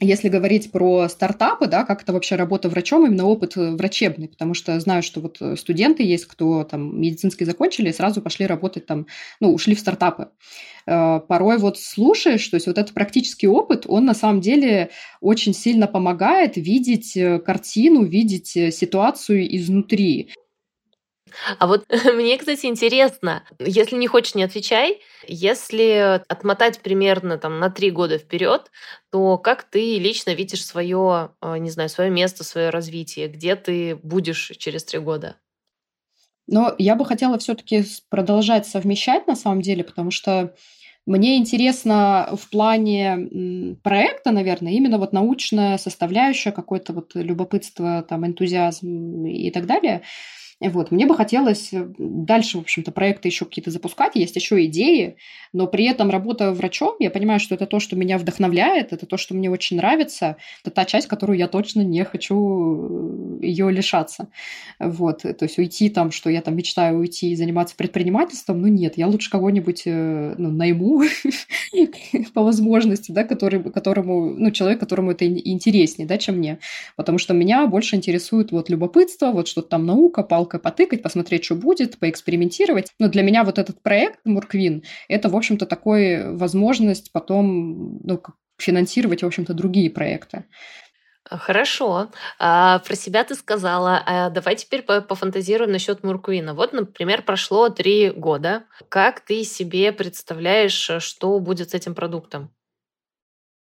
если 0.00 0.28
говорить 0.28 0.72
про 0.72 1.08
стартапы, 1.08 1.66
да, 1.66 1.84
как 1.84 2.02
это 2.02 2.12
вообще 2.12 2.34
работа 2.34 2.68
врачом, 2.68 3.06
именно 3.06 3.26
опыт 3.26 3.56
э, 3.56 3.70
врачебный, 3.76 4.28
потому 4.28 4.54
что 4.54 4.78
знаю, 4.80 5.02
что 5.02 5.20
вот 5.20 5.38
э, 5.40 5.56
студенты 5.56 6.02
есть, 6.02 6.26
кто 6.26 6.64
там 6.64 7.00
медицинский 7.00 7.44
закончили 7.44 7.90
и 7.90 7.92
сразу 7.92 8.20
пошли 8.20 8.46
работать 8.46 8.86
там, 8.86 9.06
ну, 9.38 9.54
ушли 9.54 9.76
в 9.76 9.80
стартапы. 9.80 10.30
Э, 10.86 11.20
порой 11.20 11.58
вот 11.58 11.78
слушаешь, 11.78 12.46
то 12.48 12.56
есть 12.56 12.66
вот 12.66 12.76
этот 12.76 12.92
практический 12.92 13.46
опыт, 13.46 13.84
он 13.86 14.04
на 14.04 14.14
самом 14.14 14.40
деле 14.40 14.90
очень 15.20 15.54
сильно 15.54 15.86
помогает 15.86 16.56
видеть 16.56 17.16
картину, 17.44 18.02
видеть 18.02 18.48
ситуацию 18.48 19.56
изнутри. 19.56 20.30
А 21.58 21.66
вот 21.66 21.84
мне, 22.14 22.38
кстати, 22.38 22.66
интересно, 22.66 23.44
если 23.58 23.96
не 23.96 24.06
хочешь, 24.06 24.34
не 24.34 24.42
отвечай, 24.42 25.00
если 25.26 26.22
отмотать 26.28 26.80
примерно 26.80 27.38
там 27.38 27.58
на 27.58 27.70
три 27.70 27.90
года 27.90 28.18
вперед, 28.18 28.70
то 29.10 29.38
как 29.38 29.64
ты 29.64 29.98
лично 29.98 30.34
видишь 30.34 30.64
свое, 30.64 31.30
а, 31.40 31.58
не 31.58 31.70
знаю, 31.70 31.88
свое 31.88 32.10
место, 32.10 32.44
свое 32.44 32.70
развитие, 32.70 33.28
где 33.28 33.56
ты 33.56 33.96
будешь 33.96 34.52
через 34.58 34.84
три 34.84 34.98
года? 34.98 35.36
Но 36.46 36.74
я 36.78 36.94
бы 36.94 37.06
хотела 37.06 37.38
все-таки 37.38 37.84
продолжать 38.10 38.66
совмещать 38.66 39.26
на 39.26 39.34
самом 39.34 39.62
деле, 39.62 39.82
потому 39.82 40.10
что 40.10 40.54
мне 41.06 41.36
интересно 41.36 42.30
в 42.32 42.50
плане 42.50 43.76
проекта, 43.82 44.30
наверное, 44.30 44.72
именно 44.72 44.98
вот 44.98 45.12
научная 45.12 45.78
составляющая, 45.78 46.52
какое-то 46.52 46.92
вот 46.92 47.12
любопытство, 47.14 48.02
там, 48.02 48.26
энтузиазм 48.26 49.26
и 49.26 49.50
так 49.50 49.66
далее– 49.66 50.02
вот. 50.68 50.90
Мне 50.90 51.06
бы 51.06 51.14
хотелось 51.14 51.72
э, 51.72 51.86
дальше, 51.98 52.58
в 52.58 52.62
общем-то, 52.62 52.92
проекты 52.92 53.28
еще 53.28 53.44
какие-то 53.44 53.70
запускать, 53.70 54.14
есть 54.14 54.36
еще 54.36 54.64
идеи, 54.66 55.16
но 55.52 55.66
при 55.66 55.84
этом 55.84 56.10
работая 56.10 56.52
врачом, 56.52 56.96
я 56.98 57.10
понимаю, 57.10 57.40
что 57.40 57.54
это 57.54 57.66
то, 57.66 57.80
что 57.80 57.96
меня 57.96 58.18
вдохновляет, 58.18 58.92
это 58.92 59.06
то, 59.06 59.16
что 59.16 59.34
мне 59.34 59.50
очень 59.50 59.76
нравится, 59.76 60.36
это 60.62 60.70
та 60.70 60.84
часть, 60.84 61.06
которую 61.06 61.38
я 61.38 61.48
точно 61.48 61.82
не 61.82 62.04
хочу 62.04 63.38
э, 63.40 63.46
ее 63.46 63.70
лишаться. 63.70 64.28
Вот. 64.78 65.22
То 65.22 65.36
есть 65.42 65.58
уйти 65.58 65.88
там, 65.90 66.10
что 66.10 66.30
я 66.30 66.40
там 66.40 66.56
мечтаю 66.56 66.98
уйти 66.98 67.32
и 67.32 67.36
заниматься 67.36 67.76
предпринимательством, 67.76 68.60
ну 68.60 68.68
нет, 68.68 68.96
я 68.96 69.06
лучше 69.06 69.30
кого-нибудь 69.30 69.82
э, 69.86 70.34
ну, 70.38 70.50
найму 70.50 71.02
по 72.34 72.42
возможности, 72.42 73.12
да, 73.12 73.24
который, 73.24 73.62
которому, 73.62 74.30
ну, 74.30 74.50
человек, 74.50 74.80
которому 74.80 75.12
это 75.12 75.26
интереснее, 75.26 76.06
да, 76.06 76.18
чем 76.18 76.36
мне. 76.36 76.58
Потому 76.96 77.18
что 77.18 77.34
меня 77.34 77.66
больше 77.66 77.96
интересует 77.96 78.52
вот 78.52 78.70
любопытство, 78.70 79.30
вот 79.30 79.48
что-то 79.48 79.68
там 79.68 79.86
наука, 79.86 80.22
палка 80.22 80.53
палкой 80.54 80.60
потыкать, 80.60 81.02
посмотреть, 81.02 81.44
что 81.44 81.54
будет, 81.54 81.98
поэкспериментировать. 81.98 82.92
Но 82.98 83.08
для 83.08 83.22
меня 83.22 83.44
вот 83.44 83.58
этот 83.58 83.82
проект 83.82 84.20
Мурквин, 84.24 84.82
это, 85.08 85.28
в 85.28 85.36
общем-то, 85.36 85.66
такой 85.66 86.36
возможность 86.36 87.12
потом 87.12 88.00
ну, 88.04 88.22
финансировать, 88.58 89.22
в 89.22 89.26
общем-то, 89.26 89.54
другие 89.54 89.90
проекты. 89.90 90.44
Хорошо. 91.26 92.10
А, 92.38 92.80
про 92.80 92.96
себя 92.96 93.24
ты 93.24 93.34
сказала. 93.34 94.02
А 94.06 94.30
давай 94.30 94.56
теперь 94.56 94.82
пофантазируем 94.82 95.72
насчет 95.72 96.04
Мурквина. 96.04 96.54
Вот, 96.54 96.72
например, 96.72 97.22
прошло 97.22 97.70
три 97.70 98.10
года. 98.10 98.64
Как 98.90 99.20
ты 99.20 99.44
себе 99.44 99.92
представляешь, 99.92 100.90
что 100.98 101.40
будет 101.40 101.70
с 101.70 101.74
этим 101.74 101.94
продуктом? 101.94 102.50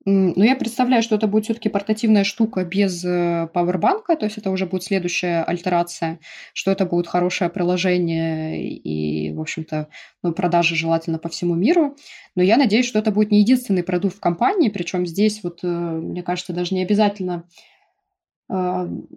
Ну, 0.05 0.43
я 0.43 0.57
представляю, 0.57 1.01
что 1.03 1.15
это 1.15 1.29
будет 1.29 1.45
все-таки 1.45 1.69
портативная 1.69 2.25
штука 2.25 2.65
без 2.65 3.05
э, 3.05 3.49
пауэрбанка, 3.53 4.17
то 4.17 4.25
есть 4.27 4.37
это 4.37 4.51
уже 4.51 4.67
будет 4.67 4.83
следующая 4.83 5.45
альтерация, 5.45 6.19
что 6.55 6.73
это 6.73 6.87
будет 6.87 7.07
хорошее 7.07 7.51
приложение 7.51 8.69
и, 8.69 9.33
в 9.33 9.41
общем-то, 9.41 9.89
ну, 10.25 10.33
продажи 10.33 10.75
желательно 10.75 11.19
по 11.19 11.29
всему 11.29 11.55
миру. 11.55 11.97
Но 12.35 12.43
я 12.43 12.57
надеюсь, 12.57 12.87
что 12.87 12.99
это 12.99 13.13
будет 13.13 13.31
не 13.31 13.41
единственный 13.41 13.85
продукт 13.85 14.17
в 14.17 14.21
компании, 14.21 14.71
причем 14.71 15.07
здесь 15.07 15.45
вот, 15.45 15.61
э, 15.63 15.69
мне 15.69 16.25
кажется, 16.25 16.53
даже 16.53 16.75
не 16.75 16.83
обязательно 16.83 17.45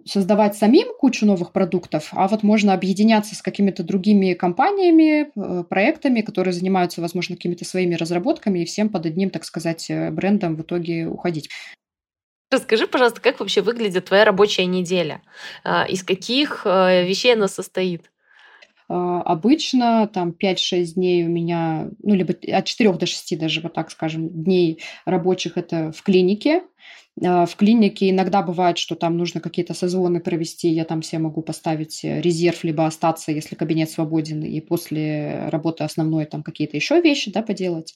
создавать 0.06 0.56
самим 0.56 0.88
кучу 0.98 1.26
новых 1.26 1.52
продуктов, 1.52 2.08
а 2.12 2.26
вот 2.26 2.42
можно 2.42 2.72
объединяться 2.72 3.34
с 3.34 3.42
какими-то 3.42 3.82
другими 3.82 4.32
компаниями, 4.32 5.30
э, 5.34 5.64
проектами, 5.64 6.22
которые 6.22 6.54
занимаются, 6.54 7.02
возможно, 7.02 7.36
какими-то 7.36 7.64
своими 7.64 7.96
разработками 7.96 8.60
и 8.60 8.64
всем 8.64 8.88
под 8.88 9.04
одним, 9.04 9.30
так 9.30 9.44
сказать, 9.44 9.90
э, 9.90 10.10
брендом 10.10 10.56
в 10.56 10.62
итоге 10.62 11.06
уходить. 11.06 11.50
Расскажи, 12.50 12.86
пожалуйста, 12.86 13.20
как 13.20 13.40
вообще 13.40 13.60
выглядит 13.60 14.06
твоя 14.06 14.24
рабочая 14.24 14.66
неделя? 14.66 15.20
А, 15.64 15.84
из 15.84 16.04
каких 16.04 16.62
э, 16.64 17.04
вещей 17.04 17.34
она 17.34 17.48
состоит? 17.48 18.10
А, 18.88 19.20
обычно 19.22 20.06
там 20.06 20.30
5-6 20.30 20.94
дней 20.94 21.26
у 21.26 21.28
меня, 21.28 21.90
ну, 22.02 22.14
либо 22.14 22.34
от 22.52 22.64
4 22.64 22.92
до 22.92 23.06
6 23.06 23.36
даже, 23.38 23.60
вот 23.60 23.74
так 23.74 23.90
скажем, 23.90 24.28
дней 24.28 24.80
рабочих 25.04 25.56
это 25.56 25.90
в 25.92 26.02
клинике, 26.02 26.58
а, 26.58 26.62
в 27.18 27.56
клинике 27.56 28.10
иногда 28.10 28.42
бывает, 28.42 28.76
что 28.76 28.94
там 28.94 29.16
нужно 29.16 29.40
какие-то 29.40 29.72
созвоны 29.72 30.20
провести, 30.20 30.68
я 30.68 30.84
там 30.84 31.00
все 31.00 31.18
могу 31.18 31.40
поставить 31.40 32.04
э, 32.04 32.20
резерв, 32.20 32.62
либо 32.62 32.86
остаться, 32.86 33.32
если 33.32 33.54
кабинет 33.54 33.90
свободен, 33.90 34.42
и 34.42 34.60
после 34.60 35.48
работы 35.48 35.84
основной 35.84 36.26
там 36.26 36.42
какие-то 36.42 36.76
еще 36.76 37.00
вещи 37.00 37.32
да, 37.32 37.42
поделать. 37.42 37.94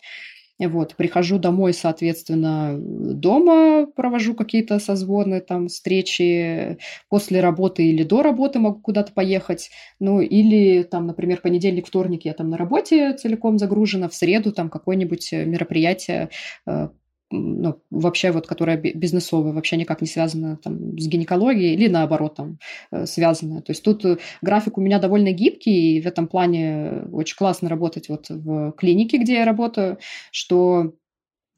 Вот, 0.58 0.94
прихожу 0.96 1.38
домой, 1.38 1.72
соответственно, 1.72 2.76
дома 2.78 3.86
провожу 3.86 4.34
какие-то 4.34 4.78
созвоны, 4.78 5.40
там, 5.40 5.68
встречи 5.68 6.76
после 7.08 7.40
работы 7.40 7.84
или 7.86 8.02
до 8.02 8.22
работы 8.22 8.58
могу 8.58 8.80
куда-то 8.80 9.12
поехать. 9.12 9.70
Ну, 10.00 10.20
или 10.20 10.82
там, 10.82 11.06
например, 11.06 11.40
понедельник, 11.40 11.86
вторник 11.86 12.26
я 12.26 12.34
там 12.34 12.50
на 12.50 12.58
работе 12.58 13.14
целиком 13.14 13.58
загружена, 13.58 14.10
в 14.10 14.14
среду 14.14 14.52
там 14.52 14.68
какое-нибудь 14.68 15.32
э, 15.32 15.46
мероприятие 15.46 16.28
э, 16.66 16.88
ну, 17.30 17.80
вообще 17.90 18.32
вот, 18.32 18.46
которая 18.46 18.76
бизнесовая, 18.76 19.52
вообще 19.52 19.76
никак 19.76 20.00
не 20.00 20.08
связана 20.08 20.56
там, 20.56 20.98
с 20.98 21.06
гинекологией 21.06 21.74
или 21.74 21.88
наоборот 21.88 22.34
там 22.36 22.58
э, 22.90 23.06
связанная. 23.06 23.62
То 23.62 23.70
есть 23.70 23.84
тут 23.84 24.04
э, 24.04 24.18
график 24.42 24.78
у 24.78 24.80
меня 24.80 24.98
довольно 24.98 25.32
гибкий, 25.32 25.96
и 25.96 26.00
в 26.00 26.06
этом 26.06 26.26
плане 26.26 27.04
очень 27.12 27.36
классно 27.36 27.68
работать 27.68 28.08
вот 28.08 28.28
в 28.28 28.72
клинике, 28.72 29.18
где 29.18 29.34
я 29.34 29.44
работаю, 29.44 29.98
что 30.32 30.94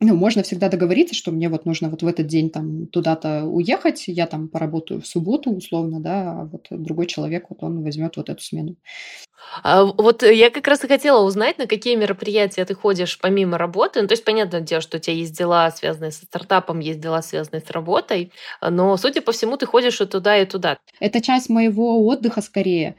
ну, 0.03 0.16
можно 0.16 0.42
всегда 0.42 0.68
договориться, 0.68 1.14
что 1.14 1.30
мне 1.30 1.48
вот 1.48 1.64
нужно 1.64 1.88
вот 1.88 2.03
в 2.03 2.07
этот 2.07 2.26
день 2.26 2.50
там 2.50 2.86
туда-то 2.88 3.44
уехать, 3.44 4.05
я 4.09 4.26
там 4.26 4.48
поработаю 4.48 5.00
в 5.00 5.07
субботу 5.07 5.50
условно, 5.50 6.00
да, 6.00 6.32
а 6.32 6.44
вот 6.44 6.66
другой 6.70 7.07
человек, 7.07 7.46
вот 7.48 7.62
он 7.62 7.82
возьмет 7.82 8.16
вот 8.16 8.28
эту 8.28 8.42
смену. 8.42 8.76
А, 9.62 9.84
вот 9.84 10.22
я 10.22 10.50
как 10.50 10.66
раз 10.68 10.84
и 10.84 10.88
хотела 10.88 11.22
узнать, 11.24 11.59
на 11.59 11.66
какие 11.66 11.96
мероприятия 11.96 12.64
ты 12.64 12.74
ходишь 12.74 13.18
помимо 13.18 13.59
работы. 13.59 14.00
Ну, 14.00 14.09
то 14.09 14.12
есть, 14.12 14.24
понятное 14.24 14.61
дело, 14.61 14.80
что 14.80 14.96
у 14.96 15.00
тебя 15.00 15.14
есть 15.14 15.36
дела, 15.36 15.70
связанные 15.70 16.11
со 16.11 16.24
стартапом, 16.24 16.80
есть 16.80 17.00
дела, 17.00 17.22
связанные 17.22 17.61
с 17.61 17.70
работой, 17.70 18.32
но, 18.61 18.96
судя 18.96 19.20
по 19.20 19.32
всему, 19.32 19.57
ты 19.57 19.66
ходишь 19.66 20.00
и 20.00 20.07
туда, 20.07 20.36
и 20.38 20.46
туда. 20.46 20.78
Это 21.00 21.20
часть 21.20 21.48
моего 21.48 22.07
отдыха 22.07 22.40
скорее 22.40 22.96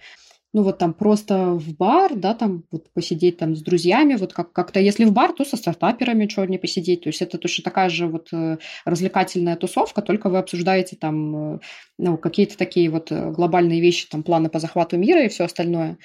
ну 0.53 0.61
вот 0.61 0.77
там 0.77 0.93
просто 0.93 1.53
в 1.53 1.75
бар, 1.75 2.15
да, 2.15 2.35
там 2.35 2.63
вот 2.71 2.91
посидеть 2.93 3.37
там 3.37 3.55
с 3.55 3.61
друзьями, 3.61 4.15
вот 4.15 4.33
как- 4.33 4.53
как-то, 4.53 4.79
если 4.79 5.05
в 5.05 5.11
бар, 5.11 5.33
то 5.33 5.43
со 5.43 5.57
стартаперами 5.57 6.27
что 6.27 6.45
не 6.45 6.59
посидеть, 6.59 7.01
то 7.01 7.09
есть 7.09 7.21
это 7.23 7.39
точно 7.39 7.63
такая 7.63 7.89
же 7.89 8.07
вот 8.07 8.29
э, 8.31 8.57
развлекательная 8.85 9.55
тусовка, 9.55 10.03
только 10.03 10.29
вы 10.29 10.37
обсуждаете 10.37 10.95
там, 10.95 11.55
э, 11.55 11.59
ну, 11.97 12.17
какие-то 12.17 12.55
такие 12.55 12.89
вот 12.89 13.11
э, 13.11 13.31
глобальные 13.31 13.81
вещи, 13.81 14.07
там, 14.07 14.21
планы 14.21 14.49
по 14.49 14.59
захвату 14.59 14.95
мира 14.97 15.23
и 15.23 15.29
все 15.29 15.45
остальное. 15.45 15.97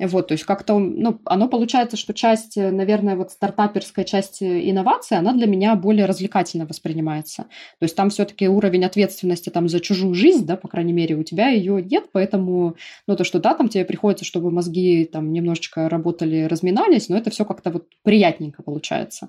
Вот, 0.00 0.28
то 0.28 0.32
есть 0.32 0.44
как-то, 0.44 0.78
ну, 0.78 1.20
оно 1.24 1.48
получается, 1.48 1.96
что 1.96 2.12
часть, 2.12 2.56
наверное, 2.56 3.14
вот 3.14 3.30
стартаперская 3.30 4.04
часть 4.04 4.42
инноваций, 4.42 5.16
она 5.16 5.32
для 5.32 5.46
меня 5.46 5.76
более 5.76 6.06
развлекательно 6.06 6.66
воспринимается. 6.66 7.44
То 7.78 7.84
есть 7.84 7.94
там 7.94 8.10
все-таки 8.10 8.48
уровень 8.48 8.84
ответственности 8.84 9.50
там 9.50 9.68
за 9.68 9.78
чужую 9.78 10.14
жизнь, 10.14 10.44
да, 10.44 10.56
по 10.56 10.66
крайней 10.66 10.92
мере, 10.92 11.14
у 11.14 11.22
тебя 11.22 11.48
ее 11.48 11.80
нет, 11.80 12.06
поэтому, 12.12 12.74
ну, 13.06 13.16
то, 13.16 13.22
что 13.22 13.38
да, 13.38 13.54
там 13.54 13.68
тебе 13.68 13.84
приходится, 13.92 14.24
чтобы 14.24 14.50
мозги 14.50 15.04
там 15.04 15.34
немножечко 15.34 15.90
работали, 15.90 16.44
разминались, 16.44 17.10
но 17.10 17.18
это 17.18 17.28
все 17.28 17.44
как-то 17.44 17.70
вот 17.70 17.84
приятненько 18.02 18.62
получается. 18.62 19.28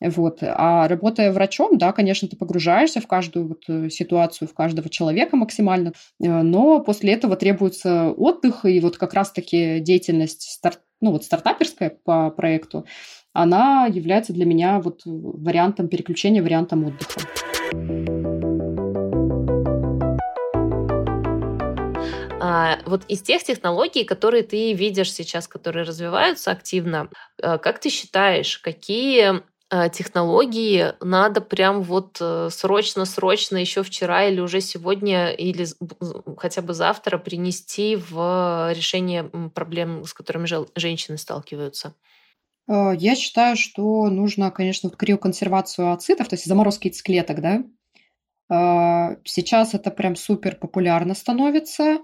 Вот. 0.00 0.38
А 0.40 0.88
работая 0.88 1.30
врачом, 1.30 1.76
да, 1.76 1.92
конечно, 1.92 2.26
ты 2.26 2.36
погружаешься 2.36 3.02
в 3.02 3.06
каждую 3.06 3.48
вот 3.48 3.64
э, 3.68 3.90
ситуацию, 3.90 4.48
в 4.48 4.54
каждого 4.54 4.88
человека 4.88 5.36
максимально, 5.36 5.92
э, 6.20 6.42
но 6.42 6.80
после 6.80 7.12
этого 7.12 7.36
требуется 7.36 8.10
отдых, 8.10 8.64
и 8.64 8.80
вот 8.80 8.96
как 8.96 9.12
раз-таки 9.12 9.80
деятельность 9.80 10.50
старт, 10.50 10.80
ну, 11.02 11.12
вот 11.12 11.24
стартаперская 11.24 11.98
по 12.04 12.30
проекту, 12.30 12.86
она 13.34 13.86
является 13.86 14.32
для 14.32 14.46
меня 14.46 14.80
вот 14.80 15.02
вариантом 15.04 15.88
переключения, 15.88 16.42
вариантом 16.42 16.86
отдыха. 16.86 18.31
А, 22.44 22.80
вот 22.86 23.04
из 23.06 23.22
тех 23.22 23.44
технологий, 23.44 24.02
которые 24.02 24.42
ты 24.42 24.72
видишь 24.72 25.12
сейчас, 25.12 25.46
которые 25.46 25.84
развиваются 25.84 26.50
активно, 26.50 27.08
э, 27.40 27.56
как 27.58 27.78
ты 27.78 27.88
считаешь, 27.88 28.58
какие 28.58 29.42
э, 29.70 29.88
технологии 29.90 30.92
надо 31.00 31.40
прям 31.40 31.82
вот 31.82 32.18
э, 32.20 32.48
срочно-срочно 32.50 33.58
еще 33.58 33.84
вчера 33.84 34.24
или 34.24 34.40
уже 34.40 34.60
сегодня 34.60 35.30
или 35.30 35.64
хотя 36.36 36.62
бы 36.62 36.74
завтра 36.74 37.16
принести 37.18 37.94
в 37.94 38.72
решение 38.74 39.22
проблем, 39.54 40.04
с 40.04 40.12
которыми 40.12 40.48
женщины 40.74 41.18
сталкиваются? 41.18 41.94
Я 42.68 43.14
считаю, 43.14 43.56
что 43.56 44.08
нужно, 44.08 44.50
конечно, 44.50 44.88
вот 44.88 44.98
криоконсервацию 44.98 45.92
ацитов, 45.92 46.28
то 46.28 46.34
есть 46.34 46.46
заморозки 46.46 46.88
яйцеклеток, 46.88 47.40
да. 47.40 49.18
Сейчас 49.24 49.74
это 49.74 49.90
прям 49.90 50.14
супер 50.14 50.56
популярно 50.56 51.14
становится. 51.14 51.98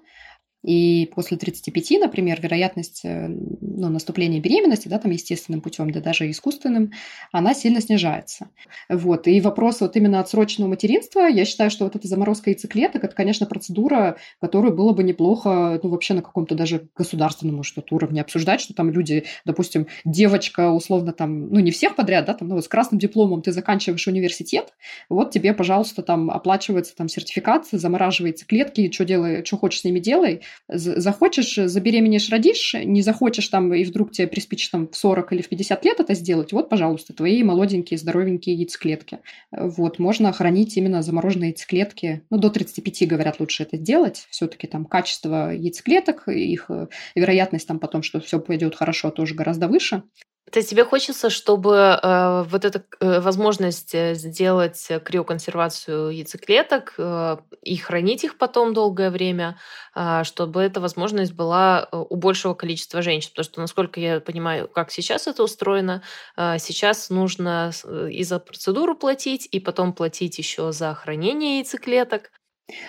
И 0.65 1.11
после 1.15 1.37
35, 1.37 2.01
например, 2.01 2.41
вероятность 2.41 3.03
э, 3.05 3.29
ну, 3.29 3.89
наступления 3.89 4.41
беременности, 4.41 4.89
да, 4.89 4.99
там 4.99 5.13
естественным 5.13 5.61
путем, 5.61 5.91
да 5.91 6.01
даже 6.01 6.29
искусственным, 6.29 6.93
она 7.31 7.55
сильно 7.55 7.81
снижается. 7.81 8.49
Вот. 8.89 9.29
И 9.29 9.41
вопрос 9.41 9.81
вот 9.81 9.97
именно 9.97 10.19
отсроченного 10.19 10.71
материнства, 10.71 11.21
я 11.29 11.45
считаю, 11.45 11.71
что 11.71 11.85
вот 11.85 11.95
эта 11.95 12.09
заморозка 12.09 12.51
яйцеклеток, 12.51 13.05
это, 13.05 13.15
конечно, 13.15 13.47
процедура, 13.47 14.17
которую 14.41 14.75
было 14.75 14.93
бы 14.93 15.05
неплохо, 15.05 15.79
ну, 15.83 15.91
вообще 15.91 16.15
на 16.15 16.23
каком-то 16.23 16.57
даже 16.57 16.89
государственном, 16.97 17.63
что-то 17.63 17.95
уровне 17.95 18.21
обсуждать, 18.21 18.61
что 18.61 18.75
там 18.75 18.91
люди, 18.91 19.25
допустим, 19.45 19.87
девочка, 20.05 20.71
условно, 20.71 21.13
там, 21.13 21.51
ну, 21.51 21.61
не 21.61 21.71
всех 21.71 21.95
подряд, 21.95 22.25
да, 22.25 22.35
там, 22.35 22.49
ну, 22.49 22.57
вот 22.57 22.65
с 22.65 22.69
красным 22.69 22.99
дипломом 22.99 23.43
ты 23.43 23.53
заканчиваешь 23.53 24.07
университет, 24.09 24.75
вот 25.09 25.31
тебе, 25.31 25.55
пожалуйста, 25.55 26.03
там 26.03 26.31
оплачивается 26.31 26.97
там 26.97 27.09
сертификат, 27.09 27.67
замораживается 27.71 28.45
клетки, 28.45 28.91
что 28.91 29.05
делай, 29.05 29.45
что 29.45 29.57
хочешь 29.57 29.81
с 29.81 29.85
ними 29.85 30.01
делай, 30.01 30.43
захочешь, 30.69 31.55
забеременеешь, 31.55 32.31
родишь, 32.31 32.75
не 32.75 33.03
захочешь 33.03 33.49
там, 33.49 33.73
и 33.73 33.85
вдруг 33.85 34.13
тебе 34.13 34.27
приспичит 34.27 34.71
там 34.71 34.89
в 34.89 34.97
40 34.97 35.33
или 35.33 35.43
в 35.43 35.49
50 35.49 35.85
лет 35.85 36.01
это 36.01 36.15
сделать, 36.15 36.53
вот, 36.53 36.69
пожалуйста, 36.69 37.13
твои 37.13 37.43
молоденькие, 37.43 37.99
здоровенькие 37.99 38.57
яйцеклетки. 38.57 39.21
Вот, 39.51 39.99
можно 39.99 40.33
хранить 40.33 40.77
именно 40.77 41.03
замороженные 41.03 41.51
яйцеклетки. 41.51 42.23
Ну, 42.31 42.39
до 42.39 42.51
35, 42.51 43.09
говорят, 43.09 43.41
лучше 43.41 43.63
это 43.63 43.79
делать. 43.79 44.27
Все-таки 44.31 44.67
там 44.67 44.85
качество 44.85 45.53
яйцеклеток, 45.55 46.29
их 46.29 46.67
э, 46.71 46.89
вероятность 47.15 47.67
там 47.67 47.79
потом, 47.79 48.03
что 48.03 48.21
все 48.21 48.41
пойдет 48.41 48.75
хорошо, 48.75 49.11
тоже 49.11 49.35
гораздо 49.35 49.69
выше. 49.69 50.03
То 50.51 50.59
есть 50.61 50.71
тебе 50.71 50.85
хочется, 50.85 51.31
чтобы 51.31 51.99
э, 52.03 52.43
вот 52.49 52.65
эта 52.65 52.83
э, 53.01 53.21
возможность 53.21 53.95
э, 53.95 54.15
сделать 54.15 54.89
криоконсервацию 55.05 56.11
яйцеклеток 56.11 56.95
э, 56.97 57.37
и 57.63 57.77
хранить 57.77 58.25
их 58.25 58.39
потом 58.39 58.73
долгое 58.73 59.11
время, 59.11 59.59
э, 59.95 60.23
чтобы 60.25 60.63
эта 60.63 60.81
возможность 60.81 61.33
была 61.35 61.89
э, 61.93 61.97
у 61.97 62.17
большего 62.17 62.55
количества 62.55 63.03
женщин. 63.03 63.31
Потому 63.31 63.45
что, 63.45 63.61
насколько 63.61 64.01
я 64.01 64.21
понимаю, 64.21 64.69
как 64.69 64.91
сейчас 64.91 65.27
это 65.27 65.43
устроено, 65.43 66.03
э, 66.37 66.59
сейчас 66.59 67.11
нужно 67.11 67.71
э, 67.85 68.09
и 68.11 68.23
за 68.25 68.39
процедуру 68.39 68.97
платить, 68.97 69.47
и 69.51 69.61
потом 69.61 69.93
платить 69.93 70.39
еще 70.39 70.73
за 70.73 70.95
хранение 70.95 71.59
яйцеклеток. 71.59 72.31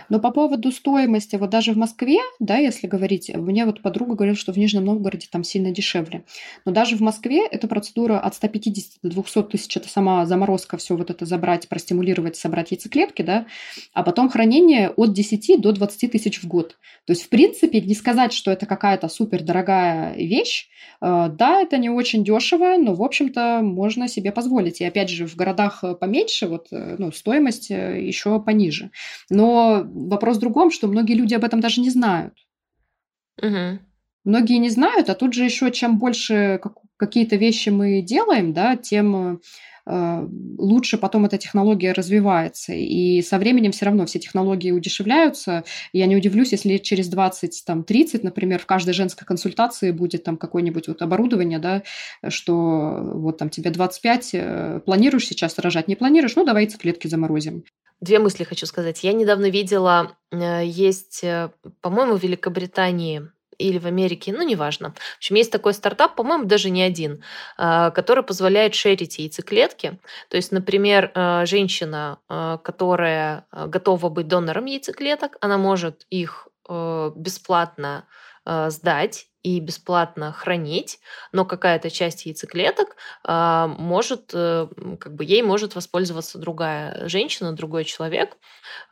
Но 0.10 0.20
по 0.20 0.32
поводу 0.32 0.72
стоимости, 0.72 1.36
вот 1.36 1.50
даже 1.50 1.74
в 1.74 1.78
Москве, 1.78 2.20
да, 2.40 2.58
если 2.58 2.88
говорить, 2.88 3.34
мне 3.34 3.66
вот 3.66 3.82
подруга 3.82 4.16
говорила, 4.16 4.38
что 4.38 4.52
в 4.52 4.58
Нижнем 4.58 4.86
Новгороде 4.86 5.28
там 5.32 5.44
сильно 5.44 5.72
дешевле. 5.72 6.24
Но 6.66 6.72
даже 6.72 6.98
в 6.98 7.02
Москве 7.02 7.46
эта 7.46 7.68
процедура 7.68 8.20
от 8.20 8.36
150 8.36 9.00
до 9.04 9.10
200 9.10 9.44
тысяч, 9.44 9.78
это 9.78 9.88
сама 9.88 10.26
заморозка, 10.26 10.78
все 10.78 10.96
вот 10.96 11.10
это 11.10 11.26
забрать, 11.26 11.68
простимулировать, 11.68 12.36
собрать 12.36 12.72
яйцеклетки, 12.72 13.22
да, 13.22 13.46
а 13.94 14.04
потом 14.04 14.30
хранение 14.30 14.90
от 14.90 15.14
10 15.14 15.62
до 15.62 15.72
20 15.72 16.12
тысяч 16.12 16.42
в 16.42 16.48
год. 16.48 16.78
То 17.06 17.14
есть, 17.14 17.24
в 17.24 17.30
принципе, 17.30 17.82
не 17.82 17.96
сказать, 17.96 18.34
что 18.34 18.52
это 18.52 18.66
какая-то 18.66 19.08
супер 19.08 19.44
дорогая 19.44 20.16
вещь, 20.16 20.68
э, 21.02 21.30
да, 21.32 21.62
это 21.62 21.78
не 21.78 21.90
очень 21.90 22.24
дешево, 22.24 22.76
но, 22.78 22.94
в 22.94 23.04
общем-то, 23.04 23.62
можно 23.64 24.08
себе 24.08 24.32
позволить. 24.32 24.82
И 24.82 24.86
опять 24.86 25.10
же, 25.10 25.26
в 25.26 25.36
городах 25.36 25.84
поменьше, 26.00 26.48
вот, 26.48 26.68
э, 26.72 26.96
ну, 26.98 27.12
стоимость 27.12 27.72
э, 27.72 28.06
еще 28.06 28.42
пониже. 28.42 28.92
Но 29.30 29.69
вопрос 29.84 30.38
в 30.38 30.40
другом, 30.40 30.72
что 30.72 30.88
многие 30.88 31.14
люди 31.14 31.34
об 31.34 31.44
этом 31.44 31.60
даже 31.60 31.82
не 31.82 31.90
знают. 31.90 32.34
Угу. 33.42 33.80
Многие 34.26 34.58
не 34.58 34.70
знают, 34.70 35.10
а 35.10 35.16
тут 35.16 35.34
же 35.34 35.44
еще 35.44 35.72
чем 35.72 35.98
больше 35.98 36.60
какие-то 36.98 37.38
вещи 37.38 37.70
мы 37.70 38.02
делаем, 38.02 38.54
да, 38.54 38.76
тем 38.76 39.40
э, 39.86 40.28
лучше 40.58 40.98
потом 40.98 41.26
эта 41.26 41.38
технология 41.38 41.94
развивается. 41.94 42.74
И 42.74 43.22
со 43.22 43.38
временем 43.38 43.72
все 43.72 43.86
равно 43.86 44.06
все 44.06 44.20
технологии 44.20 44.72
удешевляются. 44.72 45.64
Я 45.94 46.06
не 46.06 46.18
удивлюсь, 46.18 46.52
если 46.52 46.78
через 46.78 47.08
20, 47.08 47.64
там, 47.66 47.84
30, 47.84 48.24
например, 48.24 48.60
в 48.60 48.66
каждой 48.66 48.94
женской 48.94 49.26
консультации 49.26 49.92
будет 49.92 50.26
там 50.26 50.36
какое-нибудь 50.36 50.90
вот 50.90 51.02
оборудование, 51.02 51.60
да, 51.60 51.84
что 52.28 53.00
вот 53.02 53.38
там 53.38 53.50
тебе 53.50 53.72
25, 53.72 54.30
э, 54.34 54.82
планируешь 54.86 55.28
сейчас 55.28 55.58
рожать, 55.58 55.88
не 55.88 55.96
планируешь, 55.96 56.36
ну, 56.36 56.46
давай 56.46 56.64
яйцеклетки 56.64 57.08
заморозим. 57.08 57.64
Две 58.02 58.20
мысли 58.20 58.46
хочу 58.46 58.66
сказать. 58.66 59.04
Я 59.04 59.12
недавно 59.12 59.50
видела, 59.50 60.16
э, 60.32 60.66
есть, 60.66 61.24
э, 61.24 61.50
по-моему, 61.82 62.16
в 62.16 62.24
Великобритании 62.24 63.30
или 63.58 63.78
в 63.78 63.88
Америке, 63.88 64.32
ну, 64.32 64.42
неважно. 64.42 64.94
В 65.16 65.18
общем, 65.18 65.36
есть 65.36 65.52
такой 65.52 65.74
стартап, 65.74 66.16
по-моему, 66.16 66.46
даже 66.46 66.70
не 66.70 66.82
один, 66.82 67.24
э, 67.58 67.92
который 67.92 68.24
позволяет 68.24 68.74
шерить 68.74 69.20
яйцеклетки. 69.20 70.00
То 70.30 70.38
есть, 70.38 70.54
например, 70.54 71.12
женщина, 71.46 72.20
которая 72.64 73.46
готова 73.52 74.08
быть 74.08 74.28
донором 74.30 74.66
яйцеклеток, 74.66 75.36
она 75.42 75.58
может 75.58 76.06
их 76.10 76.48
бесплатно 76.70 78.06
сдать 78.46 79.28
и 79.44 79.60
бесплатно 79.60 80.32
хранить, 80.34 81.00
но 81.32 81.46
какая-то 81.46 81.90
часть 81.90 82.26
яйцеклеток 82.26 82.96
э, 83.28 83.66
может, 83.78 84.32
э, 84.34 84.68
как 85.00 85.16
бы 85.16 85.24
ей 85.24 85.42
может 85.42 85.76
воспользоваться 85.76 86.38
другая 86.38 87.08
женщина, 87.08 87.54
другой 87.54 87.86
человек. 87.86 88.38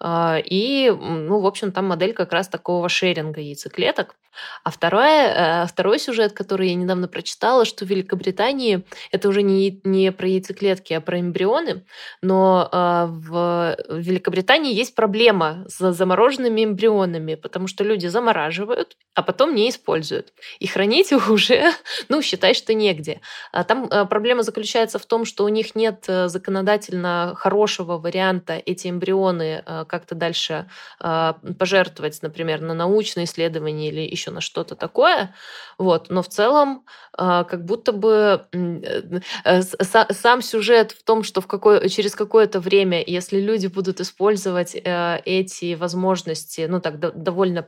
Э, 0.02 0.40
и, 0.44 0.90
ну, 0.90 1.40
в 1.40 1.46
общем, 1.46 1.72
там 1.72 1.86
модель 1.86 2.14
как 2.14 2.32
раз 2.32 2.48
такого 2.48 2.88
шеринга 2.90 3.42
яйцеклеток. 3.42 4.16
А 4.64 4.70
второе, 4.70 5.64
э, 5.64 5.68
второй 5.68 6.00
сюжет, 6.00 6.34
который 6.34 6.70
я 6.70 6.76
недавно 6.76 7.08
прочитала, 7.08 7.66
что 7.66 7.86
в 7.86 7.90
Великобритании 7.90 8.84
это 9.12 9.30
уже 9.30 9.42
не, 9.42 9.82
не 9.84 10.12
про 10.12 10.28
яйцеклетки, 10.28 10.94
а 10.94 11.02
про 11.02 11.20
эмбрионы, 11.20 11.86
но 12.22 12.70
э, 12.72 13.06
в 13.08 13.78
Великобритании 13.90 14.74
есть 14.74 14.96
проблема 14.96 15.66
с 15.68 15.92
замороженными 15.92 16.64
эмбрионами, 16.64 17.36
потому 17.36 17.68
что 17.68 17.84
люди 17.84 18.08
замораживают, 18.08 18.98
а 19.14 19.24
потом 19.24 19.56
не 19.56 19.70
используют. 19.70 20.34
И 20.60 20.68
хранить 20.68 21.12
их 21.12 21.30
уже, 21.30 21.72
ну, 22.10 22.22
считай, 22.22 22.54
что 22.54 22.74
негде. 22.74 23.22
А 23.52 23.64
там 23.64 23.86
э, 23.86 24.06
проблема 24.06 24.44
заключается 24.44 25.00
в 25.00 25.06
том, 25.06 25.26
что 25.26 25.44
у 25.44 25.50
них 25.50 25.76
нет 25.76 26.06
э, 26.08 26.28
законодательно 26.28 27.34
хорошего 27.36 27.98
варианта 27.98 28.62
эти 28.66 28.90
эмбрионы 28.90 29.64
э, 29.66 29.86
как-то 29.88 30.16
дальше 30.16 30.70
пожертвовать, 31.00 32.22
например, 32.22 32.62
на 32.62 32.74
научные 32.74 33.26
исследования 33.26 33.90
или 33.90 34.02
еще 34.02 34.32
на 34.32 34.42
что-то 34.42 34.76
такое. 34.76 35.36
Вот. 35.78 36.10
Но 36.10 36.22
в 36.22 36.28
целом 36.28 36.86
как 37.16 37.66
будто 37.66 37.92
бы 37.92 38.48
сам 39.44 40.42
сюжет 40.42 40.92
в 40.92 41.04
том, 41.04 41.24
что 41.24 41.42
в 41.42 41.48
какое, 41.48 41.88
через 41.90 42.16
какое-то 42.16 42.60
время, 42.60 43.04
если 43.06 43.40
люди 43.40 43.68
будут 43.68 44.00
использовать 44.00 44.76
эти 44.76 45.76
возможности, 45.76 46.66
ну 46.70 46.80
так, 46.82 47.00
довольно 47.00 47.68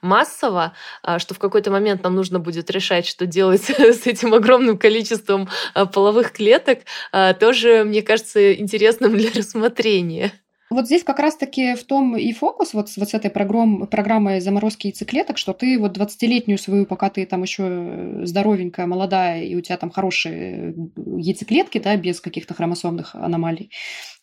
массово, 0.00 0.74
а, 1.02 1.18
что 1.18 1.34
в 1.34 1.38
какой-то 1.38 1.70
момент 1.70 2.02
нам 2.02 2.14
нужно 2.14 2.38
будет 2.40 2.70
решать, 2.70 3.06
что 3.06 3.26
делать 3.26 3.62
с 3.78 4.06
этим 4.06 4.34
огромным 4.34 4.78
количеством 4.78 5.48
а, 5.74 5.86
половых 5.86 6.32
клеток, 6.32 6.80
а, 7.12 7.34
тоже, 7.34 7.84
мне 7.84 8.02
кажется, 8.02 8.54
интересным 8.54 9.16
для 9.16 9.30
рассмотрения. 9.34 10.32
Вот 10.72 10.86
здесь 10.86 11.04
как 11.04 11.18
раз-таки 11.18 11.74
в 11.74 11.84
том 11.84 12.16
и 12.16 12.32
фокус 12.32 12.72
вот, 12.72 12.88
вот 12.96 13.08
с 13.08 13.14
этой 13.14 13.30
программ, 13.30 13.86
программой 13.86 14.40
заморозки 14.40 14.86
яйцеклеток, 14.86 15.36
что 15.36 15.52
ты 15.52 15.78
вот 15.78 15.96
20-летнюю 15.96 16.58
свою, 16.58 16.86
пока 16.86 17.10
ты 17.10 17.26
там 17.26 17.42
еще 17.42 18.22
здоровенькая, 18.22 18.86
молодая, 18.86 19.44
и 19.44 19.54
у 19.54 19.60
тебя 19.60 19.76
там 19.76 19.90
хорошие 19.90 20.74
яйцеклетки, 20.96 21.78
да, 21.78 21.96
без 21.96 22.20
каких-то 22.20 22.54
хромосомных 22.54 23.14
аномалий, 23.14 23.70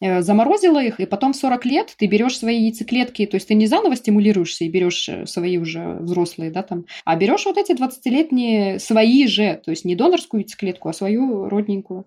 э, 0.02 0.22
заморозила 0.22 0.84
их, 0.84 1.00
и 1.00 1.06
потом 1.06 1.34
в 1.34 1.36
40 1.36 1.66
лет 1.66 1.94
ты 1.98 2.08
берешь 2.08 2.38
свои 2.40 2.64
яйцеклетки, 2.64 3.28
то 3.28 3.36
есть 3.36 3.48
ты 3.48 3.54
не 3.54 3.68
заново 3.68 3.96
стимулируешься 3.96 4.66
и 4.66 4.70
берешь 4.70 5.08
э, 5.08 5.28
свои 5.28 5.58
уже 5.58 6.00
взрослые, 6.00 6.50
да, 6.52 6.64
там, 6.64 6.86
а 7.06 7.16
берешь 7.16 7.46
вот 7.46 7.58
эти 7.58 7.74
20-летние 7.74 8.80
свои 8.80 9.28
же, 9.28 9.62
то 9.64 9.72
есть 9.72 9.86
не 9.86 9.96
донорскую 9.96 10.42
яйцеклетку, 10.42 10.90
а 10.90 10.94
свою 10.94 11.48
родненькую 11.48 12.06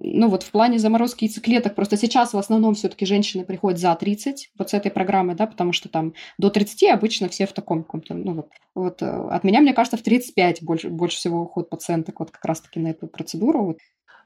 ну 0.00 0.28
вот 0.28 0.42
в 0.42 0.50
плане 0.50 0.78
заморозки 0.78 1.24
яйцеклеток, 1.24 1.74
просто 1.74 1.96
сейчас 1.96 2.32
в 2.32 2.38
основном 2.38 2.74
все-таки 2.74 3.04
женщины 3.04 3.44
приходят 3.44 3.80
за 3.80 3.94
30 3.94 4.50
вот 4.58 4.70
с 4.70 4.74
этой 4.74 4.90
программы, 4.90 5.34
да, 5.34 5.46
потому 5.46 5.72
что 5.72 5.88
там 5.88 6.14
до 6.38 6.50
30 6.50 6.90
обычно 6.90 7.28
все 7.28 7.46
в 7.46 7.52
таком 7.52 7.82
каком-то, 7.82 8.14
ну 8.14 8.34
вот, 8.34 8.48
вот 8.74 9.02
э, 9.02 9.06
от 9.06 9.44
меня, 9.44 9.60
мне 9.60 9.74
кажется, 9.74 9.96
в 9.96 10.02
35 10.02 10.62
больше, 10.62 10.88
больше 10.88 11.16
всего 11.16 11.42
уход 11.42 11.68
пациенток 11.68 12.20
вот 12.20 12.30
как 12.30 12.44
раз-таки 12.44 12.78
на 12.78 12.88
эту 12.88 13.08
процедуру. 13.08 13.64
Вот. 13.64 13.78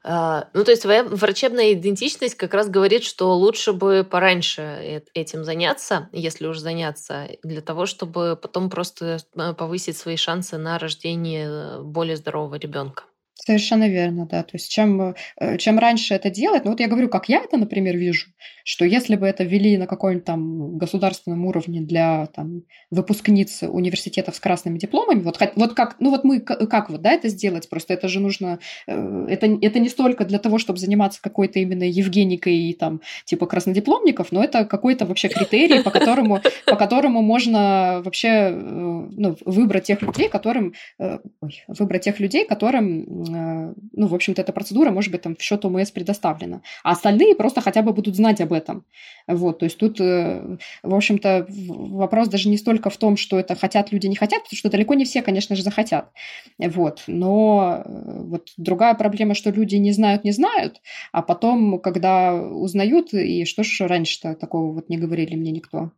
А, 0.04 0.48
ну, 0.52 0.64
то 0.64 0.72
есть 0.72 0.82
твоя 0.82 1.04
врачебная 1.04 1.72
идентичность 1.72 2.34
как 2.34 2.54
раз 2.54 2.68
говорит, 2.68 3.04
что 3.04 3.34
лучше 3.36 3.72
бы 3.72 4.06
пораньше 4.08 5.04
этим 5.14 5.44
заняться, 5.44 6.08
если 6.12 6.46
уж 6.46 6.58
заняться, 6.58 7.28
для 7.42 7.60
того, 7.60 7.86
чтобы 7.86 8.36
потом 8.40 8.68
просто 8.68 9.18
э, 9.36 9.54
повысить 9.54 9.96
свои 9.96 10.16
шансы 10.16 10.58
на 10.58 10.78
рождение 10.78 11.48
э, 11.48 11.82
более 11.82 12.16
здорового 12.16 12.56
ребенка. 12.56 13.04
Совершенно 13.44 13.88
верно, 13.88 14.24
да. 14.26 14.44
То 14.44 14.50
есть 14.52 14.70
чем, 14.70 15.16
э, 15.40 15.58
чем 15.58 15.80
раньше 15.80 16.14
это 16.14 16.30
делать, 16.30 16.64
ну 16.64 16.70
вот 16.70 16.78
я 16.78 16.86
говорю, 16.86 17.08
как 17.08 17.28
я 17.28 17.40
это, 17.40 17.56
например, 17.56 17.96
вижу, 17.96 18.28
что 18.62 18.84
если 18.84 19.16
бы 19.16 19.26
это 19.26 19.42
ввели 19.42 19.76
на 19.76 19.88
каком-нибудь 19.88 20.24
там 20.24 20.78
государственном 20.78 21.44
уровне 21.46 21.80
для 21.80 22.26
там, 22.26 22.62
выпускниц 22.92 23.64
университетов 23.64 24.36
с 24.36 24.40
красными 24.40 24.78
дипломами, 24.78 25.22
вот, 25.22 25.40
вот 25.56 25.74
как, 25.74 25.96
ну 25.98 26.10
вот 26.10 26.22
мы 26.22 26.38
как 26.38 26.88
вот, 26.88 27.02
да, 27.02 27.10
это 27.10 27.28
сделать, 27.28 27.68
просто 27.68 27.94
это 27.94 28.06
же 28.06 28.20
нужно, 28.20 28.60
э, 28.86 29.26
это, 29.28 29.58
это 29.60 29.80
не 29.80 29.88
столько 29.88 30.24
для 30.24 30.38
того, 30.38 30.58
чтобы 30.58 30.78
заниматься 30.78 31.20
какой-то 31.20 31.58
именно 31.58 31.82
Евгеникой 31.82 32.54
и 32.54 32.74
там 32.74 33.00
типа 33.24 33.46
краснодипломников, 33.46 34.30
но 34.30 34.44
это 34.44 34.64
какой-то 34.64 35.04
вообще 35.04 35.28
критерий, 35.28 35.82
по 35.82 35.90
которому, 35.90 36.40
по 36.64 36.76
которому 36.76 37.22
можно 37.22 38.02
вообще 38.04 38.28
э, 38.28 38.52
ну, 38.52 39.36
выбрать 39.44 39.82
тех 39.82 40.00
людей, 40.00 40.28
которым, 40.28 40.74
ой, 41.00 41.64
выбрать 41.66 42.04
тех 42.04 42.20
людей, 42.20 42.46
которым 42.46 43.31
Э, 43.31 43.31
ну, 43.32 44.06
в 44.06 44.14
общем-то, 44.14 44.42
эта 44.42 44.52
процедура 44.52 44.90
может 44.90 45.12
быть 45.12 45.22
там 45.22 45.36
в 45.36 45.42
счет 45.42 45.64
ОМС 45.64 45.90
предоставлена. 45.90 46.62
А 46.82 46.92
остальные 46.92 47.34
просто 47.34 47.60
хотя 47.60 47.82
бы 47.82 47.92
будут 47.92 48.16
знать 48.16 48.40
об 48.40 48.52
этом. 48.52 48.84
Вот, 49.26 49.60
то 49.60 49.64
есть 49.64 49.78
тут, 49.78 50.00
э, 50.00 50.58
в 50.82 50.94
общем-то, 50.94 51.46
вопрос 51.48 52.28
даже 52.28 52.48
не 52.48 52.56
столько 52.56 52.90
в 52.90 52.96
том, 52.96 53.16
что 53.16 53.38
это 53.38 53.54
хотят 53.54 53.92
люди, 53.92 54.06
не 54.06 54.16
хотят, 54.16 54.42
потому 54.44 54.56
что 54.56 54.70
далеко 54.70 54.94
не 54.94 55.04
все, 55.04 55.22
конечно 55.22 55.56
же, 55.56 55.62
захотят. 55.62 56.10
Вот, 56.58 57.04
но 57.06 57.82
э, 57.84 58.22
вот 58.22 58.50
другая 58.56 58.94
проблема, 58.94 59.34
что 59.34 59.50
люди 59.50 59.76
не 59.76 59.92
знают, 59.92 60.24
не 60.24 60.32
знают, 60.32 60.80
а 61.12 61.22
потом, 61.22 61.78
когда 61.80 62.34
узнают, 62.34 63.14
и 63.14 63.44
что 63.44 63.62
ж 63.62 63.86
раньше-то 63.86 64.34
такого 64.34 64.72
вот 64.72 64.88
не 64.88 64.98
говорили 64.98 65.36
мне 65.36 65.52
никто. 65.52 65.92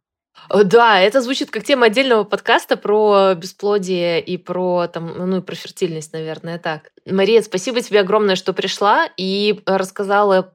Э, 0.50 0.64
да, 0.64 1.00
это 1.00 1.20
звучит 1.20 1.50
как 1.50 1.64
тема 1.64 1.86
отдельного 1.86 2.24
подкаста 2.24 2.76
про 2.76 3.34
бесплодие 3.34 4.20
и 4.20 4.36
про, 4.36 4.86
там, 4.88 5.12
ну, 5.16 5.38
и 5.38 5.40
про 5.40 5.54
фертильность, 5.54 6.12
наверное, 6.12 6.58
так. 6.58 6.90
Мария, 7.06 7.42
спасибо 7.42 7.80
тебе 7.80 8.00
огромное, 8.00 8.36
что 8.36 8.52
пришла 8.52 9.08
и 9.16 9.60
рассказала, 9.66 10.52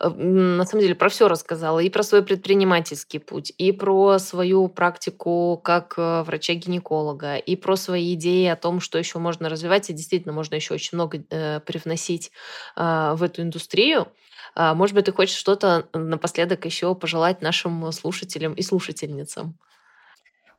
э, 0.00 0.08
на 0.08 0.64
самом 0.64 0.82
деле, 0.82 0.94
про 0.94 1.08
все 1.08 1.28
рассказала, 1.28 1.80
и 1.80 1.90
про 1.90 2.02
свой 2.02 2.22
предпринимательский 2.22 3.20
путь, 3.20 3.52
и 3.58 3.72
про 3.72 4.18
свою 4.18 4.68
практику 4.68 5.60
как 5.62 5.94
э, 5.96 6.22
врача-гинеколога, 6.22 7.36
и 7.36 7.56
про 7.56 7.76
свои 7.76 8.14
идеи 8.14 8.46
о 8.46 8.56
том, 8.56 8.80
что 8.80 8.98
еще 8.98 9.18
можно 9.18 9.48
развивать, 9.48 9.90
и 9.90 9.92
действительно 9.94 10.32
можно 10.32 10.54
еще 10.54 10.74
очень 10.74 10.96
много 10.96 11.18
привносить 11.66 12.30
в 12.76 13.18
эту 13.22 13.42
индустрию. 13.42 14.08
А, 14.56 14.74
может 14.74 14.94
быть, 14.96 15.04
ты 15.04 15.12
хочешь 15.12 15.36
что-то 15.36 15.88
напоследок 15.92 16.64
еще 16.64 16.94
пожелать 16.96 17.42
нашим 17.42 17.92
слушателям 17.92 18.54
и 18.54 18.62
слушательницам? 18.62 19.58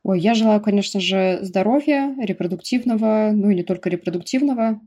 Ой, 0.04 0.20
я 0.20 0.34
желаю, 0.36 0.62
конечно 0.62 1.00
же, 1.00 1.40
здоровья, 1.42 2.16
репродуктивного, 2.20 3.32
ну 3.34 3.50
и 3.50 3.56
не 3.56 3.64
только 3.64 3.90
репродуктивного. 3.90 4.80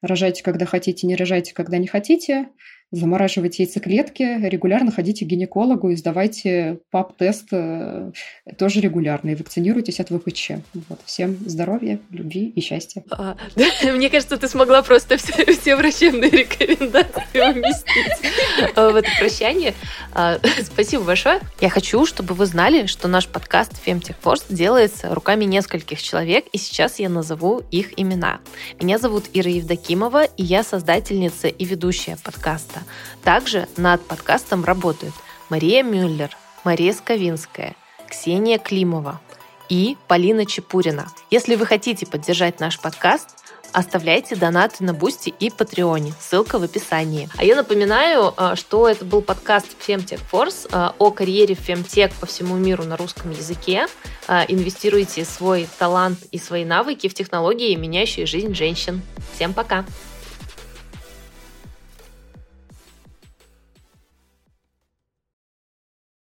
Рожайте, 0.00 0.42
когда 0.42 0.64
хотите, 0.66 1.06
не 1.06 1.16
рожайте, 1.16 1.52
когда 1.52 1.76
не 1.78 1.86
хотите 1.86 2.48
замораживайте 2.92 3.62
яйцеклетки, 3.62 4.22
регулярно 4.22 4.92
ходите 4.92 5.24
к 5.24 5.28
гинекологу 5.28 5.88
и 5.90 5.96
сдавайте 5.96 6.78
ПАП-тест 6.90 7.48
э, 7.50 8.12
тоже 8.58 8.80
регулярно 8.80 9.30
и 9.30 9.34
вакцинируйтесь 9.34 9.98
от 9.98 10.10
ВПЧ. 10.10 10.52
Вот. 10.88 11.00
Всем 11.06 11.38
здоровья, 11.46 11.98
любви 12.10 12.52
и 12.54 12.60
счастья. 12.60 13.02
А, 13.10 13.36
да, 13.56 13.64
мне 13.94 14.10
кажется, 14.10 14.36
ты 14.36 14.46
смогла 14.46 14.82
просто 14.82 15.16
все, 15.16 15.50
все 15.58 15.74
врачебные 15.76 16.30
рекомендации 16.30 17.40
уместить 17.40 18.74
в 18.76 18.96
это 18.96 19.08
прощание. 19.18 19.72
А, 20.12 20.38
спасибо 20.62 21.04
большое. 21.04 21.40
Я 21.62 21.70
хочу, 21.70 22.04
чтобы 22.04 22.34
вы 22.34 22.44
знали, 22.44 22.84
что 22.84 23.08
наш 23.08 23.26
подкаст 23.26 23.72
Femtech 23.84 24.16
Force 24.22 24.44
делается 24.50 25.14
руками 25.14 25.46
нескольких 25.46 26.02
человек, 26.02 26.44
и 26.52 26.58
сейчас 26.58 26.98
я 26.98 27.08
назову 27.08 27.62
их 27.70 27.98
имена. 27.98 28.40
Меня 28.78 28.98
зовут 28.98 29.24
Ира 29.32 29.50
Евдокимова, 29.50 30.24
и 30.24 30.42
я 30.42 30.62
создательница 30.62 31.48
и 31.48 31.64
ведущая 31.64 32.18
подкаста. 32.22 32.81
Также 33.24 33.68
над 33.76 34.04
подкастом 34.06 34.64
работают 34.64 35.14
Мария 35.48 35.82
Мюллер, 35.82 36.36
Мария 36.64 36.92
Сковинская, 36.92 37.74
Ксения 38.08 38.58
Климова 38.58 39.20
и 39.68 39.96
Полина 40.08 40.46
Чепурина. 40.46 41.08
Если 41.30 41.54
вы 41.56 41.66
хотите 41.66 42.06
поддержать 42.06 42.60
наш 42.60 42.78
подкаст, 42.78 43.30
оставляйте 43.72 44.36
донаты 44.36 44.84
на 44.84 44.94
Boosty 44.94 45.30
и 45.30 45.50
Патреоне. 45.50 46.12
Ссылка 46.20 46.58
в 46.58 46.62
описании. 46.62 47.28
А 47.36 47.44
я 47.44 47.56
напоминаю, 47.56 48.32
а, 48.36 48.54
что 48.56 48.88
это 48.88 49.04
был 49.04 49.22
подкаст 49.22 49.68
Femtech 49.86 50.20
Force 50.30 50.68
а, 50.70 50.94
о 50.98 51.10
карьере 51.10 51.54
Femtech 51.54 52.12
по 52.20 52.26
всему 52.26 52.56
миру 52.56 52.84
на 52.84 52.96
русском 52.96 53.30
языке. 53.30 53.86
А, 54.28 54.44
инвестируйте 54.46 55.24
свой 55.24 55.68
талант 55.78 56.18
и 56.30 56.38
свои 56.38 56.64
навыки 56.64 57.08
в 57.08 57.14
технологии, 57.14 57.74
меняющие 57.74 58.26
жизнь 58.26 58.54
женщин. 58.54 59.02
Всем 59.34 59.54
пока! 59.54 59.84